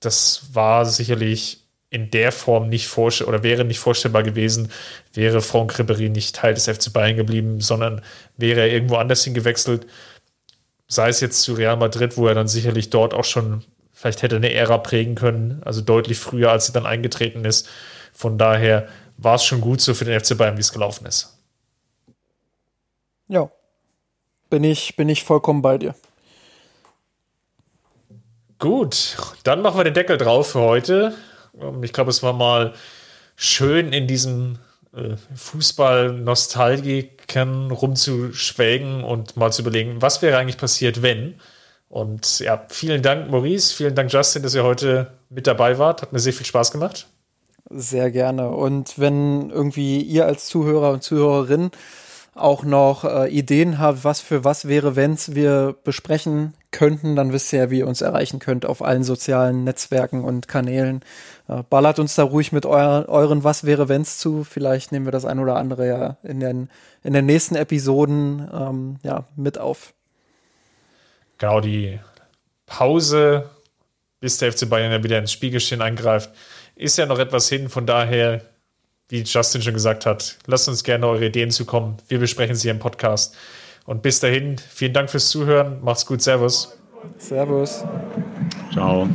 das 0.00 0.48
war 0.52 0.84
sicherlich 0.84 1.64
in 1.90 2.10
der 2.10 2.32
Form 2.32 2.68
nicht 2.68 2.88
vorstellbar 2.88 3.34
oder 3.34 3.42
wäre 3.44 3.64
nicht 3.64 3.78
vorstellbar 3.78 4.24
gewesen, 4.24 4.70
wäre 5.12 5.40
Franck 5.40 5.78
Ribéry 5.78 6.10
nicht 6.10 6.34
Teil 6.34 6.54
des 6.54 6.64
FC 6.64 6.92
Bayern 6.92 7.16
geblieben, 7.16 7.60
sondern 7.60 8.02
wäre 8.36 8.60
er 8.60 8.72
irgendwo 8.72 8.96
anders 8.96 9.22
hingewechselt, 9.24 9.86
sei 10.88 11.08
es 11.08 11.20
jetzt 11.20 11.40
zu 11.42 11.54
Real 11.54 11.76
Madrid, 11.76 12.16
wo 12.16 12.26
er 12.26 12.34
dann 12.34 12.48
sicherlich 12.48 12.90
dort 12.90 13.14
auch 13.14 13.24
schon 13.24 13.64
vielleicht 14.04 14.22
hätte 14.22 14.36
eine 14.36 14.52
Ära 14.52 14.76
prägen 14.76 15.14
können, 15.14 15.62
also 15.64 15.80
deutlich 15.80 16.18
früher, 16.18 16.52
als 16.52 16.68
er 16.68 16.74
dann 16.74 16.84
eingetreten 16.84 17.46
ist. 17.46 17.70
Von 18.12 18.36
daher 18.36 18.86
war 19.16 19.36
es 19.36 19.44
schon 19.44 19.62
gut 19.62 19.80
so 19.80 19.94
für 19.94 20.04
den 20.04 20.20
FC 20.20 20.36
Bayern, 20.36 20.58
wie 20.58 20.60
es 20.60 20.74
gelaufen 20.74 21.06
ist. 21.06 21.38
Ja, 23.28 23.50
bin 24.50 24.62
ich, 24.62 24.94
bin 24.96 25.08
ich 25.08 25.24
vollkommen 25.24 25.62
bei 25.62 25.78
dir. 25.78 25.94
Gut, 28.58 29.16
dann 29.42 29.62
machen 29.62 29.78
wir 29.78 29.84
den 29.84 29.94
Deckel 29.94 30.18
drauf 30.18 30.50
für 30.50 30.60
heute. 30.60 31.14
Ähm, 31.58 31.82
ich 31.82 31.94
glaube, 31.94 32.10
es 32.10 32.22
war 32.22 32.34
mal 32.34 32.74
schön 33.36 33.94
in 33.94 34.06
diesem 34.06 34.58
äh, 34.94 35.16
Fußball-Nostalgiken 35.34 37.70
rumzuschwägen 37.70 39.02
und 39.02 39.38
mal 39.38 39.50
zu 39.50 39.62
überlegen, 39.62 40.02
was 40.02 40.20
wäre 40.20 40.36
eigentlich 40.36 40.58
passiert, 40.58 41.00
wenn. 41.00 41.40
Und 41.94 42.40
ja, 42.40 42.60
vielen 42.70 43.02
Dank, 43.02 43.30
Maurice, 43.30 43.72
vielen 43.72 43.94
Dank, 43.94 44.12
Justin, 44.12 44.42
dass 44.42 44.52
ihr 44.56 44.64
heute 44.64 45.12
mit 45.30 45.46
dabei 45.46 45.78
wart. 45.78 46.02
Hat 46.02 46.12
mir 46.12 46.18
sehr 46.18 46.32
viel 46.32 46.44
Spaß 46.44 46.72
gemacht. 46.72 47.06
Sehr 47.70 48.10
gerne. 48.10 48.48
Und 48.48 48.98
wenn 48.98 49.50
irgendwie 49.50 50.00
ihr 50.00 50.26
als 50.26 50.46
Zuhörer 50.46 50.90
und 50.90 51.04
Zuhörerin 51.04 51.70
auch 52.34 52.64
noch 52.64 53.04
äh, 53.04 53.28
Ideen 53.28 53.78
habt, 53.78 54.02
was 54.02 54.20
für 54.20 54.42
was 54.42 54.66
wäre, 54.66 54.96
wenn's 54.96 55.36
wir 55.36 55.76
besprechen 55.84 56.54
könnten, 56.72 57.14
dann 57.14 57.32
wisst 57.32 57.52
ihr 57.52 57.60
ja, 57.60 57.70
wie 57.70 57.78
ihr 57.78 57.86
uns 57.86 58.00
erreichen 58.00 58.40
könnt 58.40 58.66
auf 58.66 58.82
allen 58.82 59.04
sozialen 59.04 59.62
Netzwerken 59.62 60.24
und 60.24 60.48
Kanälen. 60.48 61.00
Äh, 61.46 61.62
ballert 61.70 62.00
uns 62.00 62.16
da 62.16 62.24
ruhig 62.24 62.50
mit 62.50 62.66
euer, 62.66 63.04
euren 63.06 63.44
Was 63.44 63.62
wäre 63.62 63.88
wenn's 63.88 64.18
zu. 64.18 64.42
Vielleicht 64.42 64.90
nehmen 64.90 65.06
wir 65.06 65.12
das 65.12 65.24
ein 65.24 65.38
oder 65.38 65.54
andere 65.54 65.86
ja 65.86 66.16
in 66.24 66.40
den, 66.40 66.70
in 67.04 67.12
den 67.12 67.26
nächsten 67.26 67.54
Episoden 67.54 68.50
ähm, 68.52 68.96
ja, 69.04 69.28
mit 69.36 69.58
auf. 69.58 69.94
Genau, 71.38 71.60
die 71.60 71.98
Pause, 72.66 73.50
bis 74.20 74.38
der 74.38 74.52
FC 74.52 74.68
Bayern 74.68 74.92
ja 74.92 75.02
wieder 75.02 75.18
ins 75.18 75.32
Spielgeschehen 75.32 75.82
eingreift, 75.82 76.30
ist 76.74 76.98
ja 76.98 77.06
noch 77.06 77.18
etwas 77.18 77.48
hin. 77.48 77.68
Von 77.68 77.86
daher 77.86 78.42
wie 79.08 79.22
Justin 79.22 79.62
schon 79.62 79.74
gesagt 79.74 80.06
hat, 80.06 80.38
lasst 80.46 80.68
uns 80.68 80.82
gerne 80.82 81.06
eure 81.06 81.26
Ideen 81.26 81.50
zukommen. 81.50 81.98
Wir 82.08 82.18
besprechen 82.18 82.56
sie 82.56 82.68
im 82.68 82.78
Podcast. 82.78 83.36
Und 83.84 84.02
bis 84.02 84.20
dahin, 84.20 84.56
vielen 84.58 84.94
Dank 84.94 85.10
fürs 85.10 85.28
Zuhören. 85.28 85.82
Macht's 85.82 86.06
gut. 86.06 86.22
Servus. 86.22 86.78
Servus. 87.18 87.84
Ciao. 88.72 89.06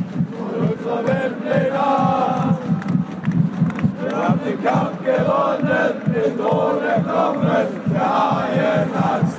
Wir 4.02 4.16
haben 4.16 4.40
den 4.46 4.62
Kampf 4.62 5.04
gewonnen, 5.04 6.02
den 6.14 6.38
Thron 6.38 6.82
erkommen, 6.84 7.66
der 7.92 8.00
Haien 8.00 8.92
gemacht 8.92 9.29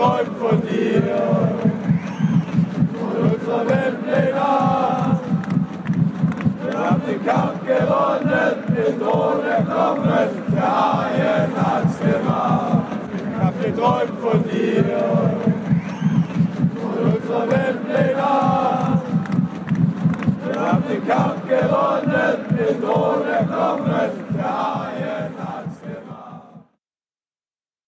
träumt 0.00 0.38
von 0.38 0.62
dir, 0.62 1.02
von 2.98 3.32
unserer 3.32 3.68
Welt 3.68 3.98
den 4.02 4.24
legal. 4.24 5.20
Wir 6.64 6.78
haben 6.78 7.02
den 7.06 7.26
Kampf 7.26 7.60
gewonnen, 7.66 8.54
den 8.74 8.98
Thron 8.98 9.44
erklommen, 9.44 10.28
der 10.54 10.62
Haien 10.62 11.52
hat's 11.54 11.98
gemacht. 12.00 12.86
Wir 13.12 13.44
haben 13.44 13.60
geträumt 13.62 14.20
von 14.22 14.42
dir, 14.44 14.84
von 16.80 17.12
unserer 17.12 17.50
Welt 17.50 17.78
den 17.84 18.06
legal. 18.06 19.02
Wir 20.46 20.60
haben 20.60 20.84
den 20.88 21.06
Kampf 21.06 21.42
gewonnen, 21.46 22.36
den 22.58 22.80
Thron 22.82 23.28
erklommen, 23.28 24.10
der 24.34 24.44
Haien 24.44 25.39